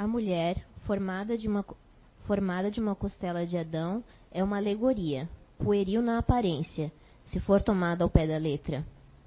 A 0.00 0.06
mulher, 0.06 0.64
formada 0.86 1.36
de 1.36 1.46
uma, 1.46 1.62
formada 2.24 2.70
de 2.70 2.80
uma 2.80 2.94
costela 2.94 3.46
de 3.46 3.58
Adão, 3.58 4.02
é 4.32 4.42
uma 4.42 4.56
alegoria, 4.56 5.28
pueril 5.58 6.00
na 6.00 6.16
aparência, 6.16 6.90
se 7.26 7.38
for 7.38 7.60
tomada 7.60 8.02
ao 8.02 8.08
pé 8.08 8.26
da 8.26 8.38
letra, 8.38 8.82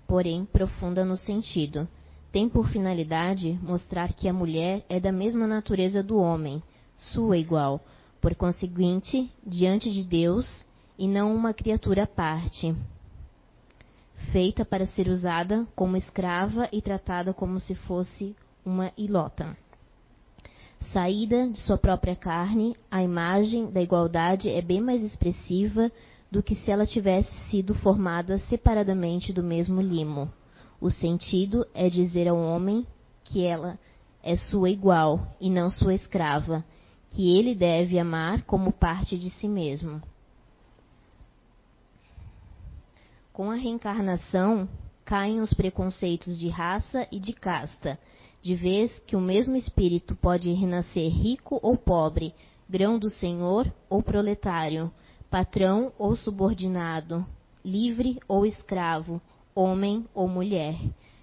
porém 0.08 0.46
profunda 0.46 1.06
no 1.06 1.16
sentido. 1.16 1.88
Tem 2.32 2.50
por 2.50 2.70
finalidade 2.70 3.52
mostrar 3.62 4.14
que 4.14 4.28
a 4.28 4.34
mulher 4.34 4.84
é 4.90 5.00
da 5.00 5.12
mesma 5.12 5.46
natureza 5.46 6.02
do 6.02 6.18
homem, 6.18 6.60
sua 6.98 7.38
igual, 7.38 7.80
por 8.20 8.34
conseguinte, 8.34 9.32
diante 9.46 9.92
de 9.92 10.04
Deus, 10.04 10.66
e 10.98 11.08
não 11.08 11.36
uma 11.36 11.54
criatura 11.54 12.06
à 12.06 12.08
parte, 12.08 12.76
feita 14.32 14.66
para 14.66 14.88
ser 14.88 15.08
usada 15.08 15.68
como 15.76 15.98
escrava 15.98 16.68
e 16.72 16.82
tratada 16.82 17.32
como 17.32 17.60
se 17.60 17.76
fosse 17.76 18.36
uma 18.66 18.92
ilota. 18.98 19.56
Saída 20.92 21.50
de 21.50 21.58
sua 21.60 21.78
própria 21.78 22.16
carne, 22.16 22.76
a 22.92 23.02
imagem 23.02 23.72
da 23.72 23.82
igualdade 23.82 24.50
é 24.50 24.62
bem 24.62 24.82
mais 24.82 25.02
expressiva 25.02 25.92
do 26.30 26.44
que 26.44 26.56
se 26.56 26.72
ela 26.72 26.86
tivesse 26.86 27.32
sido 27.50 27.74
formada 27.76 28.40
separadamente 28.40 29.32
do 29.32 29.44
mesmo 29.44 29.82
limo. 29.82 30.32
O 30.82 30.92
sentido 30.92 31.66
é 31.74 31.90
dizer 31.90 32.28
ao 32.28 32.38
homem 32.38 32.86
que 33.24 33.46
ela 33.46 33.80
é 34.22 34.36
sua 34.36 34.70
igual 34.70 35.36
e 35.40 35.50
não 35.50 35.70
sua 35.70 35.94
escrava, 35.94 36.64
que 37.10 37.38
ele 37.38 37.54
deve 37.54 37.98
amar 38.00 38.44
como 38.44 38.72
parte 38.72 39.18
de 39.18 39.30
si 39.30 39.48
mesmo. 39.48 40.02
Com 43.32 43.50
a 43.50 43.56
reencarnação, 43.56 44.68
caem 45.06 45.40
os 45.40 45.54
preconceitos 45.54 46.40
de 46.40 46.50
raça 46.50 47.08
e 47.12 47.20
de 47.20 47.34
casta, 47.34 48.00
de 48.44 48.56
vez 48.56 49.00
que 49.08 49.16
o 49.16 49.22
mesmo 49.22 49.56
espírito 49.56 50.18
pode 50.18 50.52
renascer 50.52 51.10
rico 51.10 51.58
ou 51.64 51.78
pobre, 51.78 52.36
grão 52.70 53.00
do 53.00 53.10
senhor 53.10 53.74
ou 53.90 54.04
proletário, 54.04 54.92
patrão 55.30 55.94
ou 55.98 56.14
subordinado, 56.14 57.26
livre 57.64 58.20
ou 58.28 58.46
escravo, 58.46 59.22
homem 59.56 60.06
ou 60.14 60.28
mulher. 60.28 60.78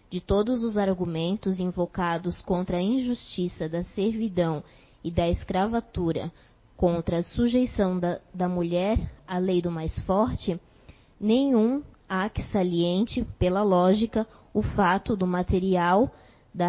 De 0.09 0.19
todos 0.19 0.63
os 0.63 0.79
argumentos 0.79 1.61
invocados 1.61 2.41
contra 2.41 2.79
a 2.79 2.83
injustiça 2.83 3.69
da 3.69 3.85
servidão 3.85 4.65
e 5.05 5.11
da 5.11 5.29
escravatura, 5.29 6.33
contra 6.75 7.19
a 7.19 7.23
sujeição 7.23 8.01
da, 8.01 8.19
da 8.33 8.49
mulher 8.49 8.99
à 9.29 9.37
lei 9.37 9.61
do 9.61 9.71
mais 9.71 9.99
forte, 10.05 10.59
nenhum 11.21 11.83
há 12.09 12.31
que 12.31 12.43
saliente, 12.45 13.27
pela 13.39 13.63
lógica, 13.63 14.27
o 14.55 14.63
fato 14.63 15.15
do 15.15 15.27
material 15.27 16.11
da 16.53 16.69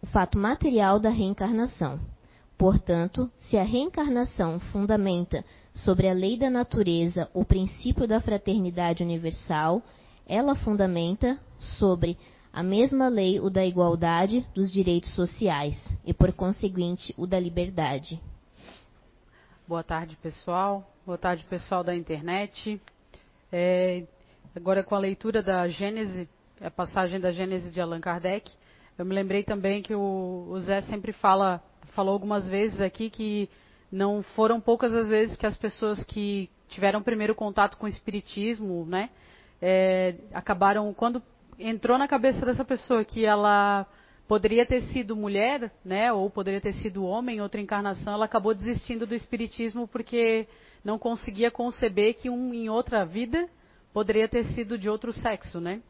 o 0.00 0.06
fato 0.06 0.38
material 0.38 1.00
da 1.00 1.10
reencarnação. 1.10 1.98
Portanto, 2.56 3.30
se 3.38 3.56
a 3.56 3.62
reencarnação 3.62 4.58
fundamenta 4.58 5.44
sobre 5.74 6.08
a 6.08 6.12
lei 6.12 6.36
da 6.36 6.50
natureza 6.50 7.28
o 7.32 7.44
princípio 7.44 8.06
da 8.06 8.20
fraternidade 8.20 9.02
universal, 9.02 9.82
ela 10.26 10.54
fundamenta 10.56 11.38
sobre 11.58 12.16
a 12.52 12.62
mesma 12.62 13.08
lei 13.08 13.38
o 13.38 13.48
da 13.48 13.64
igualdade 13.64 14.46
dos 14.54 14.72
direitos 14.72 15.14
sociais 15.14 15.76
e, 16.04 16.12
por 16.12 16.32
conseguinte, 16.32 17.14
o 17.16 17.26
da 17.26 17.38
liberdade. 17.38 18.20
Boa 19.66 19.82
tarde, 19.82 20.16
pessoal. 20.16 20.88
Boa 21.04 21.18
tarde, 21.18 21.44
pessoal 21.44 21.84
da 21.84 21.94
internet. 21.94 22.80
É, 23.52 24.04
agora, 24.54 24.82
com 24.82 24.94
a 24.94 24.98
leitura 24.98 25.42
da 25.42 25.68
Gênese, 25.68 26.28
a 26.60 26.70
passagem 26.70 27.20
da 27.20 27.30
Gênese 27.30 27.70
de 27.70 27.80
Allan 27.80 28.00
Kardec, 28.00 28.50
eu 28.98 29.04
me 29.04 29.14
lembrei 29.14 29.44
também 29.44 29.80
que 29.80 29.94
o, 29.94 30.58
Zé 30.60 30.80
sempre 30.82 31.12
fala, 31.12 31.62
falou 31.94 32.12
algumas 32.12 32.48
vezes 32.48 32.80
aqui 32.80 33.08
que 33.08 33.48
não 33.90 34.24
foram 34.34 34.60
poucas 34.60 34.92
as 34.92 35.08
vezes 35.08 35.36
que 35.36 35.46
as 35.46 35.56
pessoas 35.56 36.02
que 36.02 36.50
tiveram 36.68 37.00
primeiro 37.00 37.32
contato 37.32 37.76
com 37.76 37.86
o 37.86 37.88
espiritismo, 37.88 38.84
né, 38.86 39.08
é, 39.62 40.16
acabaram 40.34 40.92
quando 40.92 41.22
entrou 41.60 41.96
na 41.96 42.08
cabeça 42.08 42.44
dessa 42.44 42.64
pessoa 42.64 43.04
que 43.04 43.24
ela 43.24 43.86
poderia 44.26 44.66
ter 44.66 44.82
sido 44.82 45.16
mulher, 45.16 45.72
né, 45.84 46.12
ou 46.12 46.28
poderia 46.28 46.60
ter 46.60 46.74
sido 46.74 47.04
homem 47.04 47.36
em 47.36 47.40
outra 47.40 47.60
encarnação, 47.60 48.12
ela 48.12 48.24
acabou 48.24 48.52
desistindo 48.52 49.06
do 49.06 49.14
espiritismo 49.14 49.86
porque 49.86 50.46
não 50.84 50.98
conseguia 50.98 51.52
conceber 51.52 52.14
que 52.14 52.28
um 52.28 52.52
em 52.52 52.68
outra 52.68 53.04
vida 53.04 53.48
poderia 53.92 54.28
ter 54.28 54.44
sido 54.46 54.76
de 54.76 54.88
outro 54.88 55.12
sexo, 55.12 55.60
né? 55.60 55.80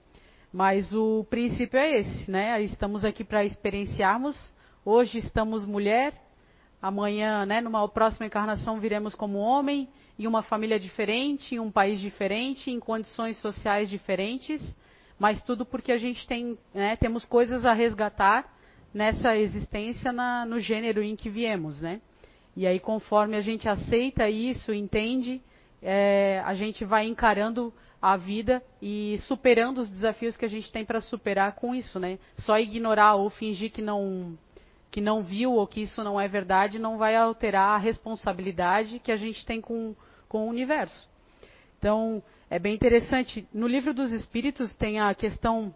Mas 0.53 0.95
o 0.95 1.27
princípio 1.29 1.79
é 1.79 1.99
esse, 1.99 2.31
né? 2.31 2.63
Estamos 2.63 3.05
aqui 3.05 3.23
para 3.23 3.45
experienciarmos. 3.45 4.51
Hoje 4.83 5.19
estamos 5.19 5.67
mulher, 5.67 6.15
amanhã, 6.81 7.45
né, 7.45 7.61
numa 7.61 7.87
próxima 7.87 8.27
encarnação 8.27 8.81
viremos 8.81 9.15
como 9.15 9.39
homem, 9.39 9.87
em 10.19 10.27
uma 10.27 10.43
família 10.43 10.81
diferente, 10.81 11.55
em 11.55 11.59
um 11.59 11.71
país 11.71 12.01
diferente, 12.01 12.71
em 12.71 12.81
condições 12.81 13.37
sociais 13.37 13.91
diferentes, 13.91 14.63
mas 15.19 15.43
tudo 15.43 15.67
porque 15.67 15.93
a 15.93 15.99
gente 15.99 16.27
tem, 16.27 16.57
né, 16.73 16.97
temos 16.97 17.27
coisas 17.27 17.67
a 17.67 17.75
resgatar 17.75 18.51
nessa 18.95 19.37
existência 19.37 20.13
na, 20.13 20.47
no 20.47 20.59
gênero 20.59 21.03
em 21.03 21.15
que 21.15 21.29
viemos, 21.29 21.83
né? 21.83 22.01
E 22.57 22.67
aí, 22.67 22.81
conforme 22.81 23.37
a 23.37 23.43
gente 23.43 23.69
aceita 23.69 24.31
isso, 24.31 24.73
entende, 24.73 25.43
é, 25.83 26.43
a 26.45 26.55
gente 26.55 26.87
vai 26.87 27.07
encarando 27.07 27.73
a 28.01 28.17
vida 28.17 28.63
e 28.81 29.19
superando 29.27 29.79
os 29.79 29.91
desafios 29.91 30.37
que 30.37 30.45
a 30.45 30.49
gente 30.49 30.71
tem 30.71 30.85
para 30.85 31.01
superar 31.01 31.55
com 31.57 31.75
isso, 31.75 31.99
né? 31.99 32.19
Só 32.39 32.59
ignorar 32.59 33.17
ou 33.17 33.29
fingir 33.31 33.73
que 33.73 33.83
não 33.83 34.39
que 34.91 35.01
não 35.01 35.23
viu 35.23 35.53
ou 35.53 35.67
que 35.67 35.83
isso 35.83 36.03
não 36.03 36.19
é 36.19 36.27
verdade 36.27 36.79
não 36.79 36.97
vai 36.97 37.15
alterar 37.15 37.75
a 37.75 37.79
responsabilidade 37.79 38.99
que 39.01 39.13
a 39.13 39.17
gente 39.17 39.45
tem 39.45 39.61
com, 39.61 39.95
com 40.29 40.47
o 40.47 40.49
universo. 40.49 41.09
Então, 41.79 42.23
é 42.49 42.59
bem 42.59 42.75
interessante. 42.75 43.47
No 43.53 43.67
livro 43.67 43.93
dos 43.93 44.13
Espíritos 44.13 44.75
tem 44.77 44.99
a 44.99 45.15
questão 45.15 45.75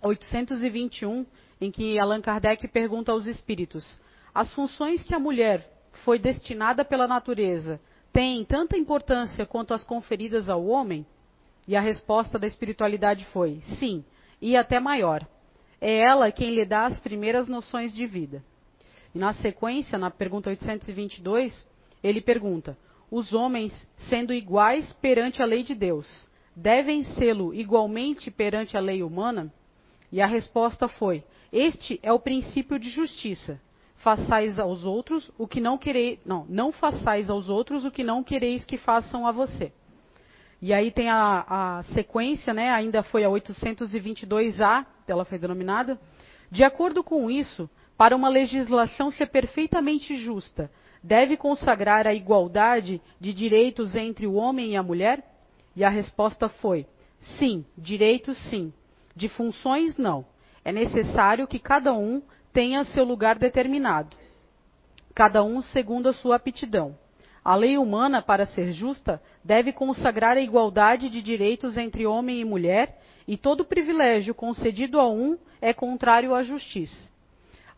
821, 0.00 1.26
em 1.60 1.70
que 1.70 1.98
Allan 1.98 2.20
Kardec 2.20 2.66
pergunta 2.68 3.12
aos 3.12 3.26
espíritos: 3.26 4.00
as 4.34 4.52
funções 4.52 5.02
que 5.02 5.14
a 5.14 5.18
mulher 5.18 5.70
foi 6.04 6.18
destinada 6.18 6.84
pela 6.84 7.06
natureza 7.06 7.80
têm 8.12 8.44
tanta 8.44 8.76
importância 8.76 9.44
quanto 9.46 9.74
as 9.74 9.84
conferidas 9.84 10.48
ao 10.48 10.66
homem? 10.66 11.06
E 11.66 11.74
a 11.74 11.80
resposta 11.80 12.38
da 12.38 12.46
espiritualidade 12.46 13.24
foi: 13.26 13.60
sim, 13.78 14.04
e 14.40 14.56
até 14.56 14.78
maior. 14.78 15.26
É 15.80 15.98
ela 15.98 16.30
quem 16.32 16.54
lhe 16.54 16.64
dá 16.64 16.86
as 16.86 16.98
primeiras 17.00 17.48
noções 17.48 17.92
de 17.94 18.06
vida. 18.06 18.42
E 19.14 19.18
na 19.18 19.32
sequência, 19.34 19.98
na 19.98 20.10
pergunta 20.10 20.50
822, 20.50 21.66
ele 22.02 22.20
pergunta: 22.20 22.76
os 23.10 23.32
homens, 23.32 23.88
sendo 24.08 24.32
iguais 24.32 24.92
perante 24.94 25.42
a 25.42 25.46
lei 25.46 25.62
de 25.62 25.74
Deus, 25.74 26.28
devem 26.54 27.02
sê-lo 27.02 27.54
igualmente 27.54 28.30
perante 28.30 28.76
a 28.76 28.80
lei 28.80 29.02
humana? 29.02 29.52
E 30.10 30.20
a 30.20 30.26
resposta 30.26 30.88
foi: 30.88 31.24
este 31.52 31.98
é 32.02 32.12
o 32.12 32.20
princípio 32.20 32.78
de 32.78 32.90
justiça. 32.90 33.60
Façais 33.96 34.58
aos 34.58 34.84
outros 34.84 35.30
o 35.38 35.48
que 35.48 35.60
não 35.60 35.78
quereis, 35.78 36.18
não, 36.24 36.44
não 36.48 36.70
façais 36.70 37.28
aos 37.28 37.48
outros 37.48 37.84
o 37.84 37.90
que 37.90 38.04
não 38.04 38.22
quereis 38.22 38.64
que 38.64 38.76
façam 38.76 39.26
a 39.26 39.32
você. 39.32 39.72
E 40.60 40.72
aí 40.72 40.90
tem 40.90 41.10
a, 41.10 41.44
a 41.48 41.82
sequência, 41.94 42.54
né, 42.54 42.70
ainda 42.70 43.02
foi 43.02 43.24
a 43.24 43.28
822A, 43.28 44.86
ela 45.06 45.24
foi 45.24 45.38
denominada. 45.38 45.98
De 46.50 46.64
acordo 46.64 47.04
com 47.04 47.30
isso, 47.30 47.68
para 47.96 48.16
uma 48.16 48.28
legislação 48.28 49.10
ser 49.10 49.26
perfeitamente 49.26 50.16
justa, 50.16 50.70
deve 51.02 51.36
consagrar 51.36 52.06
a 52.06 52.14
igualdade 52.14 53.00
de 53.20 53.32
direitos 53.32 53.94
entre 53.94 54.26
o 54.26 54.34
homem 54.34 54.72
e 54.72 54.76
a 54.76 54.82
mulher? 54.82 55.22
E 55.74 55.84
a 55.84 55.88
resposta 55.88 56.48
foi: 56.48 56.86
sim, 57.38 57.64
direitos 57.76 58.38
sim. 58.50 58.72
De 59.14 59.28
funções, 59.28 59.96
não. 59.96 60.26
É 60.64 60.72
necessário 60.72 61.46
que 61.46 61.58
cada 61.58 61.92
um 61.94 62.22
tenha 62.52 62.84
seu 62.84 63.04
lugar 63.04 63.38
determinado, 63.38 64.16
cada 65.14 65.44
um 65.44 65.62
segundo 65.62 66.08
a 66.08 66.12
sua 66.12 66.36
aptidão. 66.36 66.96
A 67.46 67.54
lei 67.54 67.78
humana, 67.78 68.20
para 68.20 68.44
ser 68.44 68.72
justa, 68.72 69.22
deve 69.44 69.72
consagrar 69.72 70.36
a 70.36 70.40
igualdade 70.40 71.08
de 71.08 71.22
direitos 71.22 71.78
entre 71.78 72.04
homem 72.04 72.40
e 72.40 72.44
mulher, 72.44 73.00
e 73.24 73.36
todo 73.36 73.64
privilégio 73.64 74.34
concedido 74.34 74.98
a 74.98 75.08
um 75.08 75.38
é 75.60 75.72
contrário 75.72 76.34
à 76.34 76.42
justiça. 76.42 77.08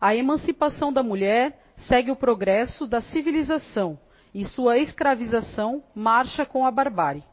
A 0.01 0.15
emancipação 0.15 0.91
da 0.91 1.03
mulher 1.03 1.55
segue 1.87 2.09
o 2.09 2.15
progresso 2.15 2.87
da 2.87 2.99
civilização 2.99 3.99
e 4.33 4.43
sua 4.43 4.79
escravização 4.79 5.83
marcha 5.93 6.47
com 6.47 6.65
a 6.65 6.71
barbárie. 6.71 7.23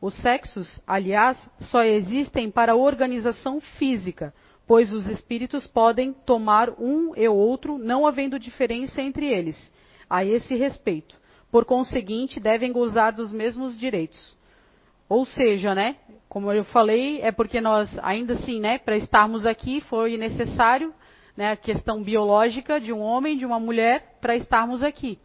Os 0.00 0.14
sexos, 0.14 0.82
aliás, 0.84 1.48
só 1.60 1.84
existem 1.84 2.50
para 2.50 2.72
a 2.72 2.76
organização 2.76 3.60
física, 3.60 4.34
pois 4.66 4.92
os 4.92 5.06
espíritos 5.06 5.64
podem 5.64 6.12
tomar 6.12 6.70
um 6.70 7.14
e 7.14 7.28
outro, 7.28 7.78
não 7.78 8.04
havendo 8.04 8.36
diferença 8.36 9.00
entre 9.00 9.32
eles, 9.32 9.72
a 10.10 10.24
esse 10.24 10.56
respeito 10.56 11.22
por 11.54 11.64
conseguinte, 11.64 12.40
devem 12.40 12.72
gozar 12.72 13.12
dos 13.12 13.30
mesmos 13.30 13.78
direitos. 13.78 14.36
Ou 15.08 15.24
seja, 15.24 15.72
né, 15.72 15.94
como 16.28 16.50
eu 16.50 16.64
falei, 16.64 17.20
é 17.20 17.30
porque 17.30 17.60
nós, 17.60 17.96
ainda 18.02 18.32
assim, 18.32 18.58
né, 18.58 18.76
para 18.76 18.96
estarmos 18.96 19.46
aqui 19.46 19.80
foi 19.82 20.16
necessário 20.16 20.92
né, 21.36 21.52
a 21.52 21.56
questão 21.56 22.02
biológica 22.02 22.80
de 22.80 22.92
um 22.92 23.00
homem, 23.00 23.38
de 23.38 23.46
uma 23.46 23.60
mulher, 23.60 24.16
para 24.20 24.34
estarmos 24.34 24.82
aqui. 24.82 25.16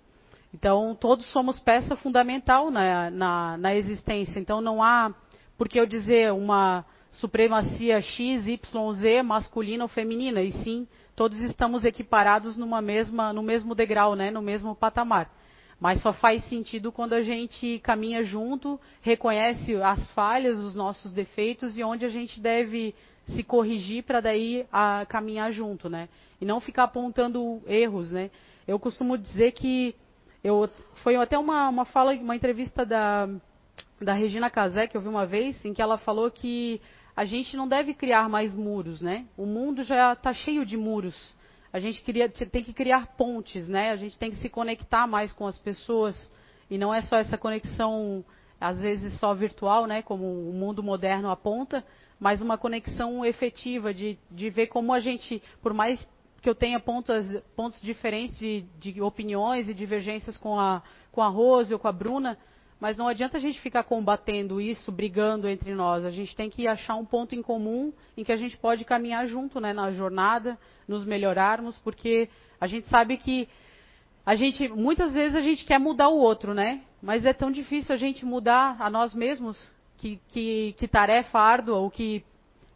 Então, 0.53 0.95
todos 1.01 1.25
somos 1.31 1.59
peça 1.61 1.95
fundamental 1.95 2.69
na, 2.69 3.09
na, 3.09 3.57
na 3.57 3.75
existência. 3.75 4.39
Então, 4.39 4.61
não 4.61 4.83
há 4.83 5.11
por 5.57 5.67
que 5.67 5.79
eu 5.79 5.87
dizer 5.87 6.31
uma 6.31 6.85
supremacia 7.11 8.01
X, 8.01 8.45
Y, 8.45 8.93
Z, 8.93 9.23
masculina 9.23 9.83
ou 9.83 9.87
feminina, 9.87 10.43
e 10.43 10.51
sim, 10.51 10.87
todos 11.15 11.39
estamos 11.39 11.83
equiparados 11.83 12.55
numa 12.55 12.83
mesma, 12.83 13.33
no 13.33 13.41
mesmo 13.41 13.73
degrau, 13.73 14.15
né, 14.15 14.29
no 14.29 14.43
mesmo 14.43 14.75
patamar. 14.75 15.38
Mas 15.79 16.01
só 16.01 16.11
faz 16.11 16.43
sentido 16.45 16.91
quando 16.91 17.13
a 17.13 17.21
gente 17.21 17.79
caminha 17.79 18.23
junto, 18.23 18.79
reconhece 19.01 19.75
as 19.81 20.11
falhas, 20.11 20.59
os 20.59 20.75
nossos 20.75 21.13
defeitos 21.13 21.77
e 21.77 21.83
onde 21.83 22.05
a 22.05 22.09
gente 22.09 22.39
deve 22.39 22.93
se 23.27 23.43
corrigir 23.43 24.03
para 24.03 24.19
daí 24.19 24.65
a, 24.71 25.05
caminhar 25.07 25.51
junto, 25.51 25.89
né? 25.89 26.09
E 26.41 26.45
não 26.45 26.59
ficar 26.59 26.83
apontando 26.83 27.61
erros, 27.65 28.11
né? 28.11 28.29
Eu 28.67 28.77
costumo 28.77 29.17
dizer 29.17 29.53
que 29.53 29.95
eu 30.43 30.69
foi 30.95 31.15
até 31.15 31.37
uma, 31.37 31.69
uma 31.69 31.85
fala, 31.85 32.13
uma 32.13 32.35
entrevista 32.35 32.85
da 32.85 33.29
da 34.01 34.13
Regina 34.13 34.49
Casé 34.49 34.87
que 34.87 34.95
eu 34.95 35.01
vi 35.01 35.07
uma 35.07 35.25
vez, 35.25 35.63
em 35.65 35.73
que 35.73 35.81
ela 35.81 35.97
falou 35.97 36.31
que 36.31 36.81
a 37.15 37.25
gente 37.25 37.57
não 37.57 37.67
deve 37.67 37.93
criar 37.93 38.29
mais 38.29 38.55
muros, 38.55 39.01
né? 39.01 39.25
O 39.37 39.45
mundo 39.45 39.83
já 39.83 40.13
está 40.13 40.33
cheio 40.33 40.65
de 40.65 40.77
muros. 40.77 41.35
A 41.71 41.80
gente 41.80 42.01
queria, 42.01 42.27
tem 42.30 42.63
que 42.63 42.74
criar 42.74 43.16
pontes, 43.16 43.68
né? 43.68 43.92
A 43.92 43.95
gente 43.95 44.18
tem 44.18 44.31
que 44.31 44.38
se 44.38 44.50
conectar 44.50 45.06
mais 45.06 45.31
com 45.31 45.45
as 45.45 45.57
pessoas 45.57 46.31
e 46.69 46.77
não 46.77 46.94
é 46.94 47.01
só 47.01 47.18
essa 47.18 47.38
conexão 47.38 48.24
às 48.60 48.81
vezes 48.81 49.19
só 49.19 49.33
virtual, 49.33 49.86
né? 49.86 50.01
Como 50.01 50.25
o 50.25 50.54
mundo 50.54 50.83
moderno 50.83 51.30
aponta, 51.30 51.86
mas 52.19 52.42
uma 52.42 52.57
conexão 52.57 53.24
efetiva 53.24 53.94
de, 53.94 54.18
de 54.30 54.50
ver 54.50 54.68
como 54.68 54.94
a 54.94 55.00
gente, 55.00 55.42
por 55.62 55.74
mais 55.74 56.10
que 56.42 56.50
eu 56.50 56.56
tenha 56.56 56.80
pontos, 56.80 57.25
pontos 57.56 57.81
diferentes 57.81 58.38
de, 58.38 58.66
de 58.80 59.01
opiniões 59.01 59.69
e 59.69 59.74
divergências 59.74 60.38
com 60.38 60.60
a, 60.60 60.81
com 61.12 61.21
a 61.21 61.27
Rose 61.27 61.74
ou 61.74 61.80
com 61.80 61.88
a 61.88 61.92
Bruna, 61.92 62.38
mas 62.79 62.95
não 62.95 63.07
adianta 63.07 63.37
a 63.37 63.41
gente 63.41 63.59
ficar 63.59 63.83
combatendo 63.83 64.61
isso, 64.61 64.91
brigando 64.91 65.49
entre 65.49 65.75
nós. 65.75 66.05
A 66.05 66.09
gente 66.09 66.33
tem 66.35 66.49
que 66.49 66.65
achar 66.65 66.95
um 66.95 67.05
ponto 67.05 67.35
em 67.35 67.41
comum 67.41 67.91
em 68.15 68.23
que 68.23 68.31
a 68.31 68.37
gente 68.37 68.55
pode 68.57 68.85
caminhar 68.85 69.27
junto 69.27 69.59
né, 69.59 69.73
na 69.73 69.91
jornada, 69.91 70.57
nos 70.87 71.03
melhorarmos, 71.03 71.77
porque 71.79 72.29
a 72.59 72.67
gente 72.67 72.87
sabe 72.87 73.17
que 73.17 73.49
a 74.25 74.33
gente 74.35 74.69
muitas 74.69 75.13
vezes 75.13 75.35
a 75.35 75.41
gente 75.41 75.65
quer 75.65 75.79
mudar 75.79 76.07
o 76.07 76.19
outro, 76.19 76.53
né? 76.53 76.81
Mas 77.01 77.25
é 77.25 77.33
tão 77.33 77.51
difícil 77.51 77.93
a 77.93 77.97
gente 77.97 78.25
mudar 78.25 78.77
a 78.79 78.89
nós 78.89 79.13
mesmos, 79.13 79.73
que, 79.97 80.19
que, 80.29 80.73
que 80.77 80.87
tarefa 80.87 81.39
árdua, 81.39 81.77
ou 81.77 81.89
que, 81.89 82.23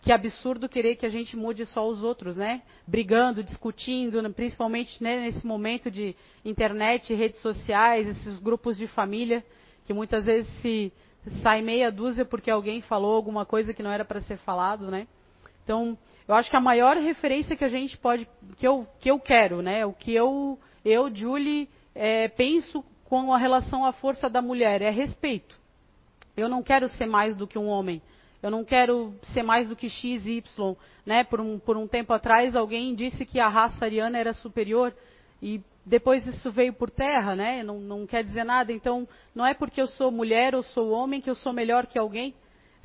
que 0.01 0.11
absurdo 0.11 0.67
querer 0.67 0.95
que 0.95 1.05
a 1.05 1.09
gente 1.09 1.37
mude 1.37 1.65
só 1.65 1.87
os 1.87 2.03
outros, 2.03 2.37
né? 2.37 2.61
Brigando, 2.85 3.43
discutindo, 3.43 4.21
né, 4.21 4.29
principalmente 4.29 5.01
né, 5.01 5.21
nesse 5.21 5.45
momento 5.45 5.89
de 5.89 6.15
internet, 6.43 7.13
redes 7.13 7.41
sociais, 7.41 8.07
esses 8.07 8.39
grupos 8.39 8.77
de 8.77 8.87
família 8.87 9.43
que 9.83 9.93
muitas 9.93 10.25
vezes 10.25 10.51
se 10.61 10.91
sai 11.41 11.61
meia 11.61 11.91
dúzia 11.91 12.25
porque 12.25 12.51
alguém 12.51 12.81
falou 12.81 13.15
alguma 13.15 13.45
coisa 13.45 13.73
que 13.73 13.83
não 13.83 13.91
era 13.91 14.03
para 14.03 14.21
ser 14.21 14.37
falado, 14.37 14.89
né? 14.89 15.07
Então, 15.63 15.97
eu 16.27 16.35
acho 16.35 16.49
que 16.49 16.57
a 16.57 16.61
maior 16.61 16.97
referência 16.97 17.55
que 17.55 17.63
a 17.63 17.69
gente 17.69 17.97
pode, 17.97 18.27
que 18.57 18.67
eu, 18.67 18.87
que 18.99 19.09
eu 19.09 19.19
quero, 19.19 19.61
né? 19.61 19.85
O 19.85 19.93
que 19.93 20.13
eu, 20.13 20.59
eu 20.83 21.13
Julie, 21.13 21.69
é, 21.95 22.27
penso 22.27 22.83
com 23.05 23.33
a 23.33 23.37
relação 23.37 23.85
à 23.85 23.93
força 23.93 24.29
da 24.29 24.41
mulher 24.41 24.81
é 24.81 24.89
respeito. 24.89 25.57
Eu 26.35 26.49
não 26.49 26.63
quero 26.63 26.89
ser 26.89 27.05
mais 27.05 27.35
do 27.37 27.47
que 27.47 27.59
um 27.59 27.67
homem. 27.67 28.01
Eu 28.41 28.51
não 28.51 28.65
quero 28.65 29.13
ser 29.33 29.43
mais 29.43 29.69
do 29.69 29.75
que 29.75 29.87
X, 29.87 30.25
Y. 30.25 30.75
Né? 31.05 31.23
Por, 31.23 31.39
um, 31.39 31.59
por 31.59 31.77
um 31.77 31.87
tempo 31.87 32.11
atrás, 32.11 32.55
alguém 32.55 32.95
disse 32.95 33.25
que 33.25 33.39
a 33.39 33.47
raça 33.47 33.85
ariana 33.85 34.17
era 34.17 34.33
superior. 34.33 34.93
E 35.41 35.61
depois 35.85 36.25
isso 36.25 36.51
veio 36.51 36.73
por 36.73 36.89
terra, 36.89 37.35
né? 37.35 37.61
Não, 37.61 37.79
não, 37.79 38.07
quer 38.07 38.23
dizer 38.23 38.43
nada. 38.43 38.71
Então, 38.71 39.07
não 39.35 39.45
é 39.45 39.53
porque 39.53 39.81
eu 39.81 39.87
sou 39.87 40.11
mulher 40.11 40.55
ou 40.55 40.63
sou 40.63 40.91
homem 40.91 41.19
que 41.19 41.29
eu 41.29 41.35
sou 41.35 41.51
melhor 41.51 41.85
que 41.85 41.99
alguém. 41.99 42.33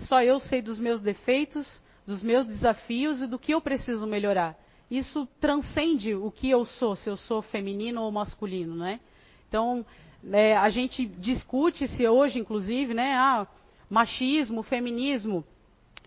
Só 0.01 0.23
eu 0.23 0.41
sei 0.41 0.61
dos 0.61 0.79
meus 0.79 1.01
defeitos, 1.01 1.81
dos 2.07 2.23
meus 2.23 2.47
desafios 2.47 3.23
e 3.23 3.27
do 3.27 3.39
que 3.39 3.55
eu 3.55 3.61
preciso 3.61 4.07
melhorar. 4.07 4.57
Isso 4.91 5.29
transcende 5.41 6.15
o 6.15 6.31
que 6.31 6.51
eu 6.51 6.65
sou, 6.65 6.97
se 6.97 7.09
eu 7.09 7.17
sou 7.17 7.43
feminino 7.43 8.03
ou 8.03 8.11
masculino, 8.11 8.75
né? 8.75 9.01
Então, 9.49 9.85
é, 10.33 10.57
a 10.57 10.69
gente 10.71 11.07
discute 11.07 11.87
se 11.89 12.07
hoje, 12.09 12.39
inclusive, 12.39 12.95
né? 12.95 13.15
Ah, 13.15 13.47
machismo, 13.89 14.63
feminismo. 14.63 15.45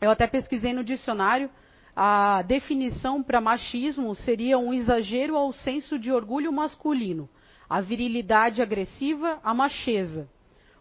Eu 0.02 0.12
até 0.12 0.28
pesquisei 0.28 0.74
no 0.74 0.84
dicionário 0.84 1.50
a 1.96 2.42
definição 2.44 3.22
para 3.22 3.42
machismo 3.42 4.16
seria 4.16 4.58
um 4.58 4.74
exagero 4.74 5.36
ao 5.36 5.52
senso 5.52 6.00
de 6.00 6.12
orgulho 6.12 6.52
masculino, 6.52 7.30
a 7.70 7.82
virilidade 7.82 8.62
agressiva, 8.62 9.40
a 9.44 9.54
macheza. 9.54 10.30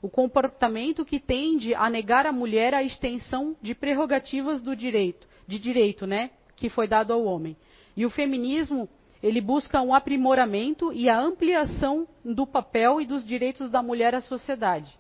O 0.03 0.09
comportamento 0.09 1.05
que 1.05 1.21
tende 1.21 1.75
a 1.75 1.91
negar 1.91 2.27
à 2.27 2.33
mulher 2.33 2.75
a 2.75 2.83
extensão 2.83 3.57
de 3.61 3.75
prerrogativas 3.75 4.63
do 4.63 4.75
direito, 4.75 5.27
de 5.47 5.59
direito, 5.59 6.07
né, 6.07 6.31
que 6.57 6.69
foi 6.69 6.89
dado 6.89 7.13
ao 7.13 7.25
homem. 7.25 7.57
E 7.97 8.07
o 8.07 8.11
feminismo, 8.11 8.89
ele 9.23 9.41
busca 9.41 9.83
um 9.83 9.93
aprimoramento 9.93 10.93
e 10.93 11.09
a 11.09 11.21
ampliação 11.21 12.09
do 12.25 12.47
papel 12.47 13.01
e 13.01 13.07
dos 13.07 13.27
direitos 13.27 13.69
da 13.69 13.83
mulher 13.83 14.15
à 14.15 14.21
sociedade. 14.21 14.99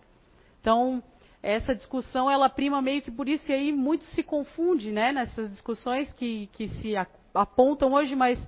Então, 0.60 1.02
essa 1.42 1.74
discussão 1.74 2.30
ela 2.30 2.48
prima 2.48 2.82
meio 2.82 3.02
que 3.02 3.10
por 3.10 3.28
isso 3.28 3.50
e 3.50 3.54
aí 3.54 3.72
muito 3.72 4.04
se 4.06 4.22
confunde 4.22 4.92
né, 4.92 5.12
nessas 5.12 5.50
discussões 5.50 6.12
que, 6.12 6.48
que 6.52 6.68
se 6.68 6.94
apontam 7.34 7.92
hoje, 7.92 8.14
mas 8.14 8.38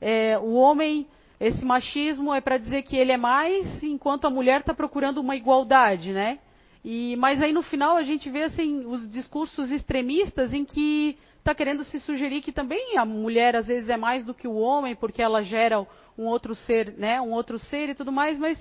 é, 0.00 0.38
o 0.38 0.52
homem, 0.54 1.06
esse 1.40 1.64
machismo 1.64 2.32
é 2.32 2.40
para 2.40 2.58
dizer 2.58 2.82
que 2.82 2.96
ele 2.96 3.12
é 3.12 3.16
mais, 3.16 3.82
enquanto 3.82 4.26
a 4.26 4.30
mulher 4.30 4.60
está 4.60 4.72
procurando 4.72 5.18
uma 5.18 5.34
igualdade, 5.34 6.12
né? 6.12 6.38
E, 6.84 7.16
mas 7.16 7.42
aí 7.42 7.52
no 7.52 7.62
final 7.62 7.96
a 7.96 8.02
gente 8.02 8.30
vê 8.30 8.44
assim 8.44 8.86
os 8.86 9.10
discursos 9.10 9.72
extremistas 9.72 10.52
em 10.52 10.64
que 10.64 11.18
está 11.38 11.52
querendo 11.52 11.82
se 11.82 11.98
sugerir 11.98 12.40
que 12.40 12.52
também 12.52 12.96
a 12.96 13.04
mulher 13.04 13.56
às 13.56 13.66
vezes 13.66 13.88
é 13.88 13.96
mais 13.96 14.24
do 14.24 14.32
que 14.32 14.46
o 14.46 14.54
homem 14.54 14.94
porque 14.94 15.20
ela 15.20 15.42
gera 15.42 15.84
um 16.16 16.26
outro 16.26 16.54
ser, 16.54 16.94
né, 16.96 17.20
um 17.20 17.32
outro 17.32 17.58
ser 17.58 17.88
e 17.88 17.94
tudo 17.94 18.12
mais, 18.12 18.38
mas 18.38 18.56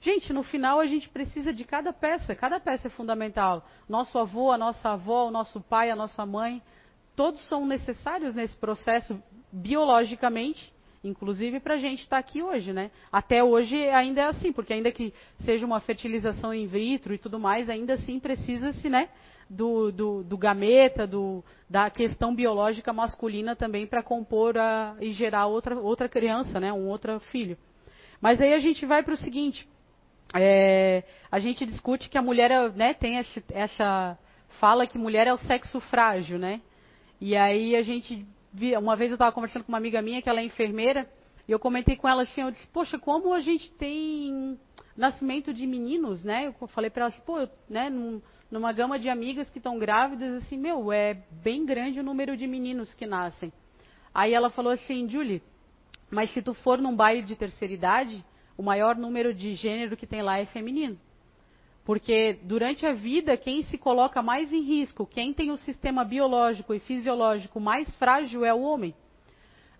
Gente, 0.00 0.32
no 0.32 0.42
final 0.44 0.78
a 0.78 0.86
gente 0.86 1.08
precisa 1.08 1.52
de 1.52 1.64
cada 1.64 1.92
peça, 1.92 2.34
cada 2.34 2.60
peça 2.60 2.86
é 2.86 2.90
fundamental. 2.90 3.66
Nosso 3.88 4.16
avô, 4.18 4.52
a 4.52 4.58
nossa 4.58 4.90
avó, 4.90 5.26
o 5.26 5.30
nosso 5.30 5.60
pai, 5.60 5.90
a 5.90 5.96
nossa 5.96 6.24
mãe, 6.24 6.62
todos 7.16 7.44
são 7.48 7.66
necessários 7.66 8.32
nesse 8.32 8.56
processo 8.56 9.20
biologicamente, 9.50 10.72
inclusive 11.02 11.58
para 11.58 11.74
a 11.74 11.78
gente 11.78 12.00
estar 12.00 12.16
tá 12.16 12.20
aqui 12.20 12.40
hoje, 12.42 12.72
né? 12.72 12.92
Até 13.10 13.42
hoje 13.42 13.76
ainda 13.88 14.20
é 14.20 14.24
assim, 14.26 14.52
porque 14.52 14.72
ainda 14.72 14.92
que 14.92 15.12
seja 15.40 15.66
uma 15.66 15.80
fertilização 15.80 16.54
in 16.54 16.68
vitro 16.68 17.12
e 17.12 17.18
tudo 17.18 17.40
mais, 17.40 17.68
ainda 17.68 17.94
assim 17.94 18.20
precisa-se, 18.20 18.88
né? 18.88 19.08
Do, 19.50 19.90
do, 19.90 20.22
do, 20.22 20.36
gameta, 20.36 21.06
do, 21.06 21.42
da 21.68 21.90
questão 21.90 22.34
biológica 22.34 22.92
masculina 22.92 23.56
também 23.56 23.86
para 23.86 24.02
compor 24.02 24.56
a, 24.56 24.94
e 25.00 25.10
gerar 25.10 25.46
outra, 25.46 25.76
outra 25.76 26.08
criança, 26.08 26.60
né? 26.60 26.72
Um 26.72 26.86
outro 26.86 27.18
filho. 27.32 27.56
Mas 28.20 28.40
aí 28.40 28.52
a 28.52 28.58
gente 28.58 28.84
vai 28.84 29.02
para 29.02 29.14
o 29.14 29.16
seguinte, 29.16 29.66
é, 30.34 31.04
a 31.30 31.38
gente 31.38 31.64
discute 31.64 32.08
que 32.08 32.18
a 32.18 32.22
mulher 32.22 32.72
né, 32.72 32.94
tem 32.94 33.16
esse, 33.18 33.42
essa 33.50 34.18
fala 34.60 34.86
que 34.86 34.98
mulher 34.98 35.26
é 35.26 35.32
o 35.32 35.38
sexo 35.38 35.80
frágil, 35.80 36.38
né? 36.38 36.60
E 37.20 37.36
aí 37.36 37.74
a 37.74 37.82
gente 37.82 38.26
uma 38.78 38.96
vez 38.96 39.10
eu 39.10 39.14
estava 39.14 39.32
conversando 39.32 39.64
com 39.64 39.72
uma 39.72 39.78
amiga 39.78 40.00
minha 40.00 40.22
que 40.22 40.28
ela 40.28 40.40
é 40.40 40.44
enfermeira 40.44 41.08
e 41.46 41.52
eu 41.52 41.58
comentei 41.58 41.96
com 41.96 42.08
ela 42.08 42.22
assim, 42.22 42.42
eu 42.42 42.50
disse, 42.50 42.66
poxa, 42.68 42.98
como 42.98 43.32
a 43.32 43.40
gente 43.40 43.70
tem 43.72 44.58
nascimento 44.96 45.52
de 45.52 45.66
meninos, 45.66 46.24
né? 46.24 46.46
Eu 46.60 46.68
falei 46.68 46.90
para 46.90 47.04
ela 47.04 47.08
assim, 47.12 47.22
pô, 47.22 47.48
né, 47.68 47.88
num, 47.88 48.20
numa 48.50 48.72
gama 48.72 48.98
de 48.98 49.08
amigas 49.08 49.48
que 49.48 49.58
estão 49.58 49.78
grávidas, 49.78 50.34
assim, 50.34 50.58
meu, 50.58 50.92
é 50.92 51.14
bem 51.30 51.64
grande 51.64 52.00
o 52.00 52.02
número 52.02 52.36
de 52.36 52.46
meninos 52.46 52.92
que 52.94 53.06
nascem. 53.06 53.52
Aí 54.14 54.34
ela 54.34 54.50
falou 54.50 54.72
assim, 54.72 55.08
Julie, 55.08 55.42
mas 56.10 56.30
se 56.32 56.42
tu 56.42 56.52
for 56.52 56.78
num 56.78 56.94
baile 56.94 57.22
de 57.22 57.36
terceira 57.36 57.72
idade, 57.72 58.24
o 58.58 58.62
maior 58.62 58.96
número 58.96 59.32
de 59.32 59.54
gênero 59.54 59.96
que 59.96 60.06
tem 60.06 60.20
lá 60.20 60.38
é 60.38 60.44
feminino. 60.44 60.98
Porque 61.84 62.38
durante 62.42 62.84
a 62.84 62.92
vida, 62.92 63.36
quem 63.36 63.62
se 63.62 63.78
coloca 63.78 64.20
mais 64.20 64.52
em 64.52 64.60
risco, 64.60 65.06
quem 65.06 65.32
tem 65.32 65.50
o 65.50 65.56
sistema 65.56 66.04
biológico 66.04 66.74
e 66.74 66.80
fisiológico 66.80 67.58
mais 67.60 67.94
frágil 67.96 68.44
é 68.44 68.52
o 68.52 68.60
homem. 68.60 68.94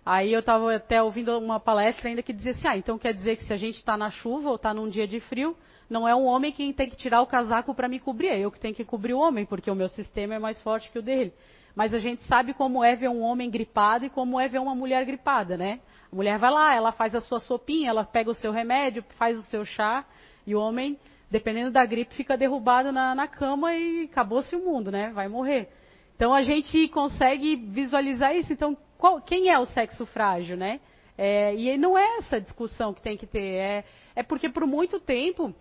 Aí 0.03 0.33
eu 0.33 0.39
estava 0.39 0.73
até 0.73 1.03
ouvindo 1.03 1.37
uma 1.37 1.59
palestra 1.59 2.09
ainda 2.09 2.23
que 2.23 2.33
dizia 2.33 2.53
assim: 2.53 2.67
ah, 2.67 2.77
então 2.77 2.97
quer 2.97 3.13
dizer 3.13 3.35
que 3.35 3.43
se 3.43 3.53
a 3.53 3.57
gente 3.57 3.75
está 3.75 3.95
na 3.95 4.09
chuva 4.09 4.49
ou 4.49 4.55
está 4.55 4.73
num 4.73 4.89
dia 4.89 5.07
de 5.07 5.19
frio, 5.19 5.55
não 5.89 6.07
é 6.07 6.15
o 6.15 6.23
homem 6.23 6.51
quem 6.51 6.71
tem 6.73 6.89
que 6.89 6.95
tirar 6.95 7.21
o 7.21 7.27
casaco 7.27 7.75
para 7.75 7.87
me 7.87 7.99
cobrir, 7.99 8.29
é 8.29 8.39
eu 8.39 8.51
que 8.51 8.59
tenho 8.59 8.73
que 8.73 8.85
cobrir 8.85 9.13
o 9.13 9.19
homem, 9.19 9.45
porque 9.45 9.69
o 9.69 9.75
meu 9.75 9.89
sistema 9.89 10.33
é 10.33 10.39
mais 10.39 10.59
forte 10.63 10.89
que 10.89 10.97
o 10.97 11.01
dele. 11.03 11.33
Mas 11.75 11.93
a 11.93 11.99
gente 11.99 12.23
sabe 12.23 12.53
como 12.53 12.83
é 12.83 12.95
ver 12.95 13.09
um 13.09 13.21
homem 13.21 13.49
gripado 13.51 14.05
e 14.05 14.09
como 14.09 14.39
é 14.39 14.47
ver 14.47 14.59
uma 14.59 14.73
mulher 14.73 15.05
gripada, 15.05 15.57
né? 15.57 15.79
A 16.11 16.15
mulher 16.15 16.39
vai 16.39 16.51
lá, 16.51 16.75
ela 16.75 16.91
faz 16.91 17.13
a 17.13 17.21
sua 17.21 17.39
sopinha, 17.39 17.89
ela 17.89 18.03
pega 18.03 18.31
o 18.31 18.35
seu 18.35 18.51
remédio, 18.51 19.03
faz 19.17 19.37
o 19.37 19.43
seu 19.43 19.63
chá, 19.63 20.05
e 20.45 20.55
o 20.55 20.59
homem, 20.59 20.99
dependendo 21.29 21.71
da 21.71 21.85
gripe, 21.85 22.15
fica 22.15 22.35
derrubado 22.35 22.91
na, 22.91 23.13
na 23.13 23.27
cama 23.27 23.75
e 23.75 24.05
acabou-se 24.05 24.55
o 24.55 24.65
mundo, 24.65 24.91
né? 24.91 25.11
Vai 25.13 25.27
morrer. 25.27 25.69
Então 26.15 26.33
a 26.33 26.41
gente 26.41 26.87
consegue 26.89 27.55
visualizar 27.55 28.35
isso. 28.35 28.51
Então, 28.51 28.75
qual, 28.97 29.21
quem 29.21 29.49
é 29.49 29.57
o 29.59 29.65
sexo 29.65 30.05
frágil, 30.07 30.57
né? 30.57 30.79
É, 31.17 31.53
e 31.53 31.77
não 31.77 31.97
é 31.97 32.17
essa 32.17 32.39
discussão 32.39 32.93
que 32.93 33.01
tem 33.01 33.17
que 33.17 33.27
ter, 33.27 33.39
é, 33.39 33.85
é 34.15 34.23
porque 34.23 34.49
por 34.49 34.65
muito 34.65 34.99
tempo, 34.99 35.53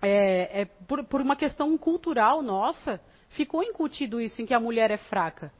é, 0.00 0.62
é 0.62 0.64
por, 0.64 1.02
por, 1.04 1.20
uma 1.20 1.34
questão 1.34 1.76
cultural 1.76 2.42
nossa, 2.42 3.00
ficou 3.30 3.62
incutido 3.62 4.20
isso 4.20 4.40
em 4.40 4.46
que 4.46 4.54
a 4.54 4.60
mulher 4.60 4.90
é 4.92 4.96
fraca. 4.96 5.52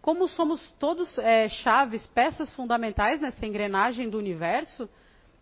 Como 0.00 0.28
somos 0.28 0.72
todos 0.72 1.18
é, 1.18 1.48
chaves, 1.48 2.06
peças 2.08 2.52
fundamentais 2.54 3.20
nessa 3.20 3.44
engrenagem 3.44 4.08
do 4.08 4.18
universo, 4.18 4.88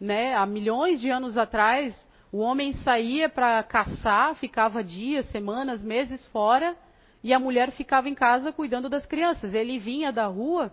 né, 0.01 0.35
há 0.35 0.45
milhões 0.45 1.01
de 1.01 1.11
anos 1.11 1.39
atrás, 1.39 2.07
o 2.33 2.39
homem 2.39 2.73
saía 2.73 3.29
para 3.29 3.63
caçar, 3.63 4.35
ficava 4.35 4.83
dias, 4.83 5.27
semanas, 5.27 5.83
meses 5.83 6.25
fora, 6.27 6.77
e 7.23 7.33
a 7.33 7.39
mulher 7.39 7.71
ficava 7.73 8.09
em 8.09 8.15
casa 8.15 8.53
cuidando 8.53 8.89
das 8.89 9.07
crianças. 9.07 9.55
Ele 9.55 9.79
vinha 9.79 10.13
da 10.13 10.27
rua, 10.27 10.73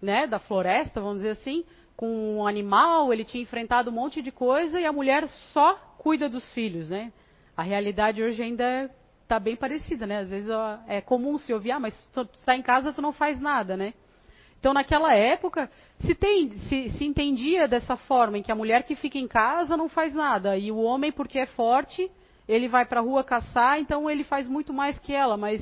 né, 0.00 0.26
da 0.26 0.38
floresta, 0.38 1.00
vamos 1.00 1.18
dizer 1.18 1.30
assim, 1.30 1.64
com 1.96 2.38
um 2.38 2.46
animal, 2.46 3.12
ele 3.12 3.24
tinha 3.24 3.42
enfrentado 3.42 3.90
um 3.90 3.94
monte 3.94 4.22
de 4.22 4.30
coisa 4.30 4.80
e 4.80 4.86
a 4.86 4.92
mulher 4.92 5.26
só 5.52 5.74
cuida 5.98 6.28
dos 6.28 6.52
filhos, 6.52 6.90
né? 6.90 7.12
A 7.56 7.62
realidade 7.62 8.22
hoje 8.22 8.42
ainda 8.42 8.90
está 9.24 9.40
bem 9.40 9.56
parecida, 9.56 10.06
né? 10.06 10.18
Às 10.20 10.30
vezes 10.30 10.48
ó, 10.48 10.78
é 10.86 11.00
comum 11.00 11.36
se 11.38 11.52
ouvir, 11.52 11.72
ah, 11.72 11.80
mas 11.80 12.06
tu 12.12 12.20
está 12.38 12.54
em 12.54 12.62
casa, 12.62 12.92
tu 12.92 13.02
não 13.02 13.12
faz 13.12 13.40
nada, 13.40 13.76
né? 13.76 13.92
Então, 14.60 14.72
naquela 14.72 15.12
época, 15.14 15.70
se, 15.98 16.14
tem, 16.14 16.56
se, 16.56 16.88
se, 16.90 17.04
entendia 17.04 17.68
dessa 17.68 17.96
forma, 17.96 18.38
em 18.38 18.42
que 18.42 18.50
a 18.50 18.54
mulher 18.54 18.84
que 18.84 18.94
fica 18.94 19.18
em 19.18 19.28
casa 19.28 19.76
não 19.76 19.90
faz 19.90 20.14
nada, 20.14 20.56
e 20.56 20.72
o 20.72 20.78
homem, 20.78 21.12
porque 21.12 21.38
é 21.38 21.44
forte, 21.44 22.10
ele 22.48 22.66
vai 22.66 22.86
para 22.86 23.00
a 23.00 23.02
rua 23.02 23.22
caçar, 23.22 23.78
então 23.78 24.08
ele 24.08 24.24
faz 24.24 24.48
muito 24.48 24.72
mais 24.72 24.98
que 24.98 25.12
ela, 25.12 25.36
mas 25.36 25.60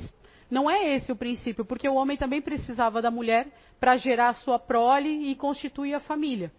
não 0.49 0.69
é 0.69 0.95
esse 0.95 1.11
o 1.11 1.17
princípio, 1.17 1.65
porque 1.65 1.89
o 1.89 1.95
homem 1.95 2.15
também 2.15 2.41
precisava 2.41 3.01
da 3.01 3.11
mulher 3.11 3.47
para 3.77 3.97
gerar 3.97 4.29
a 4.29 4.33
sua 4.33 4.57
prole 4.57 5.29
e 5.29 5.35
constituir 5.35 5.93
a 5.93 5.99
família. 5.99 6.49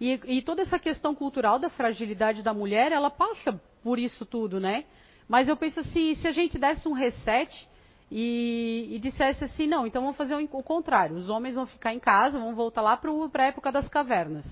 E, 0.00 0.18
e, 0.26 0.42
toda 0.42 0.62
essa 0.62 0.78
questão 0.78 1.14
cultural 1.14 1.58
da 1.58 1.68
fragilidade 1.68 2.42
da 2.42 2.54
mulher, 2.54 2.92
ela 2.92 3.10
passa 3.10 3.60
por 3.82 3.98
isso 3.98 4.24
tudo, 4.24 4.60
né? 4.60 4.84
Mas 5.28 5.46
eu 5.46 5.56
penso 5.56 5.80
assim, 5.80 6.14
se 6.14 6.26
a 6.26 6.32
gente 6.32 6.58
desse 6.58 6.88
um 6.88 6.92
reset 6.92 7.68
e, 8.10 8.88
e 8.92 8.98
dissesse 8.98 9.44
assim, 9.44 9.66
não, 9.66 9.86
então 9.86 10.00
vamos 10.00 10.16
fazer 10.16 10.34
o, 10.34 10.42
o 10.42 10.62
contrário. 10.62 11.16
Os 11.16 11.28
homens 11.28 11.54
vão 11.54 11.66
ficar 11.66 11.92
em 11.92 12.00
casa, 12.00 12.38
vão 12.38 12.54
voltar 12.54 12.80
lá 12.80 12.96
para 12.96 13.42
a 13.42 13.46
época 13.46 13.70
das 13.70 13.88
cavernas. 13.88 14.46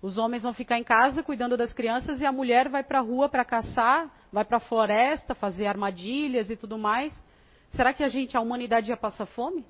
Os 0.00 0.16
homens 0.18 0.42
vão 0.42 0.54
ficar 0.54 0.78
em 0.78 0.84
casa 0.84 1.22
cuidando 1.22 1.56
das 1.56 1.72
crianças 1.72 2.20
e 2.20 2.26
a 2.26 2.32
mulher 2.32 2.68
vai 2.68 2.82
para 2.82 2.98
a 2.98 3.02
rua 3.02 3.28
para 3.28 3.44
caçar, 3.44 4.10
vai 4.32 4.44
para 4.44 4.56
a 4.56 4.60
floresta, 4.60 5.34
fazer 5.34 5.66
armadilhas 5.66 6.50
e 6.50 6.56
tudo 6.56 6.78
mais. 6.78 7.14
Será 7.70 7.92
que 7.92 8.02
a 8.02 8.08
gente, 8.08 8.36
a 8.36 8.40
humanidade 8.40 8.90
ia 8.90 8.96
passar 8.96 9.26
fome? 9.26 9.64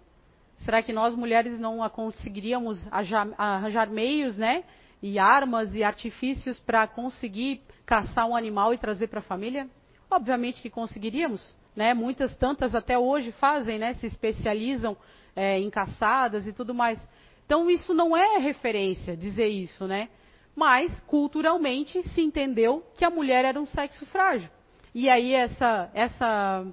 Será 0.58 0.82
que 0.82 0.92
nós 0.92 1.14
mulheres 1.14 1.58
não 1.58 1.86
conseguiríamos 1.90 2.86
arranjar 2.90 3.90
meios, 3.90 4.38
né? 4.38 4.64
E 5.02 5.18
armas 5.18 5.74
e 5.74 5.82
artifícios 5.82 6.60
para 6.60 6.86
conseguir 6.86 7.60
caçar 7.84 8.26
um 8.26 8.36
animal 8.36 8.72
e 8.72 8.78
trazer 8.78 9.08
para 9.08 9.18
a 9.18 9.22
família? 9.22 9.68
Obviamente 10.12 10.60
que 10.60 10.68
conseguiríamos, 10.68 11.56
né? 11.74 11.94
Muitas 11.94 12.36
tantas 12.36 12.74
até 12.74 12.98
hoje 12.98 13.32
fazem, 13.32 13.78
né? 13.78 13.94
Se 13.94 14.06
especializam 14.06 14.96
é, 15.34 15.58
em 15.58 15.70
caçadas 15.70 16.46
e 16.46 16.52
tudo 16.52 16.74
mais. 16.74 17.06
Então 17.46 17.70
isso 17.70 17.94
não 17.94 18.16
é 18.16 18.36
referência 18.36 19.16
dizer 19.16 19.48
isso, 19.48 19.86
né? 19.86 20.10
Mas 20.54 21.00
culturalmente 21.06 22.02
se 22.10 22.20
entendeu 22.20 22.84
que 22.94 23.04
a 23.04 23.10
mulher 23.10 23.44
era 23.46 23.58
um 23.58 23.64
sexo 23.66 24.04
frágil. 24.06 24.50
E 24.94 25.08
aí 25.08 25.32
essa 25.32 25.90
essa 25.94 26.66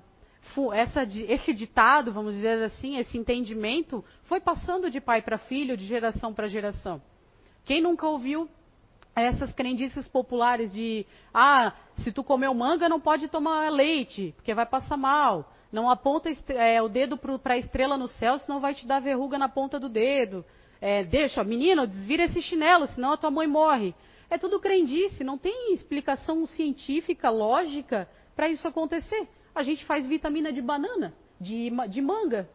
essa, 0.74 1.04
esse 1.04 1.54
ditado, 1.54 2.12
vamos 2.12 2.34
dizer 2.36 2.62
assim, 2.64 2.98
esse 2.98 3.18
entendimento, 3.18 4.04
foi 4.24 4.40
passando 4.40 4.90
de 4.90 5.00
pai 5.00 5.22
para 5.22 5.38
filho, 5.38 5.78
de 5.78 5.86
geração 5.86 6.34
para 6.34 6.48
geração. 6.48 7.02
Quem 7.64 7.82
nunca 7.82 8.08
ouviu 8.08 8.50
essas 9.20 9.54
crendices 9.54 10.08
populares 10.08 10.72
de 10.72 11.06
ah, 11.34 11.74
se 11.98 12.12
tu 12.12 12.24
comeu 12.24 12.54
manga 12.54 12.90
não 12.90 13.00
pode 13.00 13.28
tomar 13.28 13.72
leite, 13.72 14.34
porque 14.36 14.54
vai 14.54 14.66
passar 14.66 14.98
mal. 14.98 15.52
Não 15.72 15.90
aponta 15.90 16.30
é, 16.50 16.82
o 16.82 16.90
dedo 16.90 17.18
para 17.18 17.54
a 17.54 17.58
estrela 17.58 17.98
no 17.98 18.08
céu, 18.08 18.40
senão 18.40 18.60
vai 18.60 18.74
te 18.74 18.88
dar 18.88 19.00
verruga 19.00 19.38
na 19.38 19.48
ponta 19.48 19.80
do 19.80 19.88
dedo. 19.88 20.44
É, 20.82 21.04
deixa, 21.04 21.44
menino, 21.44 21.86
desvira 21.86 22.24
esse 22.24 22.42
chinelo, 22.42 22.88
senão 22.88 23.12
a 23.12 23.18
tua 23.18 23.30
mãe 23.30 23.48
morre. 23.48 23.94
É 24.30 24.38
tudo 24.38 24.60
crendice, 24.60 25.24
não 25.24 25.38
tem 25.38 25.74
explicação 25.74 26.46
científica, 26.48 27.30
lógica 27.30 28.10
para 28.36 28.50
isso 28.50 28.68
acontecer. 28.68 29.28
A 29.54 29.64
gente 29.64 29.84
faz 29.86 30.06
vitamina 30.06 30.52
de 30.52 30.62
banana, 30.62 31.14
de, 31.40 31.72
de 31.90 32.02
manga. 32.02 32.50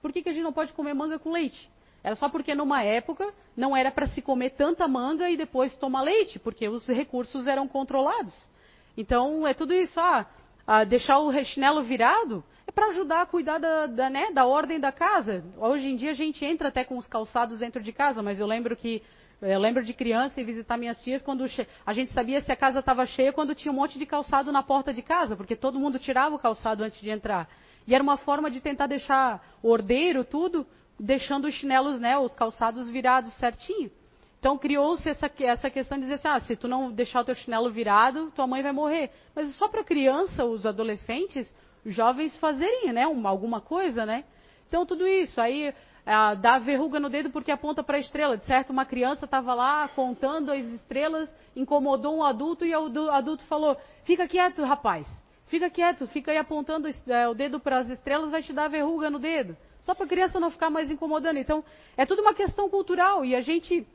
Por 0.00 0.12
que, 0.12 0.22
que 0.22 0.28
a 0.28 0.32
gente 0.32 0.44
não 0.44 0.52
pode 0.52 0.72
comer 0.72 0.94
manga 0.94 1.18
com 1.18 1.32
leite? 1.32 1.70
Era 2.06 2.14
só 2.14 2.28
porque 2.28 2.54
numa 2.54 2.84
época 2.84 3.34
não 3.56 3.76
era 3.76 3.90
para 3.90 4.06
se 4.06 4.22
comer 4.22 4.50
tanta 4.50 4.86
manga 4.86 5.28
e 5.28 5.36
depois 5.36 5.74
tomar 5.74 6.02
leite, 6.02 6.38
porque 6.38 6.68
os 6.68 6.86
recursos 6.86 7.48
eram 7.48 7.66
controlados. 7.66 8.48
Então 8.96 9.44
é 9.44 9.52
tudo 9.52 9.74
isso, 9.74 9.98
ah, 9.98 10.24
ah 10.64 10.84
deixar 10.84 11.18
o 11.18 11.32
chinelo 11.44 11.82
virado 11.82 12.44
é 12.64 12.70
para 12.70 12.90
ajudar 12.90 13.22
a 13.22 13.26
cuidar 13.26 13.58
da, 13.58 13.86
da, 13.88 14.08
né, 14.08 14.30
da 14.30 14.46
ordem 14.46 14.78
da 14.78 14.92
casa. 14.92 15.44
Hoje 15.58 15.88
em 15.88 15.96
dia 15.96 16.12
a 16.12 16.14
gente 16.14 16.44
entra 16.44 16.68
até 16.68 16.84
com 16.84 16.96
os 16.96 17.08
calçados 17.08 17.58
dentro 17.58 17.82
de 17.82 17.92
casa, 17.92 18.22
mas 18.22 18.38
eu 18.38 18.46
lembro 18.46 18.76
que 18.76 19.02
eu 19.42 19.58
lembro 19.58 19.82
de 19.82 19.92
criança 19.92 20.40
e 20.40 20.44
visitar 20.44 20.76
minhas 20.76 21.02
tias 21.02 21.20
quando 21.22 21.44
a 21.84 21.92
gente 21.92 22.12
sabia 22.12 22.40
se 22.40 22.52
a 22.52 22.56
casa 22.56 22.78
estava 22.78 23.04
cheia 23.04 23.32
quando 23.32 23.52
tinha 23.52 23.72
um 23.72 23.76
monte 23.76 23.98
de 23.98 24.06
calçado 24.06 24.52
na 24.52 24.62
porta 24.62 24.94
de 24.94 25.02
casa, 25.02 25.34
porque 25.34 25.56
todo 25.56 25.80
mundo 25.80 25.98
tirava 25.98 26.36
o 26.36 26.38
calçado 26.38 26.84
antes 26.84 27.00
de 27.00 27.10
entrar. 27.10 27.48
E 27.84 27.96
era 27.96 28.02
uma 28.02 28.16
forma 28.16 28.48
de 28.48 28.60
tentar 28.60 28.86
deixar 28.86 29.44
ordeiro 29.60 30.22
tudo 30.22 30.64
deixando 30.98 31.46
os 31.46 31.54
chinelos, 31.54 32.00
né, 32.00 32.18
os 32.18 32.34
calçados 32.34 32.88
virados 32.88 33.32
certinho. 33.34 33.90
Então 34.38 34.56
criou-se 34.56 35.08
essa, 35.08 35.30
essa 35.40 35.70
questão 35.70 35.98
de 35.98 36.04
dizer 36.04 36.14
assim, 36.14 36.28
ah, 36.28 36.40
se 36.40 36.56
tu 36.56 36.68
não 36.68 36.92
deixar 36.92 37.20
o 37.20 37.24
teu 37.24 37.34
chinelo 37.34 37.70
virado, 37.70 38.30
tua 38.30 38.46
mãe 38.46 38.62
vai 38.62 38.72
morrer. 38.72 39.10
Mas 39.34 39.54
só 39.56 39.68
para 39.68 39.82
criança, 39.82 40.44
os 40.44 40.64
adolescentes, 40.64 41.52
os 41.84 41.94
jovens 41.94 42.36
fazerem, 42.36 42.92
né, 42.92 43.06
uma, 43.06 43.30
alguma 43.30 43.60
coisa, 43.60 44.06
né? 44.06 44.24
Então 44.68 44.84
tudo 44.84 45.06
isso, 45.06 45.40
aí 45.40 45.72
ah, 46.04 46.34
dá 46.34 46.58
verruga 46.58 47.00
no 47.00 47.10
dedo 47.10 47.30
porque 47.30 47.50
aponta 47.50 47.82
para 47.82 47.96
a 47.96 48.00
estrela. 48.00 48.36
De 48.36 48.44
certo, 48.44 48.70
uma 48.70 48.84
criança 48.84 49.24
estava 49.24 49.52
lá 49.52 49.88
contando 49.88 50.52
as 50.52 50.64
estrelas, 50.66 51.34
incomodou 51.54 52.16
um 52.16 52.24
adulto 52.24 52.64
e 52.64 52.74
o 52.74 53.10
adulto 53.10 53.42
falou: 53.44 53.76
Fica 54.04 54.28
quieto, 54.28 54.62
rapaz, 54.62 55.08
fica 55.46 55.68
quieto, 55.68 56.06
fica 56.06 56.30
aí 56.30 56.38
apontando 56.38 56.88
é, 57.08 57.28
o 57.28 57.34
dedo 57.34 57.58
para 57.58 57.78
as 57.78 57.88
estrelas, 57.88 58.30
vai 58.30 58.42
te 58.42 58.52
dar 58.52 58.68
verruga 58.68 59.10
no 59.10 59.18
dedo. 59.18 59.56
Só 59.86 59.94
para 59.94 60.04
a 60.04 60.08
criança 60.08 60.40
não 60.40 60.50
ficar 60.50 60.68
mais 60.68 60.90
incomodando. 60.90 61.36
Então, 61.36 61.64
é 61.96 62.04
tudo 62.04 62.20
uma 62.20 62.34
questão 62.34 62.68
cultural. 62.68 63.24
E 63.24 63.36
a 63.36 63.40
gente, 63.40 63.86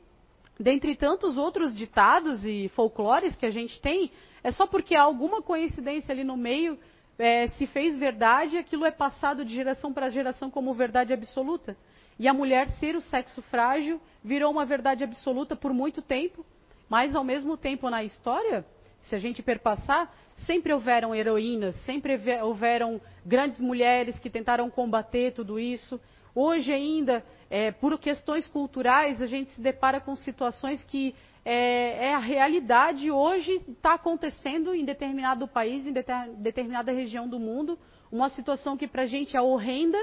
dentre 0.58 0.96
tantos 0.96 1.36
outros 1.36 1.76
ditados 1.76 2.46
e 2.46 2.70
folclores 2.74 3.36
que 3.36 3.44
a 3.44 3.50
gente 3.50 3.78
tem, 3.78 4.10
é 4.42 4.50
só 4.50 4.66
porque 4.66 4.94
há 4.94 5.02
alguma 5.02 5.42
coincidência 5.42 6.10
ali 6.10 6.24
no 6.24 6.34
meio 6.34 6.78
é, 7.18 7.46
se 7.48 7.66
fez 7.66 7.98
verdade, 7.98 8.56
aquilo 8.56 8.86
é 8.86 8.90
passado 8.90 9.44
de 9.44 9.54
geração 9.54 9.92
para 9.92 10.08
geração 10.08 10.50
como 10.50 10.72
verdade 10.72 11.12
absoluta. 11.12 11.76
E 12.18 12.26
a 12.26 12.32
mulher 12.32 12.70
ser 12.78 12.96
o 12.96 13.02
sexo 13.02 13.42
frágil 13.42 14.00
virou 14.24 14.50
uma 14.50 14.64
verdade 14.64 15.04
absoluta 15.04 15.54
por 15.54 15.74
muito 15.74 16.00
tempo, 16.00 16.42
mas 16.88 17.14
ao 17.14 17.22
mesmo 17.22 17.54
tempo 17.54 17.90
na 17.90 18.02
história, 18.02 18.64
se 19.02 19.14
a 19.14 19.18
gente 19.18 19.42
perpassar, 19.42 20.10
Sempre 20.46 20.72
houveram 20.72 21.14
heroínas, 21.14 21.76
sempre 21.84 22.18
houveram 22.42 23.00
grandes 23.24 23.60
mulheres 23.60 24.18
que 24.18 24.28
tentaram 24.28 24.68
combater 24.68 25.32
tudo 25.32 25.58
isso. 25.58 26.00
Hoje 26.34 26.72
ainda, 26.72 27.24
é, 27.50 27.70
por 27.70 27.98
questões 27.98 28.48
culturais, 28.48 29.22
a 29.22 29.26
gente 29.26 29.50
se 29.50 29.60
depara 29.60 30.00
com 30.00 30.16
situações 30.16 30.82
que 30.84 31.14
é, 31.44 32.06
é 32.06 32.14
a 32.14 32.18
realidade 32.18 33.10
hoje 33.10 33.52
está 33.68 33.94
acontecendo 33.94 34.74
em 34.74 34.84
determinado 34.84 35.46
país, 35.46 35.86
em 35.86 35.92
determinada 36.38 36.92
região 36.92 37.28
do 37.28 37.38
mundo, 37.38 37.78
uma 38.10 38.28
situação 38.30 38.76
que 38.76 38.86
para 38.86 39.02
a 39.02 39.06
gente 39.06 39.36
é 39.36 39.40
horrenda, 39.40 39.98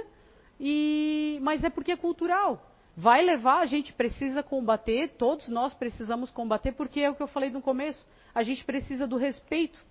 e, 0.59 1.39
mas 1.41 1.63
é 1.63 1.69
porque 1.69 1.91
é 1.91 1.97
cultural. 1.97 2.65
Vai 2.95 3.21
levar, 3.23 3.59
a 3.59 3.65
gente 3.65 3.93
precisa 3.93 4.43
combater, 4.43 5.15
todos 5.17 5.47
nós 5.47 5.73
precisamos 5.73 6.29
combater, 6.29 6.73
porque 6.73 6.99
é 6.99 7.09
o 7.09 7.15
que 7.15 7.23
eu 7.23 7.27
falei 7.27 7.49
no 7.49 7.61
começo, 7.61 8.05
a 8.35 8.43
gente 8.43 8.63
precisa 8.65 9.07
do 9.07 9.15
respeito 9.15 9.88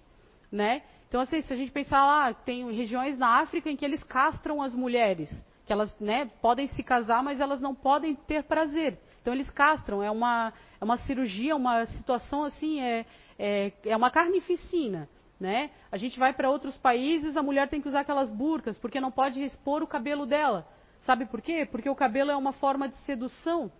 né? 0.50 0.82
Então, 1.08 1.20
assim, 1.20 1.40
se 1.40 1.52
a 1.52 1.56
gente 1.56 1.72
pensar 1.72 2.04
lá, 2.04 2.34
tem 2.34 2.70
regiões 2.72 3.16
na 3.16 3.40
África 3.40 3.70
em 3.70 3.76
que 3.76 3.84
eles 3.84 4.02
castram 4.04 4.60
as 4.60 4.74
mulheres, 4.74 5.30
que 5.64 5.72
elas 5.72 5.94
né, 5.98 6.30
podem 6.42 6.66
se 6.68 6.82
casar, 6.82 7.22
mas 7.22 7.40
elas 7.40 7.60
não 7.60 7.74
podem 7.74 8.14
ter 8.14 8.42
prazer. 8.44 8.98
Então, 9.22 9.32
eles 9.32 9.50
castram, 9.50 10.02
é 10.02 10.10
uma, 10.10 10.52
é 10.80 10.84
uma 10.84 10.98
cirurgia, 10.98 11.56
uma 11.56 11.86
situação 11.86 12.44
assim, 12.44 12.80
é, 12.80 13.06
é, 13.38 13.72
é 13.84 13.96
uma 13.96 14.10
carnificina. 14.10 15.08
Né? 15.40 15.70
A 15.92 15.96
gente 15.96 16.18
vai 16.18 16.32
para 16.32 16.50
outros 16.50 16.76
países, 16.76 17.36
a 17.36 17.42
mulher 17.42 17.68
tem 17.68 17.80
que 17.80 17.86
usar 17.86 18.00
aquelas 18.00 18.28
burcas, 18.30 18.76
porque 18.76 19.00
não 19.00 19.10
pode 19.10 19.42
expor 19.42 19.82
o 19.82 19.86
cabelo 19.86 20.26
dela. 20.26 20.66
Sabe 21.02 21.26
por 21.26 21.40
quê? 21.40 21.64
Porque 21.64 21.88
o 21.88 21.94
cabelo 21.94 22.30
é 22.30 22.36
uma 22.36 22.52
forma 22.52 22.88
de 22.88 22.96
sedução. 22.98 23.70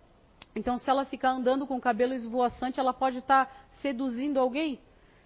Então, 0.55 0.77
se 0.77 0.89
ela 0.89 1.05
ficar 1.05 1.31
andando 1.31 1.67
com 1.67 1.75
o 1.75 1.81
cabelo 1.81 2.13
esvoaçante, 2.13 2.79
ela 2.79 2.93
pode 2.93 3.19
estar 3.19 3.45
tá 3.45 3.51
seduzindo 3.81 4.39
alguém. 4.39 4.79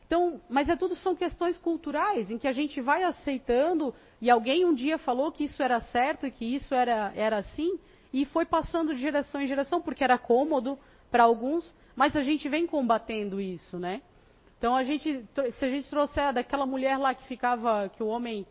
Então, 0.05 0.41
mas 0.49 0.69
é 0.69 0.75
tudo 0.75 0.95
são 0.95 1.15
questões 1.15 1.57
culturais 1.57 2.29
em 2.29 2.37
que 2.37 2.47
a 2.47 2.51
gente 2.51 2.81
vai 2.81 3.03
aceitando 3.03 3.93
e 4.21 4.29
alguém 4.29 4.65
um 4.65 4.73
dia 4.73 4.97
falou 4.97 5.31
que 5.31 5.45
isso 5.45 5.61
era 5.63 5.79
certo 5.79 6.27
e 6.27 6.31
que 6.31 6.45
isso 6.45 6.73
era, 6.73 7.11
era 7.15 7.37
assim 7.37 7.79
e 8.13 8.25
foi 8.25 8.45
passando 8.45 8.93
de 8.93 9.01
geração 9.01 9.41
em 9.41 9.47
geração, 9.47 9.81
porque 9.81 10.03
era 10.03 10.17
cômodo 10.19 10.77
para 11.09 11.23
alguns, 11.23 11.73
mas 11.95 12.15
a 12.15 12.21
gente 12.21 12.47
vem 12.47 12.67
combatendo 12.67 13.41
isso, 13.41 13.79
né? 13.79 14.01
Então 14.57 14.75
a 14.75 14.83
gente, 14.83 15.25
se 15.51 15.65
a 15.65 15.69
gente 15.69 15.89
trouxer 15.89 16.31
daquela 16.31 16.65
mulher 16.65 16.97
lá 16.97 17.13
que 17.13 17.23
ficava, 17.23 17.89
que 17.89 18.03
o 18.03 18.07
homem 18.07 18.45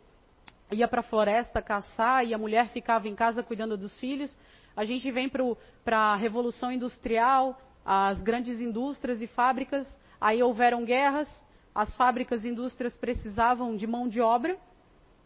ia 0.70 0.88
para 0.88 1.00
a 1.00 1.04
floresta 1.04 1.62
caçar 1.62 2.26
e 2.26 2.34
a 2.34 2.38
mulher 2.38 2.68
ficava 2.68 3.08
em 3.08 3.14
casa 3.14 3.42
cuidando 3.42 3.76
dos 3.76 3.98
filhos, 4.00 4.36
a 4.76 4.84
gente 4.84 5.10
vem 5.10 5.28
para 5.28 5.98
a 5.98 6.16
revolução 6.16 6.72
industrial, 6.72 7.60
as 7.84 8.20
grandes 8.20 8.60
indústrias 8.60 9.22
e 9.22 9.26
fábricas, 9.26 9.86
aí 10.22 10.40
houveram 10.40 10.84
guerras, 10.84 11.28
as 11.74 11.94
fábricas 11.96 12.44
e 12.44 12.48
indústrias 12.48 12.96
precisavam 12.96 13.76
de 13.76 13.86
mão 13.86 14.08
de 14.08 14.20
obra 14.20 14.56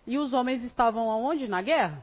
e 0.07 0.19
os 0.19 0.33
homens 0.33 0.65
estavam 0.65 1.11
aonde? 1.11 1.47
Na 1.47 1.61
guerra, 1.61 2.03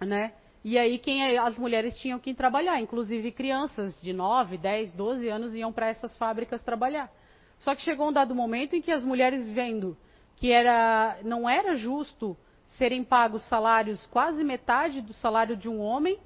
né? 0.00 0.32
E 0.62 0.78
aí 0.78 0.98
quem 0.98 1.24
é, 1.24 1.36
as 1.36 1.58
mulheres 1.58 1.96
tinham 1.96 2.18
que 2.18 2.32
trabalhar, 2.32 2.80
inclusive 2.80 3.32
crianças 3.32 4.00
de 4.00 4.12
9, 4.12 4.56
10, 4.56 4.92
12 4.92 5.28
anos 5.28 5.54
iam 5.54 5.72
para 5.72 5.88
essas 5.88 6.16
fábricas 6.16 6.62
trabalhar. 6.62 7.10
Só 7.58 7.74
que 7.74 7.82
chegou 7.82 8.08
um 8.08 8.12
dado 8.12 8.34
momento 8.34 8.76
em 8.76 8.80
que 8.80 8.92
as 8.92 9.02
mulheres 9.02 9.48
vendo 9.50 9.96
que 10.36 10.52
era, 10.52 11.18
não 11.22 11.48
era 11.48 11.74
justo 11.74 12.36
serem 12.78 13.02
pagos 13.02 13.42
salários 13.48 14.06
quase 14.06 14.42
metade 14.44 15.00
do 15.00 15.12
salário 15.14 15.56
de 15.56 15.68
um 15.68 15.80
homem, 15.80 16.18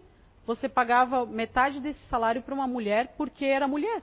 você 0.47 0.69
pagava 0.69 1.27
metade 1.27 1.81
desse 1.81 2.01
salário 2.09 2.43
para 2.43 2.55
uma 2.55 2.67
mulher 2.67 3.15
porque 3.17 3.45
era 3.45 3.67
mulher. 3.69 4.03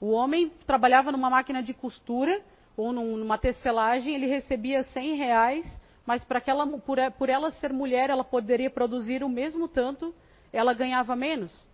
O 0.00 0.10
homem 0.10 0.50
trabalhava 0.66 1.10
numa 1.10 1.30
máquina 1.30 1.62
de 1.62 1.72
costura 1.72 2.40
ou 2.76 2.92
numa 2.92 3.38
tecelagem, 3.38 4.14
ele 4.14 4.26
recebia 4.26 4.84
100 4.84 5.16
reais 5.16 5.80
mas 6.06 6.24
para 6.24 6.38
aquela, 6.38 6.66
por, 6.78 6.98
por 7.18 7.28
ela 7.28 7.50
ser 7.50 7.72
mulher, 7.72 8.08
ela 8.08 8.22
poderia 8.22 8.70
produzir 8.70 9.24
o 9.24 9.28
mesmo 9.28 9.66
tanto, 9.66 10.14
ela 10.52 10.72
ganhava 10.72 11.16
menos. 11.16 11.66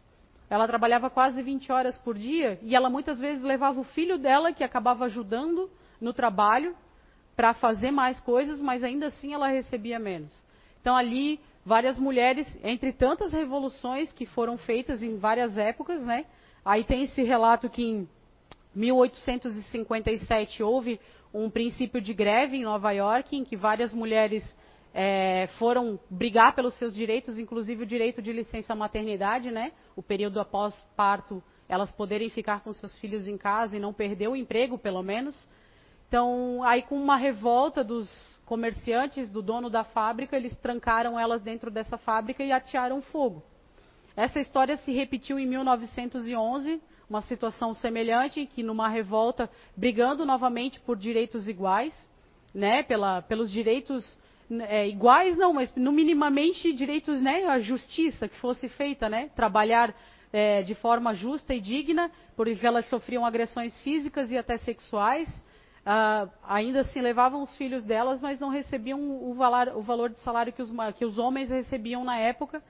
Ela 0.49 0.67
trabalhava 0.67 1.11
quase 1.11 1.43
20 1.43 1.71
horas 1.71 1.99
por 1.99 2.17
dia 2.17 2.59
e 2.63 2.75
ela 2.75 2.89
muitas 2.89 3.21
vezes 3.21 3.43
levava 3.43 3.79
o 3.79 3.85
filho 3.85 4.19
dela, 4.19 4.53
que 4.53 4.65
acabava 4.65 5.05
ajudando 5.05 5.71
no 6.01 6.13
trabalho, 6.15 6.75
para 7.37 7.55
fazer 7.55 7.91
mais 7.91 8.21
coisas, 8.21 8.61
mas 8.61 8.83
ainda 8.83 9.07
assim 9.07 9.33
ela 9.33 9.49
recebia 9.49 9.99
menos. 9.99 10.33
Então 10.81 10.95
ali, 10.97 11.41
várias 11.65 11.99
mulheres, 11.99 12.47
entre 12.63 12.93
tantas 12.93 13.33
revoluções 13.33 14.13
que 14.13 14.27
foram 14.27 14.59
feitas 14.59 15.03
em 15.03 15.17
várias 15.17 15.57
épocas, 15.57 16.05
né? 16.05 16.27
Aí 16.65 16.85
tem 16.85 17.05
esse 17.05 17.23
relato 17.23 17.69
que 17.69 17.83
em 17.83 18.09
1857 18.75 20.63
houve 20.63 21.01
um 21.35 21.51
princípio 21.51 22.01
de 22.01 22.15
greve 22.15 22.57
em 22.57 22.65
Nova 22.65 22.93
York, 22.93 23.37
em 23.37 23.45
que 23.45 23.57
várias 23.57 23.93
mulheres 23.93 24.57
é, 24.95 25.49
foram 25.59 25.99
brigar 26.11 26.55
pelos 26.55 26.75
seus 26.75 26.95
direitos, 26.95 27.39
inclusive 27.39 27.83
o 27.83 27.87
direito 27.87 28.21
de 28.21 28.33
licença 28.33 28.75
maternidade, 28.75 29.51
né? 29.51 29.73
O 29.97 30.03
período 30.03 30.39
após 30.39 30.75
parto, 30.95 31.43
elas 31.69 31.91
poderem 31.91 32.29
ficar 32.29 32.61
com 32.61 32.73
seus 32.73 32.99
filhos 32.99 33.27
em 33.27 33.39
casa 33.39 33.77
e 33.77 33.81
não 33.81 33.93
perder 33.93 34.29
o 34.29 34.37
emprego, 34.37 34.79
pelo 34.79 35.03
menos. 35.03 35.49
Então, 36.07 36.63
aí 36.63 36.83
com 36.83 36.97
uma 36.97 37.17
revolta 37.17 37.83
dos 37.83 38.11
comerciantes, 38.45 39.31
do 39.31 39.41
dono 39.41 39.71
da 39.71 39.83
fábrica, 39.83 40.37
eles 40.37 40.55
trancaram 40.57 41.19
elas 41.19 41.41
dentro 41.41 41.71
dessa 41.71 41.97
fábrica 41.97 42.45
e 42.45 42.53
atearam 42.53 43.01
fogo. 43.01 43.43
Essa 44.17 44.41
história 44.41 44.77
se 44.79 44.93
repetiu 44.93 45.39
em 45.39 45.47
1911, 45.47 46.81
uma 47.09 47.23
situação 47.23 47.75
semelhante, 47.75 48.47
que 48.47 48.63
numa 48.63 48.89
revolta, 48.89 49.51
brigando 49.77 50.25
novamente 50.25 50.81
por 50.81 50.97
direitos 50.97 51.49
iguais, 51.49 51.95
né, 52.55 52.83
pela, 52.83 53.23
pelos 53.23 53.51
direitos 53.51 54.19
é, 54.69 54.89
iguais 54.89 55.37
não, 55.37 55.53
mas 55.53 55.75
no 55.75 55.93
minimamente 55.93 56.73
direitos, 56.73 57.21
né, 57.23 57.47
a 57.47 57.59
justiça 57.61 58.29
que 58.29 58.37
fosse 58.37 58.69
feita, 58.69 59.09
né, 59.09 59.31
trabalhar 59.35 59.95
é, 60.33 60.63
de 60.63 60.75
forma 60.75 61.15
justa 61.15 61.55
e 61.55 61.61
digna, 61.61 62.11
por 62.37 62.49
isso 62.49 62.67
elas 62.67 62.87
sofriam 62.89 63.25
agressões 63.25 63.79
físicas 63.81 64.31
e 64.31 64.37
até 64.37 64.57
sexuais, 64.59 65.29
ah, 65.85 66.29
ainda 66.45 66.81
assim 66.81 67.01
levavam 67.01 67.43
os 67.43 67.57
filhos 67.57 67.85
delas, 67.85 68.21
mas 68.21 68.39
não 68.39 68.49
recebiam 68.49 69.01
o 69.01 69.35
valor, 69.35 69.77
o 69.77 69.83
valor 69.83 70.11
de 70.11 70.21
salário 70.21 70.53
que 70.53 70.63
os, 70.63 70.71
que 70.97 71.05
os 71.05 71.19
homens 71.19 71.51
recebiam 71.51 72.05
na 72.05 72.17
época, 72.17 72.63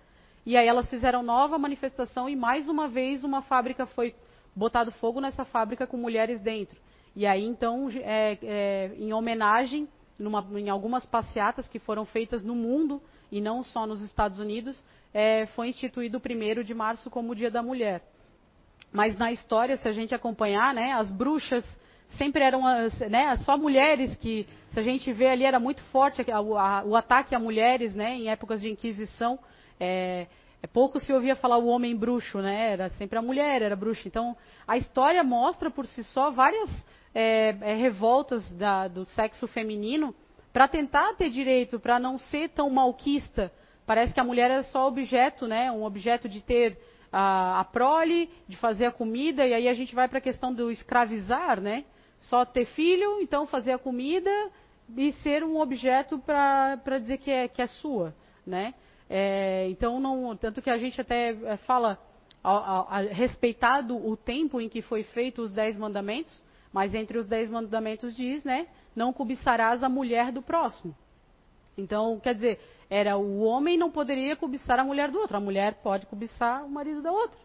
e 0.44 0.56
aí 0.56 0.66
elas 0.66 0.90
fizeram 0.90 1.22
nova 1.22 1.58
manifestação 1.58 2.28
e 2.28 2.34
mais 2.34 2.68
uma 2.68 2.88
vez 2.88 3.22
uma 3.24 3.42
fábrica 3.42 3.86
foi 3.86 4.14
botado 4.54 4.90
fogo 4.92 5.20
nessa 5.20 5.44
fábrica 5.44 5.86
com 5.86 5.96
mulheres 5.96 6.40
dentro. 6.40 6.78
E 7.14 7.26
aí, 7.26 7.44
então, 7.44 7.88
é, 7.90 8.38
é, 8.42 8.90
em 8.96 9.12
homenagem, 9.12 9.88
numa, 10.18 10.46
em 10.58 10.68
algumas 10.68 11.04
passeatas 11.04 11.68
que 11.68 11.78
foram 11.78 12.04
feitas 12.04 12.42
no 12.42 12.54
mundo, 12.54 13.02
e 13.30 13.40
não 13.40 13.62
só 13.62 13.86
nos 13.86 14.00
Estados 14.02 14.38
Unidos, 14.38 14.82
é, 15.12 15.46
foi 15.46 15.68
instituído 15.68 16.18
o 16.18 16.20
1 16.20 16.62
de 16.62 16.74
março 16.74 17.10
como 17.10 17.32
o 17.32 17.34
Dia 17.34 17.50
da 17.50 17.62
Mulher. 17.62 18.02
Mas 18.92 19.16
na 19.16 19.32
história, 19.32 19.76
se 19.76 19.88
a 19.88 19.92
gente 19.92 20.14
acompanhar, 20.14 20.74
né, 20.74 20.92
as 20.92 21.10
bruxas 21.10 21.64
sempre 22.08 22.42
eram 22.42 22.62
né, 22.62 23.36
só 23.38 23.56
mulheres 23.56 24.14
que, 24.16 24.46
se 24.70 24.80
a 24.80 24.82
gente 24.82 25.10
vê 25.12 25.28
ali, 25.28 25.44
era 25.44 25.58
muito 25.58 25.82
forte 25.84 26.22
a, 26.30 26.36
a, 26.36 26.84
o 26.84 26.94
ataque 26.94 27.34
a 27.34 27.38
mulheres 27.38 27.94
né, 27.94 28.14
em 28.14 28.28
épocas 28.28 28.60
de 28.60 28.70
Inquisição. 28.70 29.38
É, 29.84 30.28
é 30.62 30.66
pouco 30.68 31.00
se 31.00 31.12
ouvia 31.12 31.34
falar 31.34 31.58
o 31.58 31.66
homem 31.66 31.96
bruxo, 31.96 32.38
né? 32.38 32.70
Era 32.70 32.88
sempre 32.90 33.18
a 33.18 33.22
mulher, 33.22 33.62
era 33.62 33.74
bruxa. 33.74 34.06
Então, 34.06 34.36
a 34.66 34.76
história 34.76 35.24
mostra 35.24 35.72
por 35.72 35.88
si 35.88 36.04
só 36.04 36.30
várias 36.30 36.70
é, 37.12 37.56
é, 37.60 37.74
revoltas 37.74 38.48
da, 38.52 38.86
do 38.86 39.04
sexo 39.04 39.48
feminino 39.48 40.14
para 40.52 40.68
tentar 40.68 41.14
ter 41.14 41.30
direito, 41.30 41.80
para 41.80 41.98
não 41.98 42.16
ser 42.16 42.50
tão 42.50 42.70
malquista. 42.70 43.50
Parece 43.84 44.14
que 44.14 44.20
a 44.20 44.24
mulher 44.24 44.52
era 44.52 44.62
só 44.62 44.86
objeto, 44.86 45.48
né? 45.48 45.72
Um 45.72 45.82
objeto 45.82 46.28
de 46.28 46.40
ter 46.40 46.78
a, 47.10 47.58
a 47.58 47.64
prole, 47.64 48.30
de 48.46 48.56
fazer 48.56 48.86
a 48.86 48.92
comida, 48.92 49.44
e 49.44 49.52
aí 49.52 49.68
a 49.68 49.74
gente 49.74 49.96
vai 49.96 50.06
para 50.06 50.18
a 50.18 50.22
questão 50.22 50.54
do 50.54 50.70
escravizar, 50.70 51.60
né? 51.60 51.84
Só 52.20 52.44
ter 52.44 52.66
filho, 52.66 53.20
então 53.20 53.48
fazer 53.48 53.72
a 53.72 53.78
comida 53.78 54.30
e 54.96 55.10
ser 55.14 55.42
um 55.42 55.58
objeto 55.58 56.20
para 56.20 56.98
dizer 57.00 57.18
que 57.18 57.32
é, 57.32 57.48
que 57.48 57.60
é 57.60 57.66
sua, 57.66 58.14
né? 58.46 58.74
É, 59.14 59.68
então, 59.68 60.00
não, 60.00 60.34
tanto 60.34 60.62
que 60.62 60.70
a 60.70 60.78
gente 60.78 60.98
até 60.98 61.36
é, 61.44 61.58
fala, 61.58 61.98
a, 62.42 62.50
a, 62.50 62.96
a, 62.96 63.00
respeitado 63.02 63.94
o 63.94 64.16
tempo 64.16 64.58
em 64.58 64.70
que 64.70 64.80
foi 64.80 65.02
feito 65.02 65.42
os 65.42 65.52
dez 65.52 65.76
mandamentos, 65.76 66.42
mas 66.72 66.94
entre 66.94 67.18
os 67.18 67.28
dez 67.28 67.50
mandamentos 67.50 68.16
diz, 68.16 68.42
né, 68.42 68.66
não 68.96 69.12
cobiçarás 69.12 69.82
a 69.82 69.88
mulher 69.88 70.32
do 70.32 70.40
próximo. 70.40 70.96
Então, 71.76 72.18
quer 72.20 72.34
dizer, 72.34 72.58
era 72.88 73.18
o 73.18 73.42
homem 73.42 73.76
não 73.76 73.90
poderia 73.90 74.34
cobiçar 74.34 74.80
a 74.80 74.84
mulher 74.84 75.10
do 75.10 75.18
outro, 75.18 75.36
a 75.36 75.40
mulher 75.40 75.74
pode 75.82 76.06
cobiçar 76.06 76.64
o 76.64 76.70
marido 76.70 77.02
da 77.02 77.12
outra, 77.12 77.38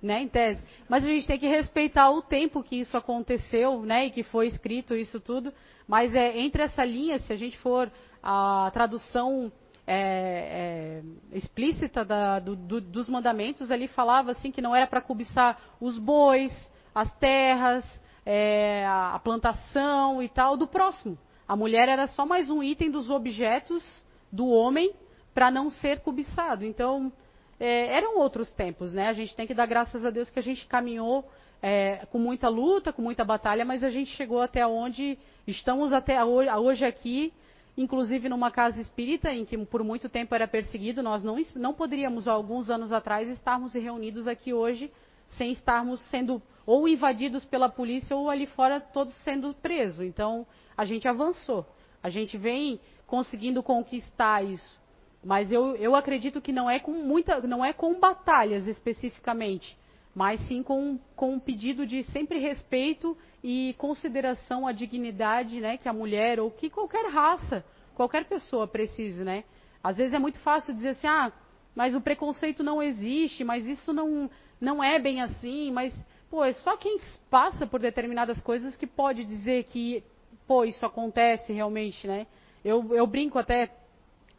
né, 0.00 0.22
em 0.22 0.28
tese. 0.28 0.62
Mas 0.88 1.04
a 1.04 1.08
gente 1.08 1.26
tem 1.26 1.36
que 1.36 1.48
respeitar 1.48 2.12
o 2.12 2.22
tempo 2.22 2.62
que 2.62 2.76
isso 2.76 2.96
aconteceu, 2.96 3.82
né, 3.82 4.06
e 4.06 4.10
que 4.12 4.22
foi 4.22 4.46
escrito 4.46 4.94
isso 4.94 5.18
tudo. 5.18 5.52
Mas 5.84 6.14
é 6.14 6.38
entre 6.38 6.62
essa 6.62 6.84
linha, 6.84 7.18
se 7.18 7.32
a 7.32 7.36
gente 7.36 7.58
for 7.58 7.90
a 8.22 8.70
tradução 8.72 9.50
é, 9.90 11.00
é, 11.32 11.36
explícita 11.36 12.04
da, 12.04 12.38
do, 12.38 12.54
do, 12.54 12.78
dos 12.78 13.08
mandamentos, 13.08 13.70
ele 13.70 13.88
falava 13.88 14.32
assim 14.32 14.52
que 14.52 14.60
não 14.60 14.76
era 14.76 14.86
para 14.86 15.00
cobiçar 15.00 15.58
os 15.80 15.98
bois, 15.98 16.52
as 16.94 17.10
terras, 17.18 17.84
é, 18.26 18.84
a 18.86 19.18
plantação 19.24 20.22
e 20.22 20.28
tal 20.28 20.58
do 20.58 20.66
próximo. 20.66 21.16
A 21.48 21.56
mulher 21.56 21.88
era 21.88 22.06
só 22.06 22.26
mais 22.26 22.50
um 22.50 22.62
item 22.62 22.90
dos 22.90 23.08
objetos 23.08 23.82
do 24.30 24.46
homem 24.48 24.92
para 25.32 25.50
não 25.50 25.70
ser 25.70 26.00
cobiçado. 26.00 26.66
Então, 26.66 27.10
é, 27.58 27.96
eram 27.96 28.18
outros 28.18 28.52
tempos, 28.52 28.92
né? 28.92 29.08
A 29.08 29.14
gente 29.14 29.34
tem 29.34 29.46
que 29.46 29.54
dar 29.54 29.64
graças 29.64 30.04
a 30.04 30.10
Deus 30.10 30.28
que 30.28 30.38
a 30.38 30.42
gente 30.42 30.66
caminhou 30.66 31.24
é, 31.62 32.04
com 32.12 32.18
muita 32.18 32.50
luta, 32.50 32.92
com 32.92 33.00
muita 33.00 33.24
batalha, 33.24 33.64
mas 33.64 33.82
a 33.82 33.88
gente 33.88 34.10
chegou 34.10 34.42
até 34.42 34.66
onde 34.66 35.18
estamos 35.46 35.94
até 35.94 36.22
hoje 36.22 36.84
aqui 36.84 37.32
inclusive 37.78 38.28
numa 38.28 38.50
casa 38.50 38.80
espírita, 38.80 39.32
em 39.32 39.44
que 39.44 39.56
por 39.56 39.84
muito 39.84 40.08
tempo 40.08 40.34
era 40.34 40.48
perseguido, 40.48 41.00
nós 41.00 41.22
não, 41.22 41.36
não 41.54 41.72
poderíamos, 41.72 42.26
alguns 42.26 42.68
anos 42.68 42.92
atrás, 42.92 43.28
estarmos 43.28 43.72
reunidos 43.72 44.26
aqui 44.26 44.52
hoje 44.52 44.92
sem 45.36 45.52
estarmos 45.52 46.00
sendo 46.10 46.42
ou 46.66 46.88
invadidos 46.88 47.44
pela 47.44 47.68
polícia 47.68 48.16
ou 48.16 48.28
ali 48.28 48.46
fora 48.46 48.80
todos 48.80 49.14
sendo 49.22 49.54
presos. 49.54 50.00
Então, 50.00 50.44
a 50.76 50.84
gente 50.84 51.06
avançou. 51.06 51.64
A 52.02 52.10
gente 52.10 52.36
vem 52.36 52.80
conseguindo 53.06 53.62
conquistar 53.62 54.44
isso. 54.44 54.80
Mas 55.24 55.52
eu, 55.52 55.76
eu 55.76 55.94
acredito 55.94 56.40
que 56.40 56.52
não 56.52 56.68
é 56.68 56.80
com 56.80 56.92
muita, 56.92 57.40
não 57.42 57.64
é 57.64 57.72
com 57.72 57.98
batalhas 58.00 58.66
especificamente, 58.66 59.76
mas 60.14 60.40
sim 60.48 60.62
com, 60.62 60.98
com 61.14 61.34
um 61.34 61.38
pedido 61.38 61.86
de 61.86 62.02
sempre 62.04 62.38
respeito 62.38 63.16
e 63.42 63.74
consideração 63.78 64.66
à 64.66 64.72
dignidade 64.72 65.60
né, 65.60 65.76
que 65.76 65.88
a 65.88 65.92
mulher 65.92 66.40
ou 66.40 66.50
que 66.50 66.68
qualquer 66.68 67.06
raça, 67.10 67.64
qualquer 67.94 68.24
pessoa 68.24 68.66
precise. 68.66 69.22
Né? 69.22 69.44
Às 69.82 69.96
vezes 69.96 70.12
é 70.12 70.18
muito 70.18 70.38
fácil 70.40 70.74
dizer 70.74 70.90
assim, 70.90 71.06
ah, 71.06 71.32
mas 71.74 71.94
o 71.94 72.00
preconceito 72.00 72.62
não 72.62 72.82
existe, 72.82 73.44
mas 73.44 73.66
isso 73.66 73.92
não, 73.92 74.30
não 74.60 74.82
é 74.82 74.98
bem 74.98 75.22
assim, 75.22 75.70
mas 75.70 75.94
pô, 76.30 76.44
é 76.44 76.52
só 76.52 76.76
quem 76.76 76.98
passa 77.30 77.66
por 77.66 77.80
determinadas 77.80 78.40
coisas 78.40 78.76
que 78.76 78.86
pode 78.86 79.24
dizer 79.24 79.64
que 79.64 80.02
pô, 80.46 80.64
isso 80.64 80.84
acontece 80.84 81.52
realmente, 81.52 82.06
né? 82.06 82.26
Eu, 82.64 82.94
eu 82.94 83.06
brinco 83.06 83.38
até 83.38 83.70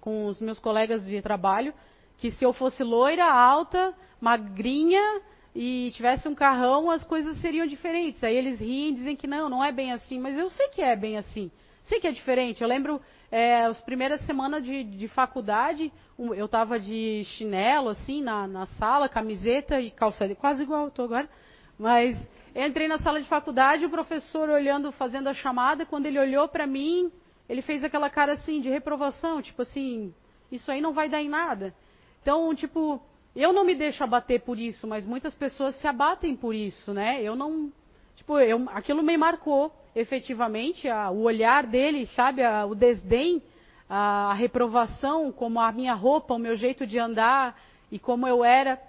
com 0.02 0.26
os 0.26 0.42
meus 0.42 0.60
colegas 0.60 1.06
de 1.06 1.22
trabalho 1.22 1.74
que 2.18 2.32
se 2.32 2.44
eu 2.44 2.52
fosse 2.52 2.84
loira, 2.84 3.26
alta, 3.26 3.94
magrinha 4.20 5.22
e 5.56 5.92
tivesse 5.96 6.28
um 6.28 6.36
carrão, 6.36 6.90
as 6.90 7.04
coisas 7.04 7.38
seriam 7.40 7.66
diferentes. 7.66 8.24
Aí 8.24 8.36
eles 8.36 8.60
riem 8.60 8.94
dizem 8.94 9.16
que 9.16 9.28
não, 9.28 9.50
não 9.50 9.64
é 9.64 9.72
bem 9.72 9.92
assim. 9.92 10.20
Mas 10.20 10.38
eu 10.38 10.50
sei 10.50 10.70
que 10.70 10.82
é 10.82 10.96
bem 10.96 11.18
assim. 11.18 11.52
Sei 11.84 12.00
que 12.00 12.08
é 12.08 12.12
diferente. 12.12 12.62
Eu 12.62 12.68
lembro 12.68 13.02
é, 13.32 13.64
as 13.66 13.80
primeiras 13.82 14.22
semanas 14.22 14.64
de, 14.64 14.84
de 14.84 15.08
faculdade, 15.08 15.92
eu 16.18 16.46
estava 16.46 16.80
de 16.80 17.24
chinelo, 17.26 17.90
assim, 17.90 18.22
na, 18.22 18.48
na 18.48 18.66
sala, 18.66 19.08
camiseta 19.08 19.80
e 19.80 19.92
calça, 19.92 20.34
quase 20.36 20.64
igual 20.64 20.84
eu 20.84 20.88
estou 20.90 21.06
agora. 21.06 21.30
Mas 21.78 22.18
entrei 22.56 22.88
na 22.88 23.00
sala 23.00 23.22
de 23.22 23.28
faculdade, 23.28 23.86
o 23.86 23.90
professor 23.90 24.50
olhando, 24.50 24.92
fazendo 24.92 25.30
a 25.30 25.34
chamada, 25.34 25.86
quando 25.86 26.08
ele 26.08 26.20
olhou 26.20 26.48
para 26.48 26.68
mim, 26.68 27.12
ele 27.48 27.62
fez 27.62 27.84
aquela 27.84 28.10
cara 28.10 28.34
assim 28.34 28.60
de 28.60 28.70
reprovação, 28.70 29.42
tipo 29.42 29.62
assim, 29.62 30.14
isso 30.52 30.72
aí 30.72 30.82
não 30.82 30.94
vai 30.94 31.08
dar 31.08 31.22
em 31.22 31.30
nada. 31.30 31.74
Então, 32.22 32.54
tipo, 32.54 33.02
eu 33.42 33.54
não 33.54 33.64
me 33.64 33.76
deixo 33.76 34.04
abater 34.04 34.42
por 34.42 34.60
isso, 34.60 34.88
mas 34.88 35.06
muitas 35.06 35.34
pessoas 35.34 35.76
se 35.76 35.88
abatem 35.88 36.36
por 36.36 36.54
isso, 36.54 36.94
né? 36.94 37.22
Eu 37.22 37.36
não, 37.36 37.72
tipo, 38.16 38.38
eu, 38.40 38.68
aquilo 38.70 39.02
me 39.02 39.18
marcou 39.18 39.72
efetivamente 39.96 40.88
a, 40.88 41.10
o 41.10 41.22
olhar 41.22 41.66
dele, 41.66 42.06
sabe, 42.08 42.44
a, 42.44 42.66
o 42.66 42.76
desdém, 42.76 43.42
a, 43.90 44.32
a 44.32 44.34
reprovação, 44.34 45.32
como 45.32 45.60
a 45.60 45.72
minha 45.72 45.94
roupa, 45.94 46.34
o 46.34 46.40
meu 46.40 46.56
jeito 46.56 46.86
de 46.86 47.00
andar 47.00 47.60
e 47.92 47.98
como 47.98 48.28
eu 48.28 48.44
era. 48.44 48.80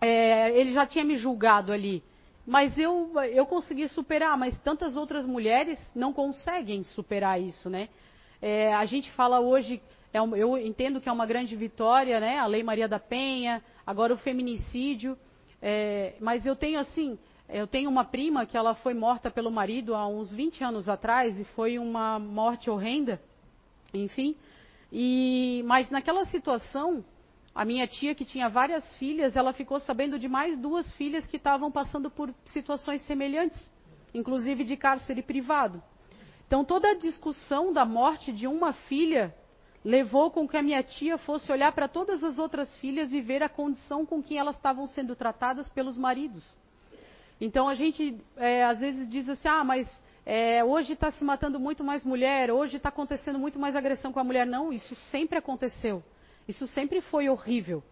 É, 0.00 0.50
ele 0.58 0.72
já 0.72 0.86
tinha 0.86 1.04
me 1.04 1.16
julgado 1.16 1.72
ali. 1.72 2.02
Mas 2.46 2.76
eu, 2.78 3.12
eu 3.32 3.44
consegui 3.44 3.86
superar, 3.88 4.36
mas 4.36 4.58
tantas 4.60 4.96
outras 4.96 5.26
mulheres 5.26 5.78
não 5.94 6.12
conseguem 6.12 6.82
superar 6.84 7.40
isso, 7.40 7.68
né? 7.68 7.88
É, 8.40 8.72
a 8.74 8.84
gente 8.86 9.10
fala 9.12 9.40
hoje, 9.40 9.80
é, 10.12 10.18
eu 10.18 10.58
entendo 10.58 11.00
que 11.00 11.08
é 11.08 11.12
uma 11.12 11.26
grande 11.26 11.54
vitória, 11.54 12.18
né? 12.18 12.38
A 12.38 12.46
Lei 12.46 12.62
Maria 12.62 12.88
da 12.88 12.98
Penha, 12.98 13.62
agora 13.86 14.12
o 14.12 14.18
feminicídio. 14.18 15.16
É, 15.62 16.14
mas 16.20 16.46
eu 16.46 16.56
tenho 16.56 16.80
assim, 16.80 17.18
eu 17.48 17.66
tenho 17.66 17.90
uma 17.90 18.04
prima 18.04 18.46
que 18.46 18.56
ela 18.56 18.74
foi 18.74 18.94
morta 18.94 19.30
pelo 19.30 19.50
marido 19.50 19.94
há 19.94 20.06
uns 20.06 20.32
20 20.32 20.64
anos 20.64 20.88
atrás 20.88 21.38
e 21.38 21.44
foi 21.44 21.78
uma 21.78 22.18
morte 22.18 22.70
horrenda, 22.70 23.20
enfim. 23.92 24.36
E, 24.92 25.62
mas 25.66 25.90
naquela 25.90 26.24
situação, 26.24 27.04
a 27.54 27.64
minha 27.64 27.86
tia, 27.86 28.14
que 28.14 28.24
tinha 28.24 28.48
várias 28.48 28.94
filhas, 28.96 29.36
ela 29.36 29.52
ficou 29.52 29.78
sabendo 29.78 30.18
de 30.18 30.28
mais 30.28 30.56
duas 30.56 30.92
filhas 30.94 31.26
que 31.26 31.36
estavam 31.36 31.70
passando 31.70 32.10
por 32.10 32.34
situações 32.46 33.02
semelhantes, 33.02 33.70
inclusive 34.14 34.64
de 34.64 34.76
cárcere 34.76 35.22
privado. 35.22 35.82
Então, 36.46 36.64
toda 36.64 36.90
a 36.90 36.98
discussão 36.98 37.72
da 37.72 37.84
morte 37.84 38.32
de 38.32 38.46
uma 38.46 38.72
filha 38.72 39.32
levou 39.84 40.30
com 40.30 40.46
que 40.46 40.56
a 40.56 40.62
minha 40.62 40.82
tia 40.82 41.16
fosse 41.18 41.50
olhar 41.50 41.72
para 41.72 41.88
todas 41.88 42.22
as 42.22 42.38
outras 42.38 42.74
filhas 42.76 43.12
e 43.12 43.20
ver 43.20 43.42
a 43.42 43.48
condição 43.48 44.04
com 44.04 44.22
que 44.22 44.36
elas 44.36 44.56
estavam 44.56 44.86
sendo 44.86 45.16
tratadas 45.16 45.68
pelos 45.70 45.96
maridos. 45.96 46.54
Então, 47.40 47.68
a 47.68 47.74
gente 47.74 48.18
é, 48.36 48.64
às 48.64 48.80
vezes 48.80 49.08
diz 49.08 49.28
assim: 49.28 49.48
ah, 49.48 49.64
mas 49.64 49.90
é, 50.26 50.62
hoje 50.62 50.92
está 50.92 51.10
se 51.10 51.24
matando 51.24 51.58
muito 51.58 51.82
mais 51.82 52.04
mulher, 52.04 52.50
hoje 52.50 52.76
está 52.76 52.90
acontecendo 52.90 53.38
muito 53.38 53.58
mais 53.58 53.74
agressão 53.74 54.12
com 54.12 54.20
a 54.20 54.24
mulher. 54.24 54.46
Não, 54.46 54.72
isso 54.72 54.94
sempre 55.10 55.38
aconteceu. 55.38 56.02
Isso 56.46 56.66
sempre 56.66 57.00
foi 57.00 57.28
horrível. 57.28 57.82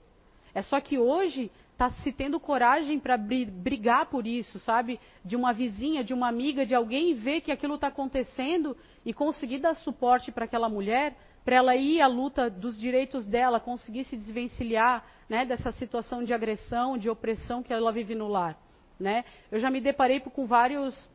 É 0.54 0.62
só 0.62 0.80
que 0.80 0.98
hoje 0.98 1.50
está 1.72 1.90
se 1.90 2.10
tendo 2.10 2.40
coragem 2.40 2.98
para 2.98 3.16
brigar 3.16 4.06
por 4.06 4.26
isso, 4.26 4.58
sabe? 4.58 4.98
De 5.24 5.36
uma 5.36 5.52
vizinha, 5.52 6.02
de 6.02 6.12
uma 6.12 6.26
amiga, 6.26 6.66
de 6.66 6.74
alguém 6.74 7.14
ver 7.14 7.40
que 7.40 7.52
aquilo 7.52 7.76
está 7.76 7.86
acontecendo 7.86 8.76
e 9.06 9.14
conseguir 9.14 9.58
dar 9.58 9.74
suporte 9.76 10.32
para 10.32 10.44
aquela 10.44 10.68
mulher, 10.68 11.16
para 11.48 11.56
ela 11.56 11.74
ir 11.74 11.98
à 12.02 12.06
luta 12.06 12.50
dos 12.50 12.78
direitos 12.78 13.24
dela, 13.24 13.58
conseguir 13.58 14.04
se 14.04 14.18
desvencilhar 14.18 15.02
né, 15.26 15.46
dessa 15.46 15.72
situação 15.72 16.22
de 16.22 16.34
agressão, 16.34 16.98
de 16.98 17.08
opressão 17.08 17.62
que 17.62 17.72
ela 17.72 17.90
vive 17.90 18.14
no 18.14 18.28
lar. 18.28 18.54
Né? 19.00 19.24
Eu 19.50 19.58
já 19.58 19.70
me 19.70 19.80
deparei 19.80 20.20
com 20.20 20.46
vários, 20.46 21.08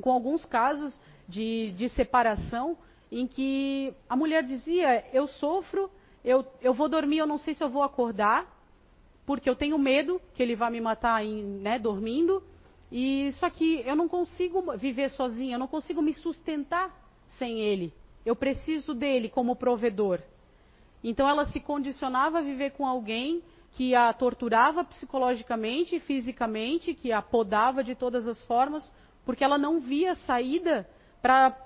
com 0.00 0.12
alguns 0.12 0.44
casos 0.44 0.96
de, 1.28 1.72
de 1.72 1.88
separação 1.88 2.78
em 3.10 3.26
que 3.26 3.92
a 4.08 4.14
mulher 4.14 4.44
dizia: 4.44 5.04
eu 5.12 5.26
sofro 5.26 5.90
eu, 6.24 6.46
eu 6.62 6.72
vou 6.72 6.88
dormir, 6.88 7.18
eu 7.18 7.26
não 7.26 7.38
sei 7.38 7.52
se 7.52 7.64
eu 7.64 7.68
vou 7.68 7.82
acordar, 7.82 8.46
porque 9.26 9.50
eu 9.50 9.56
tenho 9.56 9.76
medo 9.76 10.20
que 10.34 10.42
ele 10.44 10.54
vá 10.54 10.70
me 10.70 10.80
matar 10.80 11.24
em, 11.24 11.42
né, 11.42 11.80
dormindo. 11.80 12.44
E 12.92 13.32
só 13.40 13.50
que 13.50 13.82
eu 13.84 13.96
não 13.96 14.08
consigo 14.08 14.76
viver 14.76 15.10
sozinha, 15.10 15.56
eu 15.56 15.58
não 15.58 15.66
consigo 15.66 16.00
me 16.00 16.14
sustentar 16.14 16.96
sem 17.38 17.58
ele. 17.58 17.92
Eu 18.24 18.34
preciso 18.34 18.94
dele 18.94 19.28
como 19.28 19.56
provedor. 19.56 20.20
Então 21.02 21.28
ela 21.28 21.44
se 21.46 21.60
condicionava 21.60 22.38
a 22.38 22.42
viver 22.42 22.70
com 22.70 22.86
alguém 22.86 23.42
que 23.72 23.94
a 23.94 24.12
torturava 24.12 24.84
psicologicamente 24.84 25.96
e 25.96 26.00
fisicamente, 26.00 26.94
que 26.94 27.12
a 27.12 27.20
podava 27.20 27.82
de 27.82 27.94
todas 27.94 28.26
as 28.26 28.42
formas, 28.46 28.90
porque 29.24 29.44
ela 29.44 29.58
não 29.58 29.80
via 29.80 30.14
saída 30.14 30.88
para 31.20 31.56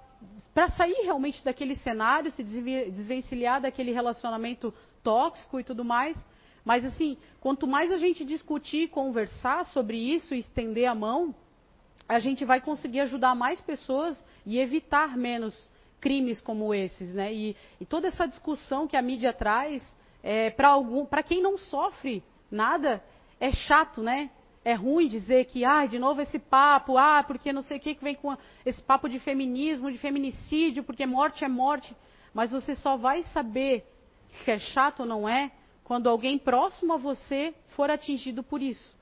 sair 0.77 1.03
realmente 1.05 1.45
daquele 1.45 1.77
cenário, 1.77 2.31
se 2.33 2.43
desvencilhar 2.43 3.61
daquele 3.61 3.93
relacionamento 3.93 4.73
tóxico 5.03 5.61
e 5.61 5.65
tudo 5.65 5.85
mais. 5.85 6.19
Mas 6.65 6.85
assim, 6.85 7.17
quanto 7.41 7.67
mais 7.67 7.93
a 7.93 7.99
gente 7.99 8.25
discutir, 8.25 8.89
conversar 8.89 9.67
sobre 9.67 9.99
isso 9.99 10.35
e 10.35 10.39
estender 10.39 10.87
a 10.87 10.95
mão, 10.95 11.35
a 12.09 12.19
gente 12.19 12.45
vai 12.45 12.61
conseguir 12.61 13.01
ajudar 13.01 13.35
mais 13.35 13.61
pessoas 13.61 14.23
e 14.47 14.59
evitar 14.59 15.17
menos 15.17 15.71
crimes 16.01 16.41
como 16.41 16.73
esses, 16.75 17.15
né? 17.15 17.33
E, 17.33 17.57
e 17.81 17.87
toda 17.87 18.09
essa 18.09 18.27
discussão 18.27 18.87
que 18.87 18.97
a 18.97 19.03
mídia 19.03 19.33
traz, 19.33 19.83
é, 20.23 20.51
para 20.51 21.23
quem 21.23 21.43
não 21.43 21.59
sofre 21.59 22.23
nada, 22.51 23.03
é 23.41 23.53
chato, 23.53 24.03
né? 24.03 24.31
É 24.65 24.75
ruim 24.75 25.09
dizer 25.09 25.47
que, 25.47 25.65
ah, 25.65 25.87
de 25.87 25.99
novo 25.99 26.21
esse 26.21 26.39
papo, 26.39 26.99
ah, 26.99 27.23
porque 27.23 27.53
não 27.53 27.63
sei 27.63 27.79
o 27.79 27.81
que 27.81 27.95
que 27.95 28.05
vem 28.05 28.15
com 28.15 28.37
esse 28.67 28.83
papo 28.83 29.09
de 29.09 29.19
feminismo, 29.19 29.91
de 29.91 29.99
feminicídio, 29.99 30.85
porque 30.85 31.07
morte 31.07 31.45
é 31.45 31.49
morte. 31.49 31.97
Mas 32.35 32.51
você 32.51 32.75
só 32.75 32.97
vai 32.97 33.23
saber 33.25 33.87
se 34.29 34.51
é 34.51 34.59
chato 34.59 35.01
ou 35.01 35.07
não 35.07 35.29
é 35.29 35.51
quando 35.85 36.09
alguém 36.09 36.39
próximo 36.39 36.93
a 36.93 36.97
você 36.99 37.55
for 37.69 37.91
atingido 37.91 38.43
por 38.43 38.61
isso. 38.61 38.95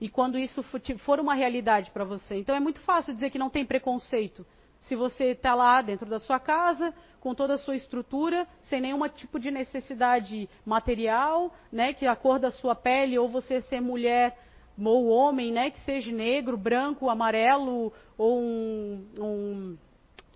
E 0.00 0.08
quando 0.08 0.38
isso 0.38 0.62
for 0.98 1.20
uma 1.20 1.34
realidade 1.34 1.90
para 1.90 2.04
você. 2.04 2.36
Então 2.36 2.54
é 2.54 2.60
muito 2.60 2.80
fácil 2.80 3.12
dizer 3.12 3.30
que 3.30 3.38
não 3.38 3.50
tem 3.50 3.66
preconceito. 3.66 4.46
Se 4.88 4.96
você 4.96 5.32
está 5.32 5.54
lá 5.54 5.82
dentro 5.82 6.06
da 6.06 6.18
sua 6.18 6.38
casa, 6.38 6.94
com 7.20 7.34
toda 7.34 7.54
a 7.54 7.58
sua 7.58 7.76
estrutura, 7.76 8.46
sem 8.62 8.80
nenhum 8.80 9.06
tipo 9.08 9.38
de 9.38 9.50
necessidade 9.50 10.48
material, 10.64 11.52
né, 11.72 11.92
que 11.92 12.06
a 12.06 12.14
cor 12.14 12.38
da 12.38 12.50
sua 12.50 12.74
pele, 12.74 13.18
ou 13.18 13.28
você 13.28 13.60
ser 13.60 13.80
mulher 13.80 14.38
ou 14.78 15.08
homem, 15.08 15.52
né, 15.52 15.70
que 15.70 15.80
seja 15.80 16.12
negro, 16.12 16.56
branco, 16.56 17.08
amarelo 17.08 17.92
ou 18.16 18.40
um, 18.40 19.06
um, 19.18 19.78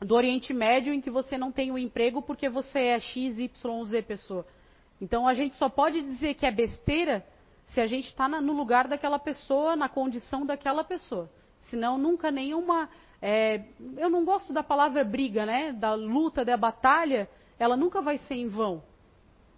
do 0.01 0.15
Oriente 0.15 0.53
Médio 0.53 0.93
em 0.93 1.01
que 1.01 1.11
você 1.11 1.37
não 1.37 1.53
tem 1.53 1.71
um 1.71 1.79
emprego 1.79 2.23
porque 2.23 2.49
você 2.49 2.79
é 2.79 3.01
X, 3.01 3.39
Y, 3.39 3.85
Z 3.85 4.03
pessoa. 4.03 4.47
Então 5.01 5.29
a 5.29 5.35
gente 5.35 5.55
só 5.55 5.69
pode 5.69 6.03
dizer 6.03 6.35
que 6.35 6.47
é 6.47 6.51
besteira 6.51 7.25
se 7.67 7.81
a 7.81 7.87
gente 7.87 8.09
está 8.09 8.29
no 8.29 8.53
lugar 8.53 8.89
daquela 8.89 9.19
pessoa, 9.19 9.77
na 9.77 9.89
condição 9.89 10.45
daquela 10.45 10.83
pessoa. 10.83 11.31
Senão 11.69 11.99
nunca 11.99 12.31
nenhuma. 12.31 12.89
É, 13.23 13.63
eu 13.97 14.09
não 14.09 14.25
gosto 14.25 14.53
da 14.53 14.63
palavra 14.63 15.05
briga, 15.05 15.45
né? 15.45 15.73
Da 15.73 15.95
luta, 15.95 16.45
da 16.45 16.57
batalha, 16.57 17.29
ela 17.59 17.77
nunca 17.77 18.01
vai 18.01 18.17
ser 18.19 18.35
em 18.35 18.49
vão. 18.49 18.83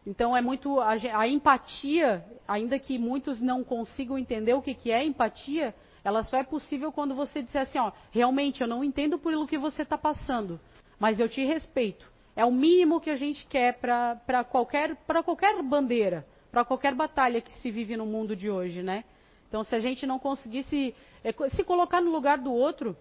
Então 0.06 0.36
é 0.36 0.40
muito 0.40 0.80
a, 0.80 0.90
a, 0.90 1.28
empatia, 1.28 2.24
ainda 2.46 2.78
que 2.78 2.98
muitos 2.98 3.40
não 3.40 3.62
consigam 3.62 4.18
entender 4.18 4.52
o 4.54 4.62
que, 4.62 4.74
que 4.74 4.90
é 4.90 5.04
empatia, 5.04 5.74
ela 6.02 6.24
só 6.24 6.38
é 6.38 6.42
possível 6.42 6.90
quando 6.90 7.14
você 7.14 7.40
disser 7.40 7.62
assim, 7.62 7.78
ó, 7.78 7.92
realmente 8.10 8.60
eu 8.60 8.66
não 8.66 8.82
entendo 8.82 9.16
por 9.18 9.32
o 9.32 9.46
que 9.46 9.56
você 9.56 9.82
está 9.82 9.96
passando, 9.96 10.58
mas 10.98 11.20
eu 11.20 11.28
te 11.28 11.44
respeito. 11.44 12.10
É 12.34 12.44
o 12.44 12.50
mínimo 12.50 13.00
que 13.00 13.10
a 13.10 13.16
gente 13.16 13.46
quer 13.46 13.78
para 13.78 14.42
qualquer 14.42 14.96
para 15.06 15.22
qualquer 15.22 15.62
bandeira, 15.62 16.26
para 16.50 16.64
qualquer 16.64 16.94
batalha 16.94 17.40
que 17.40 17.52
se 17.60 17.70
vive 17.70 17.96
no 17.96 18.06
mundo 18.06 18.34
de 18.34 18.50
hoje, 18.50 18.82
né? 18.82 19.04
Então 19.48 19.62
se 19.62 19.74
a 19.76 19.78
gente 19.78 20.04
não 20.06 20.18
conseguisse 20.18 20.94
é, 21.22 21.32
se 21.50 21.62
colocar 21.62 22.00
no 22.00 22.10
lugar 22.10 22.38
do 22.38 22.52
outro, 22.52 22.96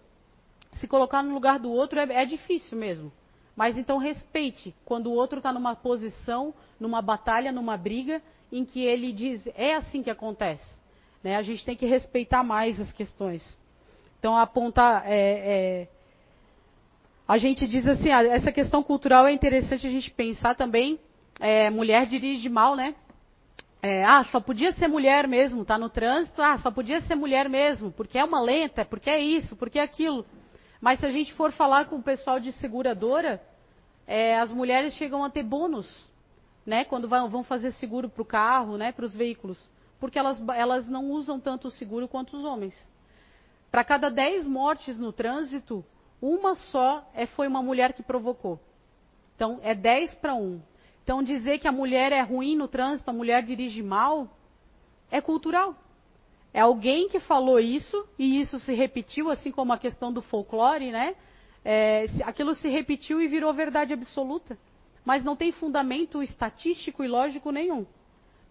se 0.73 0.87
colocar 0.87 1.21
no 1.23 1.33
lugar 1.33 1.59
do 1.59 1.71
outro 1.71 1.99
é, 1.99 2.03
é 2.21 2.25
difícil 2.25 2.77
mesmo. 2.77 3.11
Mas 3.55 3.77
então 3.77 3.97
respeite 3.97 4.73
quando 4.85 5.07
o 5.07 5.13
outro 5.13 5.37
está 5.37 5.51
numa 5.51 5.75
posição, 5.75 6.53
numa 6.79 7.01
batalha, 7.01 7.51
numa 7.51 7.77
briga, 7.77 8.21
em 8.51 8.65
que 8.65 8.81
ele 8.81 9.11
diz 9.11 9.47
é 9.55 9.75
assim 9.75 10.01
que 10.01 10.09
acontece. 10.09 10.79
Né? 11.23 11.35
A 11.35 11.41
gente 11.41 11.63
tem 11.63 11.75
que 11.75 11.85
respeitar 11.85 12.43
mais 12.43 12.79
as 12.79 12.91
questões. 12.91 13.57
Então 14.19 14.37
apontar. 14.37 15.03
É, 15.05 15.13
é, 15.15 15.87
a 17.27 17.37
gente 17.37 17.67
diz 17.67 17.87
assim, 17.87 18.11
ah, 18.11 18.23
essa 18.23 18.51
questão 18.51 18.83
cultural 18.83 19.27
é 19.27 19.31
interessante 19.31 19.87
a 19.87 19.89
gente 19.89 20.11
pensar 20.11 20.55
também. 20.55 20.99
É, 21.39 21.69
mulher 21.69 22.05
dirige 22.05 22.49
mal, 22.49 22.75
né? 22.75 22.93
É, 23.81 24.03
ah, 24.03 24.23
só 24.25 24.39
podia 24.39 24.71
ser 24.73 24.87
mulher 24.87 25.27
mesmo, 25.27 25.65
tá 25.65 25.75
no 25.75 25.89
trânsito, 25.89 26.39
ah, 26.41 26.57
só 26.57 26.69
podia 26.69 27.01
ser 27.01 27.15
mulher 27.15 27.49
mesmo, 27.49 27.91
porque 27.91 28.17
é 28.17 28.23
uma 28.23 28.39
lenta, 28.39 28.85
porque 28.85 29.09
é 29.09 29.19
isso, 29.19 29.55
porque 29.55 29.79
é 29.79 29.81
aquilo. 29.81 30.23
Mas 30.81 30.99
se 30.99 31.05
a 31.05 31.11
gente 31.11 31.31
for 31.33 31.51
falar 31.51 31.85
com 31.85 31.97
o 31.97 32.03
pessoal 32.03 32.39
de 32.39 32.51
seguradora, 32.53 33.39
é, 34.07 34.37
as 34.39 34.51
mulheres 34.51 34.95
chegam 34.95 35.23
a 35.23 35.29
ter 35.29 35.43
bônus 35.43 36.09
né, 36.65 36.83
quando 36.83 37.07
vão 37.07 37.43
fazer 37.43 37.71
seguro 37.73 38.09
para 38.09 38.21
o 38.21 38.25
carro, 38.25 38.77
né, 38.77 38.91
para 38.91 39.05
os 39.05 39.15
veículos, 39.15 39.59
porque 39.99 40.17
elas, 40.17 40.41
elas 40.49 40.89
não 40.89 41.11
usam 41.11 41.39
tanto 41.39 41.67
o 41.67 41.71
seguro 41.71 42.07
quanto 42.07 42.35
os 42.35 42.43
homens. 42.43 42.75
Para 43.69 43.83
cada 43.83 44.09
10 44.09 44.47
mortes 44.47 44.97
no 44.97 45.13
trânsito, 45.13 45.85
uma 46.21 46.55
só 46.55 47.07
é, 47.13 47.25
foi 47.25 47.47
uma 47.47 47.61
mulher 47.63 47.93
que 47.93 48.03
provocou. 48.03 48.59
Então, 49.35 49.59
é 49.63 49.73
10 49.73 50.15
para 50.15 50.35
1. 50.35 50.61
Então, 51.03 51.23
dizer 51.23 51.57
que 51.59 51.67
a 51.67 51.71
mulher 51.71 52.11
é 52.11 52.21
ruim 52.21 52.55
no 52.55 52.67
trânsito, 52.67 53.09
a 53.09 53.13
mulher 53.13 53.43
dirige 53.43 53.81
mal, 53.81 54.27
é 55.09 55.19
cultural. 55.19 55.75
É 56.53 56.59
alguém 56.59 57.07
que 57.07 57.19
falou 57.19 57.59
isso, 57.59 58.07
e 58.19 58.41
isso 58.41 58.59
se 58.59 58.73
repetiu, 58.73 59.29
assim 59.29 59.51
como 59.51 59.71
a 59.71 59.77
questão 59.77 60.11
do 60.11 60.21
folclore, 60.21 60.91
né? 60.91 61.15
É, 61.63 62.05
aquilo 62.23 62.55
se 62.55 62.67
repetiu 62.67 63.21
e 63.21 63.27
virou 63.27 63.53
verdade 63.53 63.93
absoluta. 63.93 64.57
Mas 65.05 65.23
não 65.23 65.35
tem 65.35 65.51
fundamento 65.51 66.21
estatístico 66.21 67.03
e 67.03 67.07
lógico 67.07 67.51
nenhum. 67.51 67.85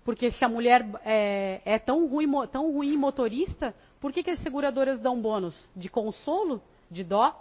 Porque 0.05 0.31
se 0.33 0.45
a 0.45 0.49
mulher 0.49 0.87
é, 1.05 1.61
é 1.65 1.79
tão, 1.79 2.07
ruim, 2.07 2.29
tão 2.51 2.73
ruim 2.73 2.97
motorista, 2.97 3.75
por 4.01 4.13
que, 4.13 4.23
que 4.23 4.31
as 4.31 4.43
seguradoras 4.43 4.99
dão 4.99 5.21
bônus? 5.21 5.69
De 5.77 5.89
consolo? 5.89 6.63
De 6.91 7.05
dó? 7.05 7.37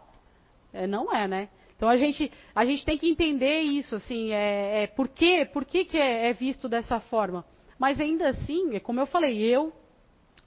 É, 0.73 0.85
não 0.85 1.13
é, 1.13 1.27
né? 1.27 1.49
Então 1.75 1.87
a 1.87 1.95
gente, 1.95 2.29
a 2.53 2.65
gente 2.65 2.83
tem 2.83 2.97
que 2.97 3.09
entender 3.09 3.61
isso, 3.61 3.95
assim, 3.95 4.33
é, 4.33 4.83
é 4.83 4.87
por, 4.87 5.07
quê, 5.07 5.49
por 5.51 5.63
que, 5.63 5.85
que 5.85 5.97
é, 5.97 6.27
é 6.27 6.33
visto 6.33 6.67
dessa 6.67 6.99
forma. 6.99 7.45
Mas 7.79 8.01
ainda 8.01 8.27
assim, 8.27 8.75
é 8.75 8.81
como 8.81 8.99
eu 8.99 9.05
falei, 9.05 9.39
eu, 9.39 9.71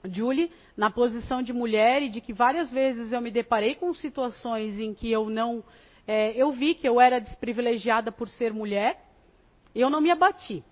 Julie, 0.05 0.51
na 0.77 0.91
posição 0.91 1.43
de 1.43 1.53
mulher 1.53 2.03
e 2.03 2.09
de 2.09 2.21
que 2.21 2.33
várias 2.33 2.71
vezes 2.71 3.13
eu 3.13 3.21
me 3.21 3.31
deparei 3.31 3.75
com 3.75 3.93
situações 3.95 4.79
em 4.79 4.93
que 4.95 5.11
eu 5.11 5.29
não. 5.29 5.63
É, 6.07 6.33
eu 6.37 6.51
vi 6.53 6.75
que 6.75 6.89
eu 6.89 7.01
era 7.01 7.21
desprivilegiada 7.21 8.11
por 8.11 8.29
ser 8.29 8.53
mulher, 8.53 9.05
eu 9.75 9.89
não 9.89 10.01
me 10.01 10.11
abati. 10.11 10.65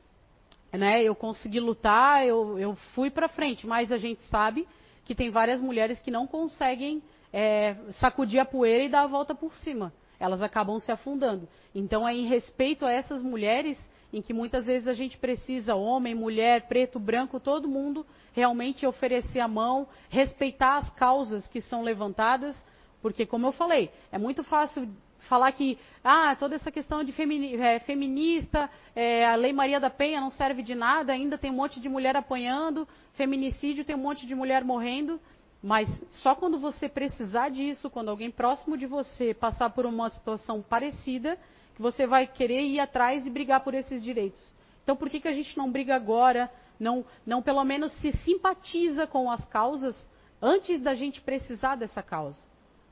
Né? 0.73 1.03
Eu 1.03 1.15
consegui 1.15 1.61
lutar, 1.61 2.27
eu, 2.27 2.59
eu 2.59 2.75
fui 2.95 3.11
para 3.11 3.29
frente, 3.29 3.67
mas 3.67 3.91
a 3.91 3.99
gente 3.99 4.23
sabe 4.25 4.67
que 5.05 5.15
tem 5.15 5.31
várias 5.31 5.61
mulheres 5.61 5.99
que 6.01 6.11
não 6.11 6.27
conseguem 6.27 7.03
é, 7.33 7.75
sacudir 8.01 8.39
a 8.39 8.45
poeira 8.45 8.85
e 8.85 8.89
dar 8.89 9.03
a 9.03 9.07
volta 9.07 9.35
por 9.35 9.57
cima. 9.57 9.93
Elas 10.19 10.43
acabam 10.43 10.79
se 10.79 10.93
afundando. 10.93 11.49
Então, 11.75 12.07
é 12.07 12.15
em 12.15 12.27
respeito 12.27 12.85
a 12.85 12.93
essas 12.93 13.23
mulheres 13.23 13.79
em 14.13 14.21
que 14.21 14.33
muitas 14.33 14.67
vezes 14.67 14.89
a 14.89 14.95
gente 14.95 15.17
precisa, 15.17 15.75
homem, 15.75 16.15
mulher, 16.15 16.63
preto, 16.69 16.99
branco, 16.99 17.39
todo 17.39 17.69
mundo, 17.69 18.05
realmente 18.33 18.87
oferecer 18.87 19.41
a 19.41 19.49
mão, 19.49 19.87
respeitar 20.09 20.79
as 20.79 20.91
causas 20.91 21.47
que 21.49 21.61
são 21.61 21.83
levantadas, 21.83 22.57
porque, 23.01 23.25
como 23.25 23.47
eu 23.47 23.53
falei, 23.53 23.91
é 24.13 24.19
muito 24.19 24.43
fácil 24.45 24.89
falar 25.29 25.53
que 25.53 25.79
ah, 26.03 26.35
toda 26.37 26.55
essa 26.55 26.71
questão 26.71 27.05
de 27.05 27.13
femini, 27.13 27.57
é, 27.57 27.79
feminista, 27.81 28.71
é, 28.95 29.27
a 29.27 29.35
Lei 29.35 29.53
Maria 29.53 29.79
da 29.79 29.91
Penha 29.91 30.21
não 30.21 30.31
serve 30.31 30.63
de 30.63 30.75
nada, 30.75 31.13
ainda 31.13 31.39
tem 31.39 31.51
um 31.51 31.55
monte 31.55 31.81
de 31.81 31.89
mulher 31.89 32.17
apanhando, 32.17 32.89
feminicídio 33.15 33.85
tem 33.85 33.95
um 33.95 34.01
monte 34.01 34.27
de 34.27 34.35
mulher 34.35 34.65
morrendo. 34.65 35.21
Mas 35.63 35.89
só 36.23 36.35
quando 36.35 36.59
você 36.59 36.89
precisar 36.89 37.51
disso, 37.51 37.91
quando 37.91 38.09
alguém 38.09 38.31
próximo 38.31 38.79
de 38.79 38.87
você 38.87 39.35
passar 39.35 39.69
por 39.71 39.85
uma 39.85 40.09
situação 40.09 40.63
parecida, 40.63 41.39
você 41.81 42.07
vai 42.07 42.27
querer 42.27 42.63
ir 42.63 42.81
atrás 42.81 43.27
e 43.27 43.31
brigar 43.31 43.61
por 43.61 43.75
esses 43.75 44.03
direitos. 44.03 44.41
Então, 44.83 44.97
por 44.97 45.09
que, 45.09 45.21
que 45.21 45.29
a 45.29 45.33
gente 45.33 45.57
não 45.57 45.71
briga 45.71 45.95
agora? 45.95 46.51
Não, 46.79 47.05
não 47.27 47.43
pelo 47.43 47.65
menos 47.65 47.93
se 48.01 48.13
simpatiza 48.19 49.07
com 49.07 49.31
as 49.31 49.45
causas 49.47 50.09
antes 50.41 50.81
da 50.81 50.95
gente 50.95 51.21
precisar 51.21 51.77
dessa 51.77 52.03
causa? 52.03 52.43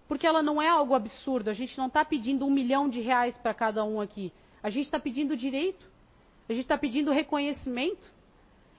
Porque 0.06 0.26
ela 0.26 0.42
não 0.42 0.60
é 0.60 0.68
algo 0.68 0.94
absurdo. 0.94 1.50
A 1.50 1.52
gente 1.52 1.76
não 1.76 1.86
está 1.86 2.04
pedindo 2.04 2.46
um 2.46 2.50
milhão 2.50 2.88
de 2.88 3.00
reais 3.00 3.36
para 3.38 3.52
cada 3.52 3.84
um 3.84 4.00
aqui. 4.00 4.32
A 4.62 4.70
gente 4.70 4.86
está 4.86 4.98
pedindo 4.98 5.36
direito. 5.36 5.86
A 6.48 6.52
gente 6.52 6.64
está 6.64 6.78
pedindo 6.78 7.10
reconhecimento. 7.10 8.10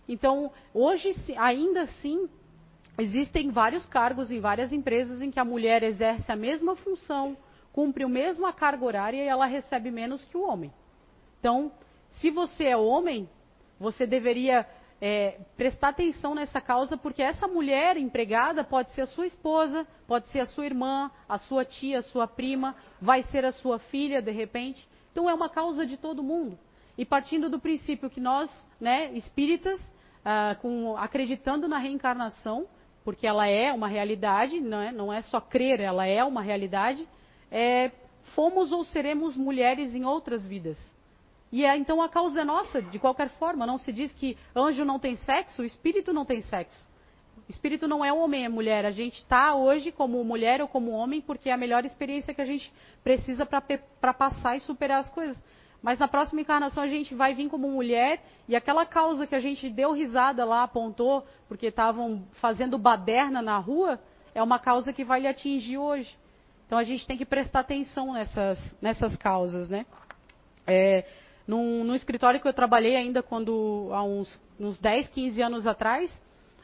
Então, 0.08 0.52
hoje, 0.74 1.16
ainda 1.38 1.84
assim, 1.84 2.28
Existem 3.00 3.50
vários 3.50 3.86
cargos 3.86 4.30
em 4.30 4.42
várias 4.42 4.74
empresas 4.74 5.22
em 5.22 5.32
que 5.32 5.40
a 5.40 5.46
mulher 5.46 5.84
exerce 5.84 6.30
a 6.30 6.36
mesma 6.36 6.76
função, 6.76 7.38
cumpre 7.80 8.04
a 8.04 8.10
mesma 8.10 8.52
carga 8.52 8.84
horária 8.84 9.24
e 9.24 9.28
ela 9.28 9.46
recebe 9.46 9.90
menos 9.90 10.26
que 10.26 10.36
o 10.36 10.42
homem. 10.42 10.70
Então, 11.40 11.72
se 12.10 12.30
você 12.30 12.66
é 12.66 12.76
homem, 12.76 13.30
você 13.80 14.06
deveria 14.06 14.68
é, 15.00 15.40
prestar 15.56 15.90
atenção 15.90 16.36
nessa 16.36 16.60
causa, 16.60 16.98
porque 16.98 17.22
essa 17.22 17.48
mulher 17.48 17.96
empregada 17.96 18.66
pode 18.66 18.92
ser 18.92 19.04
a 19.04 19.08
sua 19.08 19.26
esposa, 19.26 19.88
pode 20.06 20.28
ser 20.28 20.42
a 20.42 20.46
sua 20.46 20.66
irmã, 20.66 21.10
a 21.30 21.38
sua 21.38 21.64
tia, 21.64 22.00
a 22.00 22.04
sua 22.04 22.28
prima, 22.28 22.76
vai 23.02 23.24
ser 23.24 23.46
a 23.46 23.54
sua 23.54 23.80
filha 23.80 24.22
de 24.22 24.32
repente. 24.32 24.86
Então 25.14 25.30
é 25.30 25.34
uma 25.34 25.48
causa 25.48 25.86
de 25.86 25.96
todo 25.96 26.22
mundo. 26.22 26.60
E 26.98 27.06
partindo 27.06 27.50
do 27.50 27.62
princípio 27.62 28.10
que 28.10 28.20
nós, 28.20 28.52
né, 28.78 29.10
espíritas, 29.14 29.80
ah, 30.26 30.58
com, 30.62 30.98
acreditando 30.98 31.66
na 31.66 31.78
reencarnação, 31.78 32.68
porque 33.06 33.26
ela 33.26 33.48
é 33.48 33.72
uma 33.72 33.88
realidade, 33.88 34.60
não 34.60 34.82
é, 34.82 34.92
não 34.92 35.14
é 35.14 35.22
só 35.22 35.40
crer, 35.40 35.80
ela 35.80 36.06
é 36.06 36.22
uma 36.26 36.42
realidade, 36.42 37.08
é, 37.52 37.92
fomos 38.36 38.72
ou 38.72 38.84
seremos 38.84 39.36
mulheres 39.36 39.96
em 39.96 40.06
outras 40.06 40.46
vidas. 40.46 40.78
E 41.52 41.66
é, 41.66 41.76
então 41.76 42.02
a 42.02 42.10
causa 42.10 42.42
é 42.42 42.46
nossa, 42.46 42.82
de 42.82 43.00
qualquer 43.00 43.30
forma. 43.30 43.66
Não 43.66 43.78
se 43.78 43.92
diz 43.92 44.14
que 44.14 44.38
anjo 44.56 44.86
não 44.86 45.00
tem 45.00 45.16
sexo, 45.16 45.64
espírito 45.64 46.14
não 46.14 46.26
tem 46.26 46.42
sexo. 46.42 46.88
Espírito 47.48 47.88
não 47.88 48.06
é 48.06 48.14
homem, 48.14 48.46
é 48.46 48.50
mulher. 48.50 48.86
A 48.86 48.92
gente 48.92 49.16
está 49.16 49.56
hoje 49.56 49.92
como 49.92 50.24
mulher 50.24 50.62
ou 50.62 50.68
como 50.68 50.92
homem 50.92 51.20
porque 51.20 51.50
é 51.50 51.54
a 51.54 51.58
melhor 51.58 51.84
experiência 51.84 52.34
que 52.34 52.42
a 52.42 52.46
gente 52.46 52.72
precisa 53.04 53.46
para 53.46 54.14
passar 54.14 54.56
e 54.56 54.60
superar 54.60 55.00
as 55.00 55.10
coisas. 55.10 55.44
Mas 55.82 55.98
na 55.98 56.08
próxima 56.08 56.42
encarnação 56.42 56.84
a 56.84 56.88
gente 56.88 57.16
vai 57.16 57.34
vir 57.34 57.50
como 57.50 57.68
mulher 57.68 58.22
e 58.48 58.56
aquela 58.56 58.86
causa 58.86 59.26
que 59.26 59.34
a 59.34 59.40
gente 59.40 59.70
deu 59.70 59.94
risada 59.94 60.44
lá, 60.46 60.64
apontou, 60.64 61.26
porque 61.48 61.68
estavam 61.68 62.24
fazendo 62.34 62.78
baderna 62.78 63.42
na 63.42 63.58
rua, 63.58 64.00
é 64.36 64.44
uma 64.44 64.60
causa 64.60 64.92
que 64.92 65.04
vai 65.04 65.22
lhe 65.22 65.28
atingir 65.28 65.78
hoje. 65.78 66.19
Então 66.70 66.78
a 66.78 66.84
gente 66.84 67.04
tem 67.08 67.18
que 67.18 67.26
prestar 67.26 67.62
atenção 67.62 68.14
nessas, 68.14 68.78
nessas 68.80 69.16
causas, 69.16 69.68
né? 69.72 69.88
É, 70.68 71.04
no, 71.48 71.84
no, 71.84 71.96
escritório 71.96 72.40
que 72.40 72.48
eu 72.48 72.54
trabalhei 72.54 72.96
ainda 72.96 73.24
quando 73.24 73.90
há 73.92 74.04
uns, 74.04 74.40
uns 74.60 74.78
10, 74.78 75.08
15 75.08 75.42
anos 75.42 75.66
atrás, 75.66 76.22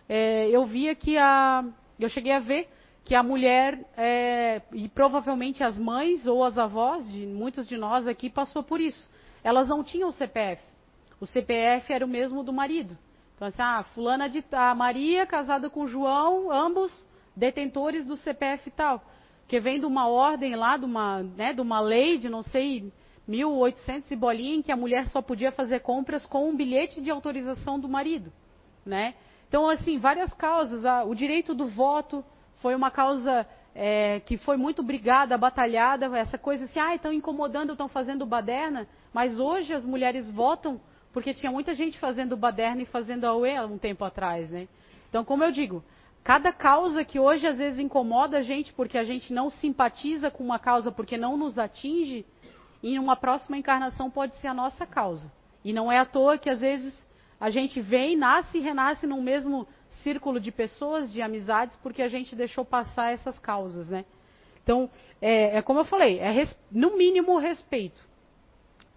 é, 0.07 0.47
eu 0.47 0.63
via 0.63 0.93
que 0.93 1.17
a. 1.17 1.65
Eu 1.99 2.07
cheguei 2.07 2.33
a 2.33 2.39
ver 2.39 2.69
que 3.03 3.15
a 3.15 3.23
mulher, 3.23 3.83
é, 3.97 4.61
e 4.73 4.87
provavelmente 4.87 5.63
as 5.63 5.75
mães 5.75 6.27
ou 6.27 6.43
as 6.43 6.55
avós 6.55 7.11
de 7.11 7.25
muitos 7.25 7.67
de 7.67 7.75
nós 7.75 8.05
aqui, 8.05 8.29
passou 8.29 8.61
por 8.61 8.79
isso. 8.79 9.09
Elas 9.43 9.67
não 9.67 9.83
tinham 9.83 10.11
CPF. 10.11 10.61
O 11.19 11.25
CPF 11.25 11.91
era 11.91 12.05
o 12.05 12.07
mesmo 12.07 12.43
do 12.43 12.53
marido. 12.53 12.95
Então, 13.35 13.47
assim, 13.47 13.59
ah, 13.63 13.83
fulana 13.95 14.29
de 14.29 14.45
a 14.51 14.75
Maria 14.75 15.25
casada 15.25 15.67
com 15.67 15.87
João, 15.87 16.51
ambos 16.51 17.07
detentores 17.35 18.05
do 18.05 18.15
CPF 18.15 18.69
tal. 18.69 19.03
Que 19.47 19.59
vem 19.59 19.79
de 19.79 19.85
uma 19.85 20.07
ordem 20.07 20.55
lá, 20.55 20.77
de 20.77 20.85
uma, 20.85 21.23
né, 21.23 21.53
de 21.53 21.61
uma 21.61 21.79
lei 21.79 22.17
de 22.17 22.29
não 22.29 22.43
sei, 22.43 22.91
1800 23.27 24.09
e 24.11 24.15
bolinha, 24.15 24.55
em 24.55 24.61
que 24.61 24.71
a 24.71 24.77
mulher 24.77 25.07
só 25.07 25.21
podia 25.21 25.51
fazer 25.51 25.79
compras 25.81 26.25
com 26.25 26.49
um 26.49 26.55
bilhete 26.55 27.01
de 27.01 27.09
autorização 27.09 27.79
do 27.79 27.87
marido. 27.87 28.31
Né? 28.85 29.15
Então, 29.47 29.67
assim, 29.67 29.97
várias 29.97 30.33
causas. 30.33 30.83
O 31.07 31.13
direito 31.15 31.53
do 31.53 31.67
voto, 31.67 32.23
foi 32.65 32.73
uma 32.73 32.89
causa 32.89 33.45
é, 33.75 34.19
que 34.21 34.37
foi 34.37 34.57
muito 34.57 34.81
brigada, 34.81 35.37
batalhada, 35.37 36.05
essa 36.17 36.37
coisa 36.37 36.65
assim, 36.65 36.79
ah, 36.79 36.95
estão 36.95 37.13
incomodando, 37.13 37.73
estão 37.73 37.87
fazendo 37.87 38.25
baderna, 38.25 38.87
mas 39.13 39.39
hoje 39.39 39.73
as 39.73 39.85
mulheres 39.85 40.29
votam 40.29 40.81
porque 41.13 41.33
tinha 41.33 41.51
muita 41.51 41.73
gente 41.73 41.99
fazendo 41.99 42.35
baderna 42.35 42.81
e 42.81 42.85
fazendo 42.85 43.25
AUE 43.25 43.55
há 43.55 43.65
um 43.65 43.77
tempo 43.77 44.03
atrás, 44.03 44.51
né? 44.51 44.67
Então, 45.07 45.23
como 45.23 45.43
eu 45.43 45.51
digo, 45.51 45.83
cada 46.25 46.51
causa 46.51 47.05
que 47.05 47.19
hoje 47.19 47.45
às 47.45 47.59
vezes 47.59 47.79
incomoda 47.79 48.39
a 48.39 48.41
gente 48.41 48.73
porque 48.73 48.97
a 48.97 49.03
gente 49.03 49.31
não 49.31 49.51
simpatiza 49.51 50.31
com 50.31 50.43
uma 50.43 50.57
causa 50.57 50.91
porque 50.91 51.19
não 51.19 51.37
nos 51.37 51.59
atinge, 51.59 52.25
em 52.81 52.97
uma 52.97 53.15
próxima 53.15 53.55
encarnação 53.55 54.09
pode 54.09 54.33
ser 54.37 54.47
a 54.47 54.53
nossa 54.53 54.87
causa. 54.87 55.31
E 55.63 55.71
não 55.71 55.91
é 55.91 55.99
à 55.99 56.05
toa 56.05 56.39
que 56.39 56.49
às 56.49 56.59
vezes 56.59 56.93
a 57.39 57.51
gente 57.51 57.79
vem, 57.79 58.17
nasce 58.17 58.57
e 58.57 58.61
renasce 58.61 59.05
no 59.05 59.21
mesmo 59.21 59.67
círculo 60.01 60.39
de 60.39 60.51
pessoas, 60.51 61.13
de 61.13 61.21
amizades, 61.21 61.75
porque 61.83 62.01
a 62.01 62.07
gente 62.07 62.35
deixou 62.35 62.65
passar 62.65 63.13
essas 63.13 63.37
causas, 63.37 63.89
né? 63.89 64.03
Então, 64.63 64.89
é, 65.21 65.57
é 65.57 65.61
como 65.61 65.81
eu 65.81 65.85
falei, 65.85 66.17
é 66.17 66.31
res, 66.31 66.57
no 66.71 66.97
mínimo 66.97 67.37
respeito. 67.37 68.03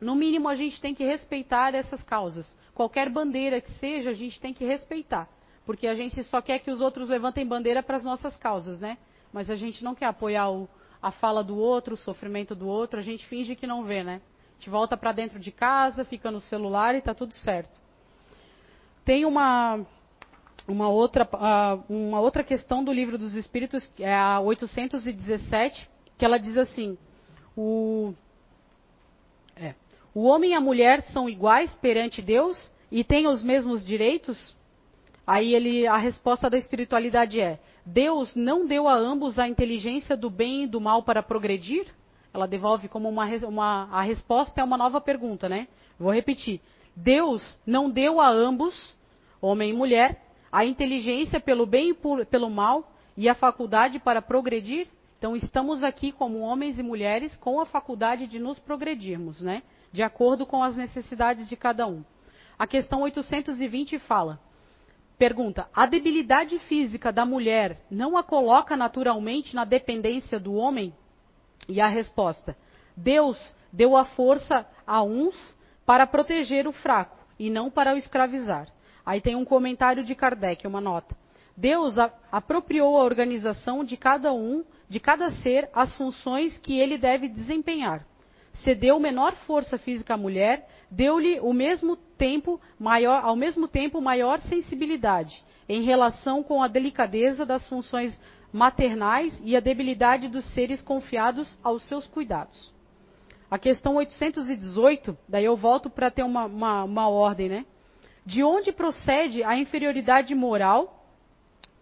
No 0.00 0.14
mínimo 0.14 0.48
a 0.48 0.54
gente 0.54 0.80
tem 0.80 0.94
que 0.94 1.04
respeitar 1.04 1.74
essas 1.74 2.02
causas. 2.02 2.56
Qualquer 2.74 3.10
bandeira 3.10 3.60
que 3.60 3.70
seja, 3.72 4.08
a 4.08 4.14
gente 4.14 4.40
tem 4.40 4.54
que 4.54 4.64
respeitar. 4.64 5.28
Porque 5.68 5.86
a 5.86 5.94
gente 5.94 6.24
só 6.24 6.40
quer 6.40 6.60
que 6.60 6.70
os 6.70 6.80
outros 6.80 7.10
levantem 7.10 7.46
bandeira 7.46 7.82
para 7.82 7.98
as 7.98 8.02
nossas 8.02 8.34
causas, 8.38 8.80
né? 8.80 8.96
Mas 9.30 9.50
a 9.50 9.54
gente 9.54 9.84
não 9.84 9.94
quer 9.94 10.06
apoiar 10.06 10.48
o, 10.48 10.66
a 11.02 11.10
fala 11.10 11.44
do 11.44 11.58
outro, 11.58 11.92
o 11.92 11.96
sofrimento 11.98 12.54
do 12.54 12.66
outro, 12.66 12.98
a 12.98 13.02
gente 13.02 13.26
finge 13.26 13.54
que 13.54 13.66
não 13.66 13.84
vê, 13.84 14.02
né? 14.02 14.22
A 14.24 14.54
gente 14.54 14.70
volta 14.70 14.96
para 14.96 15.12
dentro 15.12 15.38
de 15.38 15.52
casa, 15.52 16.06
fica 16.06 16.30
no 16.30 16.40
celular 16.40 16.94
e 16.94 17.00
está 17.00 17.12
tudo 17.12 17.34
certo. 17.34 17.78
Tem 19.04 19.26
uma, 19.26 19.84
uma 20.66 20.88
outra, 20.88 21.28
uma 21.86 22.18
outra 22.18 22.42
questão 22.42 22.82
do 22.82 22.90
livro 22.90 23.18
dos 23.18 23.34
Espíritos, 23.34 23.92
é 23.98 24.14
a 24.14 24.40
817, 24.40 25.86
que 26.16 26.24
ela 26.24 26.38
diz 26.38 26.56
assim: 26.56 26.96
o, 27.54 28.14
é, 29.54 29.74
O 30.14 30.22
homem 30.22 30.52
e 30.52 30.54
a 30.54 30.60
mulher 30.62 31.02
são 31.12 31.28
iguais 31.28 31.74
perante 31.74 32.22
Deus 32.22 32.72
e 32.90 33.04
têm 33.04 33.26
os 33.26 33.42
mesmos 33.42 33.84
direitos? 33.84 34.56
Aí 35.28 35.54
ele, 35.54 35.86
a 35.86 35.98
resposta 35.98 36.48
da 36.48 36.56
espiritualidade 36.56 37.38
é: 37.38 37.60
Deus 37.84 38.34
não 38.34 38.66
deu 38.66 38.88
a 38.88 38.94
ambos 38.94 39.38
a 39.38 39.46
inteligência 39.46 40.16
do 40.16 40.30
bem 40.30 40.64
e 40.64 40.66
do 40.66 40.80
mal 40.80 41.02
para 41.02 41.22
progredir? 41.22 41.84
Ela 42.32 42.48
devolve 42.48 42.88
como 42.88 43.10
uma, 43.10 43.26
uma 43.46 43.88
a 43.92 44.00
resposta 44.00 44.58
é 44.58 44.64
uma 44.64 44.78
nova 44.78 45.02
pergunta, 45.02 45.46
né? 45.46 45.68
Vou 45.98 46.14
repetir. 46.14 46.62
Deus 46.96 47.60
não 47.66 47.90
deu 47.90 48.22
a 48.22 48.30
ambos, 48.30 48.96
homem 49.38 49.68
e 49.68 49.72
mulher, 49.74 50.24
a 50.50 50.64
inteligência 50.64 51.38
pelo 51.38 51.66
bem 51.66 51.90
e 51.90 51.94
por, 51.94 52.24
pelo 52.24 52.48
mal 52.48 52.90
e 53.14 53.28
a 53.28 53.34
faculdade 53.34 53.98
para 53.98 54.22
progredir? 54.22 54.88
Então 55.18 55.36
estamos 55.36 55.84
aqui 55.84 56.10
como 56.10 56.38
homens 56.38 56.78
e 56.78 56.82
mulheres 56.82 57.36
com 57.36 57.60
a 57.60 57.66
faculdade 57.66 58.26
de 58.26 58.38
nos 58.38 58.58
progredirmos, 58.58 59.42
né? 59.42 59.62
De 59.92 60.02
acordo 60.02 60.46
com 60.46 60.62
as 60.62 60.74
necessidades 60.74 61.46
de 61.50 61.54
cada 61.54 61.86
um. 61.86 62.02
A 62.58 62.66
questão 62.66 63.02
820 63.02 63.98
fala: 63.98 64.40
Pergunta: 65.18 65.68
a 65.74 65.84
debilidade 65.84 66.58
física 66.60 67.12
da 67.12 67.26
mulher 67.26 67.80
não 67.90 68.16
a 68.16 68.22
coloca 68.22 68.76
naturalmente 68.76 69.54
na 69.54 69.64
dependência 69.64 70.38
do 70.38 70.54
homem? 70.54 70.94
E 71.68 71.80
a 71.80 71.88
resposta: 71.88 72.56
Deus 72.96 73.54
deu 73.72 73.96
a 73.96 74.04
força 74.04 74.64
a 74.86 75.02
uns 75.02 75.56
para 75.84 76.06
proteger 76.06 76.68
o 76.68 76.72
fraco 76.72 77.18
e 77.38 77.50
não 77.50 77.68
para 77.68 77.94
o 77.94 77.96
escravizar. 77.96 78.68
Aí 79.04 79.20
tem 79.20 79.34
um 79.34 79.44
comentário 79.44 80.04
de 80.04 80.14
Kardec, 80.14 80.66
uma 80.66 80.80
nota. 80.80 81.16
Deus 81.56 81.98
a, 81.98 82.12
apropriou 82.30 82.96
a 82.96 83.02
organização 83.02 83.82
de 83.82 83.96
cada 83.96 84.32
um, 84.32 84.64
de 84.88 85.00
cada 85.00 85.30
ser, 85.32 85.68
as 85.72 85.92
funções 85.96 86.56
que 86.58 86.78
ele 86.78 86.96
deve 86.96 87.28
desempenhar. 87.28 88.06
Cedeu 88.62 89.00
menor 89.00 89.34
força 89.34 89.76
física 89.78 90.14
à 90.14 90.16
mulher 90.16 90.68
deu-lhe 90.90 91.38
o 91.40 91.52
mesmo 91.52 91.96
tempo 91.96 92.60
maior, 92.78 93.24
ao 93.24 93.36
mesmo 93.36 93.68
tempo 93.68 94.00
maior 94.00 94.40
sensibilidade 94.40 95.44
em 95.68 95.82
relação 95.82 96.42
com 96.42 96.62
a 96.62 96.68
delicadeza 96.68 97.44
das 97.44 97.66
funções 97.68 98.18
maternais 98.52 99.38
e 99.44 99.54
a 99.54 99.60
debilidade 99.60 100.28
dos 100.28 100.44
seres 100.54 100.80
confiados 100.80 101.58
aos 101.62 101.82
seus 101.84 102.06
cuidados. 102.06 102.72
A 103.50 103.58
questão 103.58 103.96
818, 103.96 105.16
daí 105.28 105.44
eu 105.44 105.56
volto 105.56 105.90
para 105.90 106.10
ter 106.10 106.22
uma, 106.22 106.46
uma, 106.46 106.84
uma 106.84 107.08
ordem, 107.08 107.48
né? 107.48 107.66
De 108.24 108.42
onde 108.42 108.72
procede 108.72 109.42
a 109.42 109.56
inferioridade 109.56 110.34
moral 110.34 111.06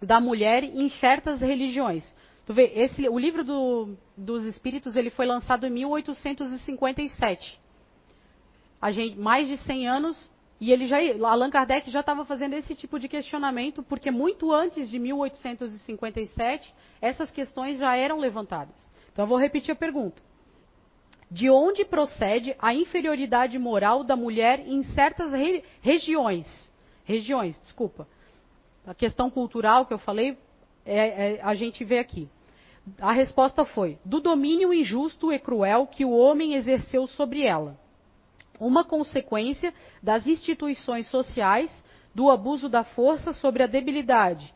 da 0.00 0.20
mulher 0.20 0.62
em 0.64 0.88
certas 0.88 1.40
religiões? 1.40 2.04
Tu 2.44 2.54
vê, 2.54 2.72
esse, 2.74 3.08
o 3.08 3.18
livro 3.18 3.42
do, 3.42 3.96
dos 4.16 4.44
Espíritos 4.44 4.94
ele 4.94 5.10
foi 5.10 5.26
lançado 5.26 5.66
em 5.66 5.70
1857 5.70 7.65
gente, 8.92 9.18
mais 9.18 9.48
de 9.48 9.56
100 9.58 9.88
anos, 9.88 10.30
e 10.60 10.72
ele 10.72 10.86
já, 10.86 10.98
Allan 11.28 11.50
Kardec 11.50 11.90
já 11.90 12.00
estava 12.00 12.24
fazendo 12.24 12.54
esse 12.54 12.74
tipo 12.74 12.98
de 12.98 13.08
questionamento, 13.08 13.82
porque 13.82 14.10
muito 14.10 14.52
antes 14.52 14.88
de 14.88 14.98
1857, 14.98 16.74
essas 17.00 17.30
questões 17.30 17.78
já 17.78 17.94
eram 17.96 18.18
levantadas. 18.18 18.74
Então 19.12 19.24
eu 19.24 19.28
vou 19.28 19.38
repetir 19.38 19.72
a 19.72 19.76
pergunta. 19.76 20.22
De 21.30 21.50
onde 21.50 21.84
procede 21.84 22.54
a 22.58 22.72
inferioridade 22.72 23.58
moral 23.58 24.04
da 24.04 24.16
mulher 24.16 24.60
em 24.66 24.82
certas 24.82 25.32
re, 25.32 25.62
regiões? 25.80 26.46
Regiões, 27.04 27.60
desculpa. 27.60 28.08
A 28.86 28.94
questão 28.94 29.28
cultural 29.28 29.84
que 29.84 29.92
eu 29.92 29.98
falei, 29.98 30.38
é, 30.84 31.34
é, 31.34 31.42
a 31.42 31.54
gente 31.54 31.84
vê 31.84 31.98
aqui. 31.98 32.28
A 33.00 33.12
resposta 33.12 33.64
foi: 33.64 33.98
do 34.04 34.20
domínio 34.20 34.72
injusto 34.72 35.32
e 35.32 35.38
cruel 35.38 35.88
que 35.88 36.04
o 36.04 36.12
homem 36.12 36.54
exerceu 36.54 37.06
sobre 37.08 37.42
ela 37.42 37.76
uma 38.58 38.84
consequência 38.84 39.72
das 40.02 40.26
instituições 40.26 41.06
sociais 41.08 41.84
do 42.14 42.30
abuso 42.30 42.68
da 42.68 42.82
força 42.82 43.32
sobre 43.32 43.62
a 43.62 43.66
debilidade. 43.66 44.54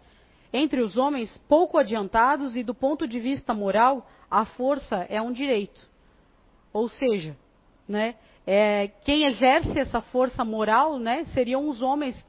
Entre 0.53 0.81
os 0.81 0.97
homens 0.97 1.37
pouco 1.49 1.79
adiantados 1.79 2.57
e 2.57 2.63
do 2.63 2.75
ponto 2.75 3.07
de 3.07 3.21
vista 3.21 3.55
moral, 3.55 4.09
a 4.31 4.45
força 4.45 5.07
é 5.09 5.21
um 5.21 5.33
direito. 5.33 5.81
Ou 6.73 6.89
seja, 6.89 7.37
né, 7.87 8.15
é, 8.47 8.89
quem 9.05 9.25
exerce 9.25 9.79
essa 9.79 10.01
força 10.01 10.45
moral 10.45 10.99
né, 10.99 11.25
seriam 11.27 11.69
os 11.69 11.83
homens. 11.83 12.27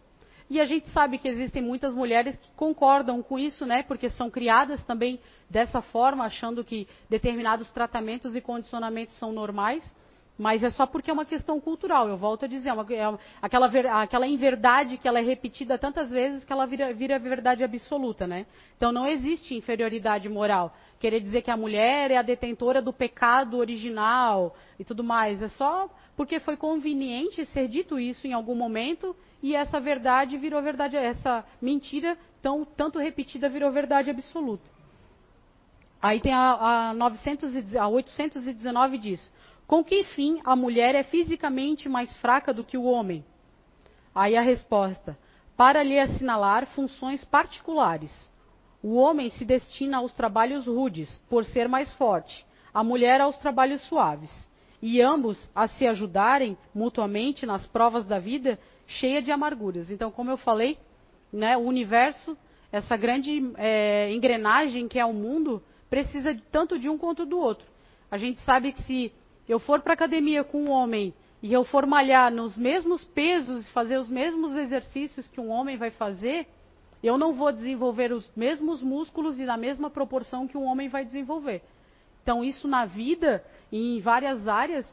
E 0.49 0.59
a 0.59 0.65
gente 0.65 0.89
sabe 0.89 1.17
que 1.17 1.27
existem 1.27 1.61
muitas 1.61 1.93
mulheres 1.93 2.35
que 2.35 2.51
concordam 2.51 3.23
com 3.23 3.39
isso, 3.39 3.65
né, 3.65 3.83
porque 3.83 4.09
são 4.09 4.29
criadas 4.29 4.83
também 4.83 5.19
dessa 5.49 5.81
forma, 5.81 6.25
achando 6.25 6.63
que 6.63 6.87
determinados 7.09 7.71
tratamentos 7.71 8.35
e 8.35 8.41
condicionamentos 8.41 9.17
são 9.17 9.31
normais. 9.31 9.89
Mas 10.37 10.63
é 10.63 10.69
só 10.69 10.85
porque 10.85 11.11
é 11.11 11.13
uma 11.13 11.25
questão 11.25 11.59
cultural. 11.59 12.07
Eu 12.07 12.17
volto 12.17 12.45
a 12.45 12.47
dizer, 12.47 12.69
é 12.69 12.73
uma, 12.73 12.85
é 12.93 13.17
aquela, 13.41 13.67
ver, 13.67 13.85
aquela 13.87 14.25
inverdade 14.25 14.97
que 14.97 15.07
ela 15.07 15.19
é 15.19 15.21
repetida 15.21 15.77
tantas 15.77 16.09
vezes 16.09 16.43
que 16.43 16.51
ela 16.51 16.65
vira, 16.65 16.93
vira 16.93 17.19
verdade 17.19 17.63
absoluta, 17.63 18.25
né? 18.25 18.45
Então 18.75 18.91
não 18.91 19.07
existe 19.07 19.55
inferioridade 19.55 20.27
moral. 20.29 20.75
Querer 20.99 21.19
dizer 21.19 21.41
que 21.41 21.51
a 21.51 21.57
mulher 21.57 22.11
é 22.11 22.17
a 22.17 22.21
detentora 22.21 22.81
do 22.81 22.93
pecado 22.93 23.57
original 23.57 24.55
e 24.79 24.83
tudo 24.83 25.03
mais. 25.03 25.41
É 25.41 25.47
só 25.47 25.89
porque 26.15 26.39
foi 26.39 26.57
conveniente 26.57 27.45
ser 27.47 27.67
dito 27.67 27.99
isso 27.99 28.27
em 28.27 28.33
algum 28.33 28.55
momento 28.55 29.15
e 29.41 29.55
essa 29.55 29.79
verdade 29.79 30.37
virou 30.37 30.61
verdade, 30.61 30.95
essa 30.95 31.43
mentira 31.61 32.17
tão, 32.41 32.63
tanto 32.63 32.99
repetida 32.99 33.49
virou 33.49 33.71
verdade 33.71 34.09
absoluta. 34.09 34.69
Aí 36.01 36.19
tem 36.19 36.33
a, 36.33 36.89
a, 36.89 36.93
900, 36.93 37.75
a 37.75 37.87
819 37.87 38.97
diz: 38.97 39.31
com 39.71 39.85
que 39.85 40.03
fim 40.03 40.41
a 40.43 40.53
mulher 40.53 40.95
é 40.95 41.01
fisicamente 41.01 41.87
mais 41.87 42.17
fraca 42.17 42.53
do 42.53 42.61
que 42.61 42.77
o 42.77 42.83
homem? 42.83 43.23
Aí 44.13 44.35
a 44.35 44.41
resposta: 44.41 45.17
para 45.55 45.81
lhe 45.81 45.97
assinalar 45.97 46.67
funções 46.67 47.23
particulares. 47.23 48.11
O 48.83 48.95
homem 48.95 49.29
se 49.29 49.45
destina 49.45 49.99
aos 49.99 50.13
trabalhos 50.13 50.67
rudes, 50.67 51.09
por 51.29 51.45
ser 51.45 51.69
mais 51.69 51.93
forte, 51.93 52.45
a 52.73 52.83
mulher 52.83 53.21
aos 53.21 53.37
trabalhos 53.37 53.81
suaves, 53.83 54.49
e 54.81 55.01
ambos 55.01 55.49
a 55.55 55.69
se 55.69 55.87
ajudarem 55.87 56.57
mutuamente 56.75 57.45
nas 57.45 57.65
provas 57.65 58.05
da 58.05 58.19
vida, 58.19 58.59
cheia 58.85 59.21
de 59.21 59.31
amarguras. 59.31 59.89
Então, 59.89 60.11
como 60.11 60.29
eu 60.29 60.35
falei, 60.35 60.77
né, 61.31 61.55
o 61.55 61.61
universo, 61.61 62.37
essa 62.73 62.97
grande 62.97 63.41
é, 63.55 64.11
engrenagem 64.11 64.89
que 64.89 64.99
é 64.99 65.05
o 65.05 65.13
mundo, 65.13 65.63
precisa 65.89 66.37
tanto 66.51 66.77
de 66.77 66.89
um 66.89 66.97
quanto 66.97 67.25
do 67.25 67.39
outro. 67.39 67.65
A 68.09 68.17
gente 68.17 68.41
sabe 68.41 68.73
que 68.73 68.83
se 68.83 69.13
eu 69.51 69.59
for 69.59 69.81
para 69.81 69.93
academia 69.93 70.45
com 70.45 70.63
um 70.63 70.71
homem 70.71 71.13
e 71.43 71.51
eu 71.51 71.65
for 71.65 71.85
malhar 71.85 72.31
nos 72.31 72.57
mesmos 72.57 73.03
pesos, 73.03 73.67
fazer 73.69 73.97
os 73.97 74.09
mesmos 74.09 74.55
exercícios 74.55 75.27
que 75.27 75.41
um 75.41 75.49
homem 75.49 75.75
vai 75.75 75.91
fazer, 75.91 76.47
eu 77.03 77.17
não 77.17 77.33
vou 77.33 77.51
desenvolver 77.51 78.13
os 78.13 78.31
mesmos 78.33 78.81
músculos 78.81 79.39
e 79.39 79.43
na 79.43 79.57
mesma 79.57 79.89
proporção 79.89 80.47
que 80.47 80.57
um 80.57 80.63
homem 80.63 80.87
vai 80.87 81.03
desenvolver. 81.03 81.61
Então, 82.23 82.43
isso 82.43 82.65
na 82.65 82.85
vida 82.85 83.43
em 83.71 83.99
várias 83.99 84.47
áreas, 84.47 84.87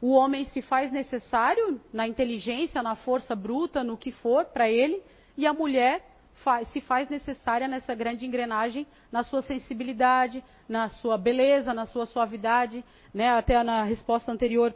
o 0.00 0.10
homem 0.10 0.44
se 0.44 0.62
faz 0.62 0.92
necessário 0.92 1.80
na 1.92 2.06
inteligência, 2.06 2.82
na 2.84 2.94
força 2.94 3.34
bruta, 3.34 3.82
no 3.82 3.96
que 3.96 4.12
for 4.12 4.44
para 4.44 4.70
ele, 4.70 5.02
e 5.36 5.44
a 5.44 5.52
mulher 5.52 6.13
faz, 6.42 6.68
se 6.68 6.80
faz 6.80 7.08
necessária 7.08 7.68
nessa 7.68 7.94
grande 7.94 8.26
engrenagem, 8.26 8.86
na 9.10 9.22
sua 9.22 9.42
sensibilidade, 9.42 10.42
na 10.68 10.88
sua 10.88 11.16
beleza, 11.16 11.72
na 11.72 11.86
sua 11.86 12.06
suavidade, 12.06 12.84
né, 13.12 13.30
até 13.30 13.62
na 13.62 13.84
resposta 13.84 14.32
anterior, 14.32 14.74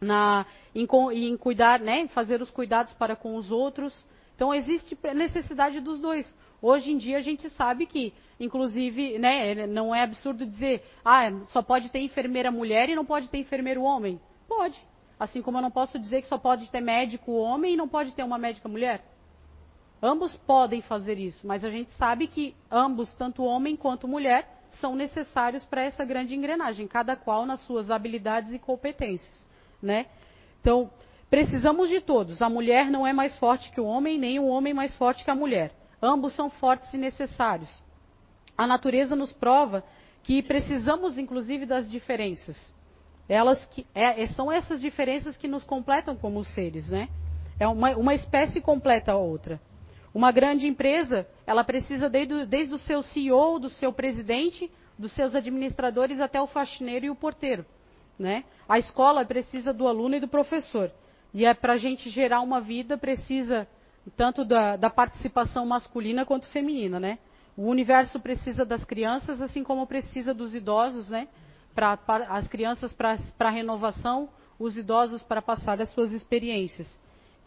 na, 0.00 0.46
em, 0.74 0.86
em 1.12 1.36
cuidar, 1.36 1.78
né, 1.80 2.08
fazer 2.08 2.40
os 2.42 2.50
cuidados 2.50 2.92
para 2.94 3.14
com 3.14 3.36
os 3.36 3.50
outros. 3.50 4.06
Então 4.34 4.54
existe 4.54 4.98
necessidade 5.14 5.80
dos 5.80 6.00
dois. 6.00 6.36
Hoje 6.62 6.92
em 6.92 6.98
dia 6.98 7.18
a 7.18 7.22
gente 7.22 7.48
sabe 7.50 7.86
que, 7.86 8.12
inclusive, 8.38 9.18
né, 9.18 9.66
não 9.66 9.94
é 9.94 10.02
absurdo 10.02 10.44
dizer, 10.44 10.82
ah, 11.04 11.30
só 11.48 11.62
pode 11.62 11.90
ter 11.90 12.00
enfermeira 12.00 12.50
mulher 12.50 12.88
e 12.88 12.94
não 12.94 13.04
pode 13.04 13.28
ter 13.28 13.38
enfermeiro 13.38 13.82
homem. 13.82 14.20
Pode. 14.48 14.78
Assim 15.18 15.42
como 15.42 15.58
eu 15.58 15.62
não 15.62 15.70
posso 15.70 15.98
dizer 15.98 16.22
que 16.22 16.28
só 16.28 16.38
pode 16.38 16.70
ter 16.70 16.80
médico 16.80 17.32
homem 17.32 17.74
e 17.74 17.76
não 17.76 17.86
pode 17.88 18.12
ter 18.12 18.22
uma 18.22 18.38
médica 18.38 18.68
mulher. 18.68 19.04
Ambos 20.02 20.34
podem 20.46 20.80
fazer 20.80 21.18
isso, 21.18 21.46
mas 21.46 21.64
a 21.64 21.70
gente 21.70 21.90
sabe 21.92 22.26
que 22.26 22.54
ambos, 22.70 23.12
tanto 23.14 23.44
homem 23.44 23.76
quanto 23.76 24.08
mulher, 24.08 24.48
são 24.80 24.94
necessários 24.94 25.64
para 25.64 25.82
essa 25.82 26.04
grande 26.04 26.34
engrenagem, 26.34 26.86
cada 26.86 27.16
qual 27.16 27.44
nas 27.44 27.60
suas 27.62 27.90
habilidades 27.90 28.52
e 28.52 28.58
competências, 28.58 29.46
né? 29.82 30.06
Então, 30.60 30.90
precisamos 31.28 31.88
de 31.88 32.00
todos. 32.00 32.40
A 32.40 32.48
mulher 32.48 32.90
não 32.90 33.06
é 33.06 33.12
mais 33.12 33.36
forte 33.38 33.70
que 33.70 33.80
o 33.80 33.84
homem, 33.84 34.18
nem 34.18 34.38
o 34.38 34.46
homem 34.46 34.72
mais 34.72 34.96
forte 34.96 35.24
que 35.24 35.30
a 35.30 35.34
mulher. 35.34 35.72
Ambos 36.00 36.34
são 36.34 36.48
fortes 36.48 36.92
e 36.94 36.98
necessários. 36.98 37.70
A 38.56 38.66
natureza 38.66 39.14
nos 39.14 39.32
prova 39.32 39.84
que 40.22 40.42
precisamos, 40.42 41.18
inclusive, 41.18 41.66
das 41.66 41.90
diferenças. 41.90 42.72
Elas 43.28 43.64
que, 43.66 43.86
é, 43.94 44.26
são 44.28 44.50
essas 44.50 44.80
diferenças 44.80 45.36
que 45.36 45.48
nos 45.48 45.64
completam 45.64 46.16
como 46.16 46.44
seres, 46.44 46.90
né? 46.90 47.08
É 47.58 47.68
uma, 47.68 47.96
uma 47.96 48.14
espécie 48.14 48.60
completa 48.60 49.12
a 49.12 49.16
outra. 49.16 49.60
Uma 50.12 50.32
grande 50.32 50.66
empresa, 50.66 51.26
ela 51.46 51.62
precisa 51.62 52.08
desde, 52.08 52.44
desde 52.44 52.74
o 52.74 52.78
seu 52.78 53.02
CEO, 53.02 53.58
do 53.58 53.70
seu 53.70 53.92
presidente, 53.92 54.70
dos 54.98 55.12
seus 55.12 55.34
administradores 55.34 56.20
até 56.20 56.40
o 56.40 56.46
faxineiro 56.46 57.06
e 57.06 57.10
o 57.10 57.14
porteiro. 57.14 57.64
né? 58.18 58.44
A 58.68 58.78
escola 58.78 59.24
precisa 59.24 59.72
do 59.72 59.88
aluno 59.88 60.16
e 60.16 60.20
do 60.20 60.28
professor. 60.28 60.90
E 61.32 61.44
é 61.44 61.54
para 61.54 61.74
a 61.74 61.78
gente 61.78 62.10
gerar 62.10 62.40
uma 62.40 62.60
vida 62.60 62.98
precisa 62.98 63.66
tanto 64.16 64.44
da, 64.44 64.76
da, 64.76 64.90
participação 64.90 65.64
masculina 65.64 66.26
quanto 66.26 66.48
feminina, 66.48 66.98
né? 66.98 67.18
O 67.56 67.66
universo 67.66 68.18
precisa 68.18 68.64
das 68.64 68.84
crianças, 68.84 69.40
assim 69.40 69.62
como 69.62 69.86
precisa 69.86 70.34
dos 70.34 70.54
idosos, 70.54 71.10
né? 71.10 71.28
Pra, 71.74 71.96
pra 71.96 72.26
as 72.28 72.48
crianças 72.48 72.92
para 72.92 73.50
renovação, 73.50 74.28
os 74.58 74.76
idosos 74.76 75.22
para 75.22 75.40
passar 75.40 75.80
as 75.80 75.90
suas 75.90 76.12
experiências. 76.12 76.88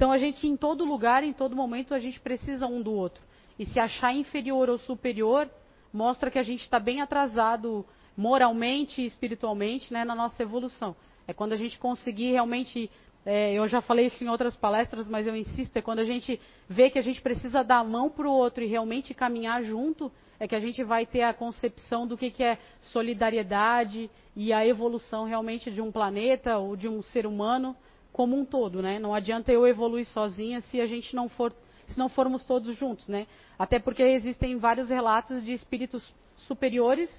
Então 0.04 0.12
a 0.12 0.18
gente 0.18 0.46
em 0.46 0.58
todo 0.58 0.84
lugar, 0.84 1.24
em 1.24 1.32
todo 1.32 1.56
momento, 1.56 1.94
a 1.94 2.00
gente 2.00 2.20
precisa 2.20 2.68
um 2.68 2.82
do 2.82 2.92
outro. 2.92 3.24
E 3.58 3.66
se 3.66 3.80
achar 3.80 4.14
inferior 4.14 4.70
ou 4.70 4.78
superior, 4.78 5.50
mostra 5.94 6.30
que 6.30 6.38
a 6.38 6.44
gente 6.44 6.62
está 6.62 6.78
bem 6.78 7.00
atrasado 7.00 7.86
moralmente 8.18 9.02
e 9.02 9.06
espiritualmente 9.06 9.94
né, 9.94 10.04
na 10.04 10.14
nossa 10.14 10.44
evolução. 10.44 10.94
É 11.26 11.32
quando 11.32 11.54
a 11.54 11.56
gente 11.56 11.80
conseguir 11.80 12.34
realmente 12.34 12.92
é, 13.26 13.54
eu 13.54 13.66
já 13.66 13.80
falei 13.80 14.08
isso 14.08 14.22
em 14.22 14.28
outras 14.28 14.58
palestras, 14.58 15.08
mas 15.08 15.26
eu 15.26 15.38
insisto, 15.38 15.78
é 15.78 15.82
quando 15.82 16.00
a 16.00 16.04
gente 16.04 16.38
vê 16.68 16.90
que 16.90 17.00
a 17.00 17.02
gente 17.02 17.22
precisa 17.22 17.64
dar 17.64 17.78
a 17.78 17.84
mão 17.86 18.10
para 18.10 18.28
o 18.28 18.34
outro 18.34 18.62
e 18.62 18.68
realmente 18.68 19.14
caminhar 19.14 19.64
junto, 19.64 20.12
é 20.38 20.46
que 20.46 20.56
a 20.56 20.60
gente 20.60 20.84
vai 20.84 21.06
ter 21.06 21.22
a 21.22 21.34
concepção 21.34 22.06
do 22.06 22.18
que, 22.18 22.30
que 22.30 22.44
é 22.44 22.58
solidariedade 22.82 24.12
e 24.36 24.52
a 24.52 24.68
evolução 24.68 25.24
realmente 25.24 25.72
de 25.72 25.80
um 25.80 25.94
planeta 25.94 26.58
ou 26.58 26.76
de 26.76 26.90
um 26.90 27.02
ser 27.02 27.26
humano 27.26 27.74
como 28.14 28.38
um 28.38 28.46
todo, 28.46 28.82
né? 28.82 29.00
Não 29.00 29.14
adianta 29.14 29.52
eu 29.52 29.68
evoluir 29.68 30.06
sozinha 30.06 30.62
se 30.62 30.80
a 30.80 30.86
gente 30.86 31.16
não 31.16 31.28
for, 31.28 31.52
se 31.88 31.98
não 31.98 32.08
formos 32.08 32.46
todos 32.46 32.78
juntos, 32.78 33.08
né? 33.08 33.26
Até 33.58 33.80
porque 33.80 34.04
existem 34.04 34.58
vários 34.58 34.90
relatos 34.90 35.44
de 35.44 35.52
espíritos 35.52 36.14
superiores 36.38 37.10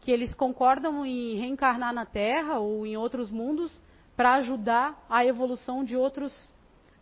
que 0.00 0.12
eles 0.12 0.32
concordam 0.34 1.04
em 1.04 1.36
reencarnar 1.36 1.92
na 1.92 2.06
Terra 2.06 2.60
ou 2.60 2.86
em 2.86 2.96
outros 2.96 3.30
mundos 3.30 3.80
para 4.16 4.34
ajudar 4.34 5.04
a 5.10 5.24
evolução 5.24 5.82
de 5.82 5.96
outros, 5.96 6.32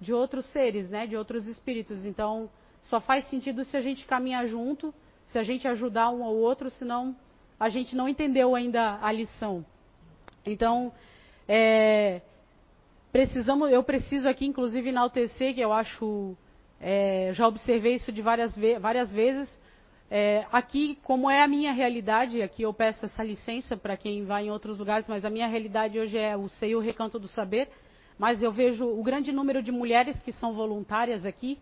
de 0.01 0.15
outros 0.15 0.47
seres, 0.47 0.89
né, 0.89 1.07
de 1.07 1.17
outros 1.17 1.47
espíritos. 1.47 2.07
Então, 2.07 2.49
só 2.81 3.01
faz 3.01 3.29
sentido 3.29 3.65
se 3.65 3.77
a 3.77 3.81
gente 3.81 4.07
caminhar 4.07 4.47
junto, 4.47 4.95
se 5.27 5.39
a 5.39 5.43
gente 5.43 5.69
ajudar 5.69 6.11
um 6.11 6.25
ao 6.25 6.35
outro, 6.35 6.71
senão 6.71 7.15
a 7.59 7.69
gente 7.69 7.95
não 7.95 8.09
entendeu 8.09 8.55
ainda 8.55 8.99
a 9.03 9.13
lição. 9.13 9.65
Então, 10.47 10.93
é, 11.47 12.23
precisamos, 13.13 13.71
eu 13.71 13.85
preciso 13.85 14.29
aqui, 14.29 14.47
inclusive, 14.47 14.89
enaltecer, 14.89 15.55
que 15.55 15.61
eu 15.61 15.73
acho, 15.73 16.35
é, 16.81 17.31
já 17.35 17.47
observei 17.47 17.95
isso 17.95 18.11
de 18.11 18.23
várias, 18.23 18.57
várias 18.81 19.13
vezes, 19.13 19.61
é, 20.11 20.45
aqui, 20.53 20.99
como 21.05 21.31
é 21.31 21.43
a 21.43 21.49
minha 21.49 21.73
realidade, 21.73 22.43
aqui 22.43 22.63
eu 22.63 22.75
peço 22.75 23.05
essa 23.07 23.23
licença 23.23 23.77
para 23.77 23.97
quem 23.97 24.25
vai 24.25 24.47
em 24.47 24.51
outros 24.51 24.79
lugares, 24.79 25.09
mas 25.09 25.25
a 25.25 25.31
minha 25.31 25.47
realidade 25.47 25.99
hoje 25.99 26.19
é 26.19 26.37
o 26.37 26.49
CEI, 26.51 26.75
o 26.75 26.81
Recanto 26.81 27.19
do 27.19 27.29
Saber. 27.29 27.69
Mas 28.19 28.43
eu 28.43 28.53
vejo 28.53 28.87
o 28.87 29.03
grande 29.03 29.33
número 29.33 29.63
de 29.63 29.73
mulheres 29.73 30.21
que 30.21 30.31
são 30.33 30.53
voluntárias 30.53 31.25
aqui, 31.25 31.59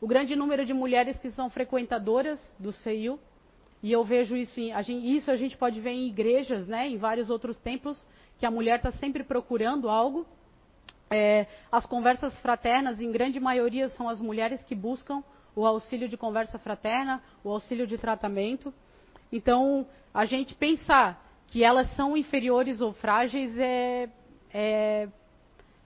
o 0.00 0.08
grande 0.08 0.34
número 0.34 0.64
de 0.64 0.74
mulheres 0.74 1.16
que 1.18 1.30
são 1.30 1.48
frequentadoras 1.48 2.40
do 2.58 2.72
CEIU, 2.72 3.18
e 3.80 3.92
eu 3.92 4.02
vejo 4.02 4.36
isso, 4.36 4.58
em, 4.58 4.72
a 4.72 4.82
gente, 4.82 5.16
isso 5.16 5.30
a 5.30 5.36
gente 5.36 5.56
pode 5.56 5.80
ver 5.80 5.90
em 5.90 6.08
igrejas, 6.08 6.66
né, 6.66 6.88
em 6.88 6.96
vários 6.96 7.30
outros 7.30 7.58
templos, 7.58 8.04
que 8.38 8.44
a 8.44 8.50
mulher 8.50 8.78
está 8.78 8.90
sempre 8.90 9.22
procurando 9.22 9.88
algo. 9.88 10.26
É, 11.16 11.46
as 11.70 11.86
conversas 11.86 12.36
fraternas, 12.40 13.00
em 13.00 13.12
grande 13.12 13.38
maioria, 13.38 13.88
são 13.90 14.08
as 14.08 14.20
mulheres 14.20 14.60
que 14.64 14.74
buscam 14.74 15.22
o 15.54 15.64
auxílio 15.64 16.08
de 16.08 16.16
conversa 16.16 16.58
fraterna, 16.58 17.22
o 17.44 17.50
auxílio 17.50 17.86
de 17.86 17.96
tratamento. 17.96 18.74
Então, 19.30 19.86
a 20.12 20.24
gente 20.24 20.56
pensar 20.56 21.24
que 21.46 21.62
elas 21.62 21.88
são 21.94 22.16
inferiores 22.16 22.80
ou 22.80 22.92
frágeis 22.92 23.56
é, 23.56 24.08
é 24.52 25.08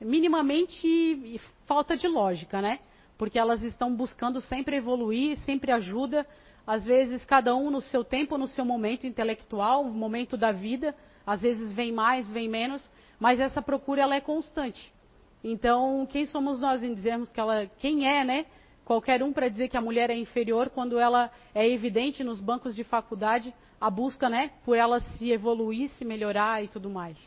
minimamente 0.01 1.39
falta 1.67 1.95
de 1.95 2.09
lógica, 2.09 2.63
né? 2.63 2.79
Porque 3.19 3.39
elas 3.39 3.63
estão 3.63 3.95
buscando 3.95 4.41
sempre 4.41 4.77
evoluir, 4.77 5.37
sempre 5.41 5.71
ajuda, 5.73 6.27
às 6.67 6.87
vezes 6.87 7.23
cada 7.27 7.55
um 7.55 7.71
no 7.71 7.83
seu 7.83 8.03
tempo, 8.03 8.39
no 8.39 8.49
seu 8.49 8.65
momento 8.65 9.07
intelectual, 9.07 9.85
momento 9.85 10.39
da 10.39 10.53
vida, 10.53 10.95
às 11.27 11.43
vezes 11.43 11.71
vem 11.71 11.93
mais, 11.93 12.31
vem 12.31 12.49
menos, 12.49 12.89
mas 13.21 13.39
essa 13.39 13.61
procura 13.61 14.01
ela 14.01 14.15
é 14.15 14.23
constante. 14.23 14.97
Então, 15.43 16.07
quem 16.11 16.27
somos 16.27 16.61
nós 16.61 16.83
em 16.83 16.93
dizermos 16.93 17.31
que 17.31 17.39
ela, 17.39 17.67
quem 17.79 18.09
é, 18.09 18.25
né? 18.25 18.47
qualquer 18.89 19.23
um 19.23 19.35
para 19.35 19.51
dizer 19.51 19.69
que 19.69 19.77
a 19.77 19.83
mulher 19.83 20.09
é 20.09 20.17
inferior 20.17 20.71
quando 20.71 20.99
ela 20.99 21.31
é 21.55 21.69
evidente 21.69 22.25
nos 22.25 22.41
bancos 22.41 22.75
de 22.75 22.83
faculdade 22.83 23.53
a 23.79 23.91
busca, 23.91 24.31
né, 24.31 24.51
por 24.65 24.79
ela 24.79 24.99
se 24.99 25.31
evoluir, 25.31 25.91
se 25.91 26.07
melhorar 26.07 26.65
e 26.65 26.69
tudo 26.69 26.89
mais. 26.89 27.19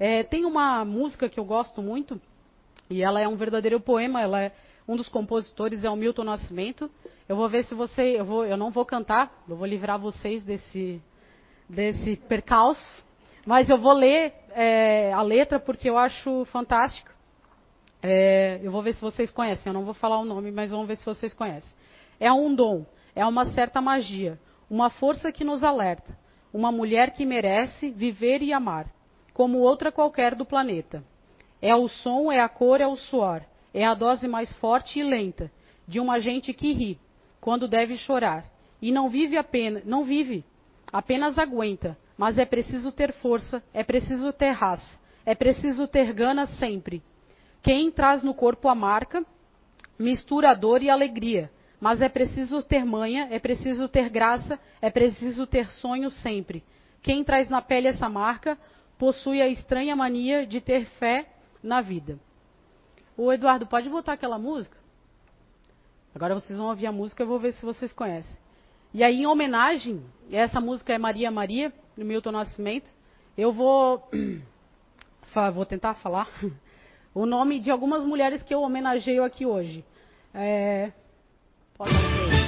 É, 0.00 0.22
tem 0.22 0.46
uma 0.46 0.82
música 0.82 1.28
que 1.28 1.38
eu 1.38 1.44
gosto 1.44 1.82
muito 1.82 2.18
e 2.88 3.02
ela 3.02 3.20
é 3.20 3.28
um 3.28 3.36
verdadeiro 3.36 3.78
poema. 3.78 4.20
Ela 4.22 4.42
é 4.44 4.52
um 4.88 4.96
dos 4.96 5.08
compositores 5.08 5.84
é 5.84 5.90
o 5.90 5.94
Milton 5.94 6.24
Nascimento. 6.24 6.90
Eu 7.28 7.36
vou 7.36 7.50
ver 7.50 7.64
se 7.64 7.74
você, 7.74 8.18
eu, 8.18 8.24
vou, 8.24 8.46
eu 8.46 8.56
não 8.56 8.70
vou 8.70 8.84
cantar, 8.86 9.44
eu 9.46 9.56
vou 9.56 9.66
livrar 9.66 9.98
vocês 9.98 10.42
desse 10.42 11.00
desse 11.68 12.16
percalço, 12.16 13.04
mas 13.46 13.70
eu 13.70 13.78
vou 13.78 13.92
ler 13.92 14.34
é, 14.50 15.12
a 15.12 15.22
letra 15.22 15.60
porque 15.60 15.88
eu 15.88 15.96
acho 15.96 16.44
fantástica. 16.46 17.13
É, 18.06 18.60
eu 18.62 18.70
vou 18.70 18.82
ver 18.82 18.92
se 18.92 19.00
vocês 19.00 19.30
conhecem, 19.30 19.70
eu 19.70 19.72
não 19.72 19.86
vou 19.86 19.94
falar 19.94 20.18
o 20.18 20.26
nome, 20.26 20.50
mas 20.50 20.70
vamos 20.70 20.86
ver 20.86 20.98
se 20.98 21.06
vocês 21.06 21.32
conhecem. 21.32 21.74
É 22.20 22.30
um 22.30 22.54
dom, 22.54 22.84
é 23.14 23.24
uma 23.24 23.46
certa 23.46 23.80
magia, 23.80 24.38
uma 24.68 24.90
força 24.90 25.32
que 25.32 25.42
nos 25.42 25.64
alerta, 25.64 26.14
uma 26.52 26.70
mulher 26.70 27.12
que 27.14 27.24
merece 27.24 27.90
viver 27.90 28.42
e 28.42 28.52
amar, 28.52 28.92
como 29.32 29.56
outra 29.56 29.90
qualquer 29.90 30.34
do 30.34 30.44
planeta. 30.44 31.02
É 31.62 31.74
o 31.74 31.88
som, 31.88 32.30
é 32.30 32.40
a 32.40 32.48
cor, 32.48 32.78
é 32.78 32.86
o 32.86 32.94
suor, 32.94 33.40
é 33.72 33.86
a 33.86 33.94
dose 33.94 34.28
mais 34.28 34.54
forte 34.58 35.00
e 35.00 35.02
lenta 35.02 35.50
de 35.88 35.98
uma 35.98 36.20
gente 36.20 36.52
que 36.52 36.74
ri 36.74 37.00
quando 37.40 37.66
deve 37.66 37.96
chorar 37.96 38.44
e 38.82 38.92
não 38.92 39.08
vive 39.08 39.38
apenas, 39.38 39.82
não 39.86 40.04
vive, 40.04 40.44
apenas 40.92 41.38
aguenta, 41.38 41.96
mas 42.18 42.36
é 42.36 42.44
preciso 42.44 42.92
ter 42.92 43.14
força, 43.14 43.64
é 43.72 43.82
preciso 43.82 44.30
ter 44.30 44.50
raça, 44.50 45.00
é 45.24 45.34
preciso 45.34 45.88
ter 45.88 46.12
gana 46.12 46.44
sempre 46.44 47.02
quem 47.64 47.90
traz 47.90 48.22
no 48.22 48.34
corpo 48.34 48.68
a 48.68 48.74
marca 48.74 49.24
mistura 49.98 50.54
dor 50.54 50.82
e 50.82 50.90
alegria. 50.90 51.50
Mas 51.80 52.00
é 52.00 52.08
preciso 52.08 52.62
ter 52.62 52.84
manha, 52.84 53.26
é 53.30 53.38
preciso 53.38 53.88
ter 53.88 54.08
graça, 54.08 54.58
é 54.80 54.90
preciso 54.90 55.46
ter 55.46 55.70
sonho 55.70 56.10
sempre. 56.10 56.62
Quem 57.02 57.24
traz 57.24 57.48
na 57.48 57.60
pele 57.60 57.88
essa 57.88 58.08
marca 58.08 58.58
possui 58.98 59.42
a 59.42 59.48
estranha 59.48 59.96
mania 59.96 60.46
de 60.46 60.60
ter 60.60 60.84
fé 60.98 61.26
na 61.62 61.80
vida. 61.80 62.18
O 63.16 63.32
Eduardo, 63.32 63.66
pode 63.66 63.88
botar 63.88 64.12
aquela 64.12 64.38
música? 64.38 64.76
Agora 66.14 66.34
vocês 66.34 66.58
vão 66.58 66.68
ouvir 66.68 66.86
a 66.86 66.92
música, 66.92 67.22
eu 67.22 67.26
vou 67.26 67.38
ver 67.38 67.52
se 67.52 67.64
vocês 67.64 67.92
conhecem. 67.92 68.38
E 68.92 69.02
aí, 69.02 69.22
em 69.22 69.26
homenagem, 69.26 70.04
essa 70.30 70.60
música 70.60 70.92
é 70.92 70.98
Maria 70.98 71.30
Maria, 71.30 71.72
do 71.96 72.04
Milton 72.04 72.32
Nascimento. 72.32 72.90
Eu 73.36 73.52
vou. 73.52 74.08
Vou 75.52 75.66
tentar 75.66 75.94
falar. 75.94 76.28
O 77.14 77.24
nome 77.24 77.60
de 77.60 77.70
algumas 77.70 78.04
mulheres 78.04 78.42
que 78.42 78.52
eu 78.52 78.62
homenageio 78.62 79.22
aqui 79.22 79.46
hoje. 79.46 79.84
É, 80.34 80.90
pode 81.78 81.92
ser. 81.92 82.44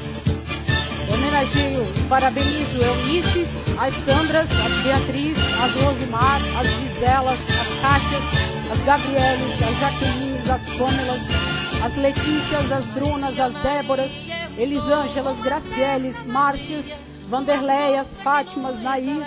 Homenageio, 1.12 2.08
parabenizo 2.08 2.82
Eunices, 2.82 3.48
as 3.78 3.94
Sandras, 4.04 4.50
as 4.50 4.82
Beatriz, 4.82 5.38
as 5.38 5.74
Rosimar, 5.82 6.42
as 6.58 6.66
Giselas, 6.66 7.38
as 7.40 7.80
Cátias, 7.80 8.24
as 8.72 8.84
Gabrieles, 8.84 9.62
as 9.62 9.78
Jaquelines, 9.78 10.50
as 10.50 10.62
Pâmelas, 10.76 11.22
as 11.84 11.96
Letícias, 11.96 12.72
as 12.72 12.86
Brunas, 12.86 13.38
as 13.38 13.54
Déboras, 13.62 14.10
Elisângelas, 14.58 15.38
Gracieles, 15.40 16.16
Márcias, 16.26 16.86
Vanderleias, 17.28 18.08
Fátimas, 18.24 18.82
Nair, 18.82 19.22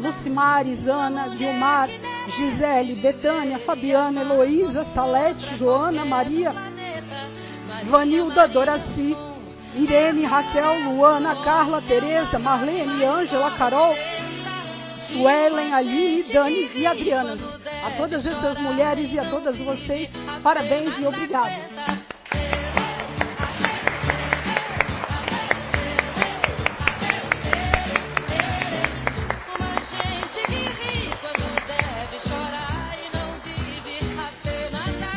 Lucimares, 0.00 0.86
Ana, 0.86 1.30
Vilmar, 1.30 1.88
Gisele, 2.28 2.94
Betânia, 2.96 3.58
Fabiana, 3.60 4.20
Heloísa, 4.20 4.84
Salete, 4.94 5.56
Joana, 5.56 6.04
Maria, 6.04 6.52
Vanilda, 7.86 8.46
Doraci, 8.48 9.16
Irene, 9.74 10.24
Raquel, 10.24 10.80
Luana, 10.84 11.42
Carla, 11.42 11.82
Tereza, 11.82 12.38
Marlene, 12.38 13.04
Ângela, 13.04 13.50
Carol, 13.52 13.94
Suelen, 15.08 15.72
Aline, 15.72 16.22
Dani 16.32 16.70
e 16.74 16.86
Adriana. 16.86 17.36
A 17.84 17.90
todas 17.92 18.24
essas 18.24 18.58
mulheres 18.58 19.12
e 19.12 19.18
a 19.18 19.28
todas 19.28 19.58
vocês, 19.58 20.08
parabéns 20.42 20.98
e 20.98 21.06
obrigado. 21.06 22.01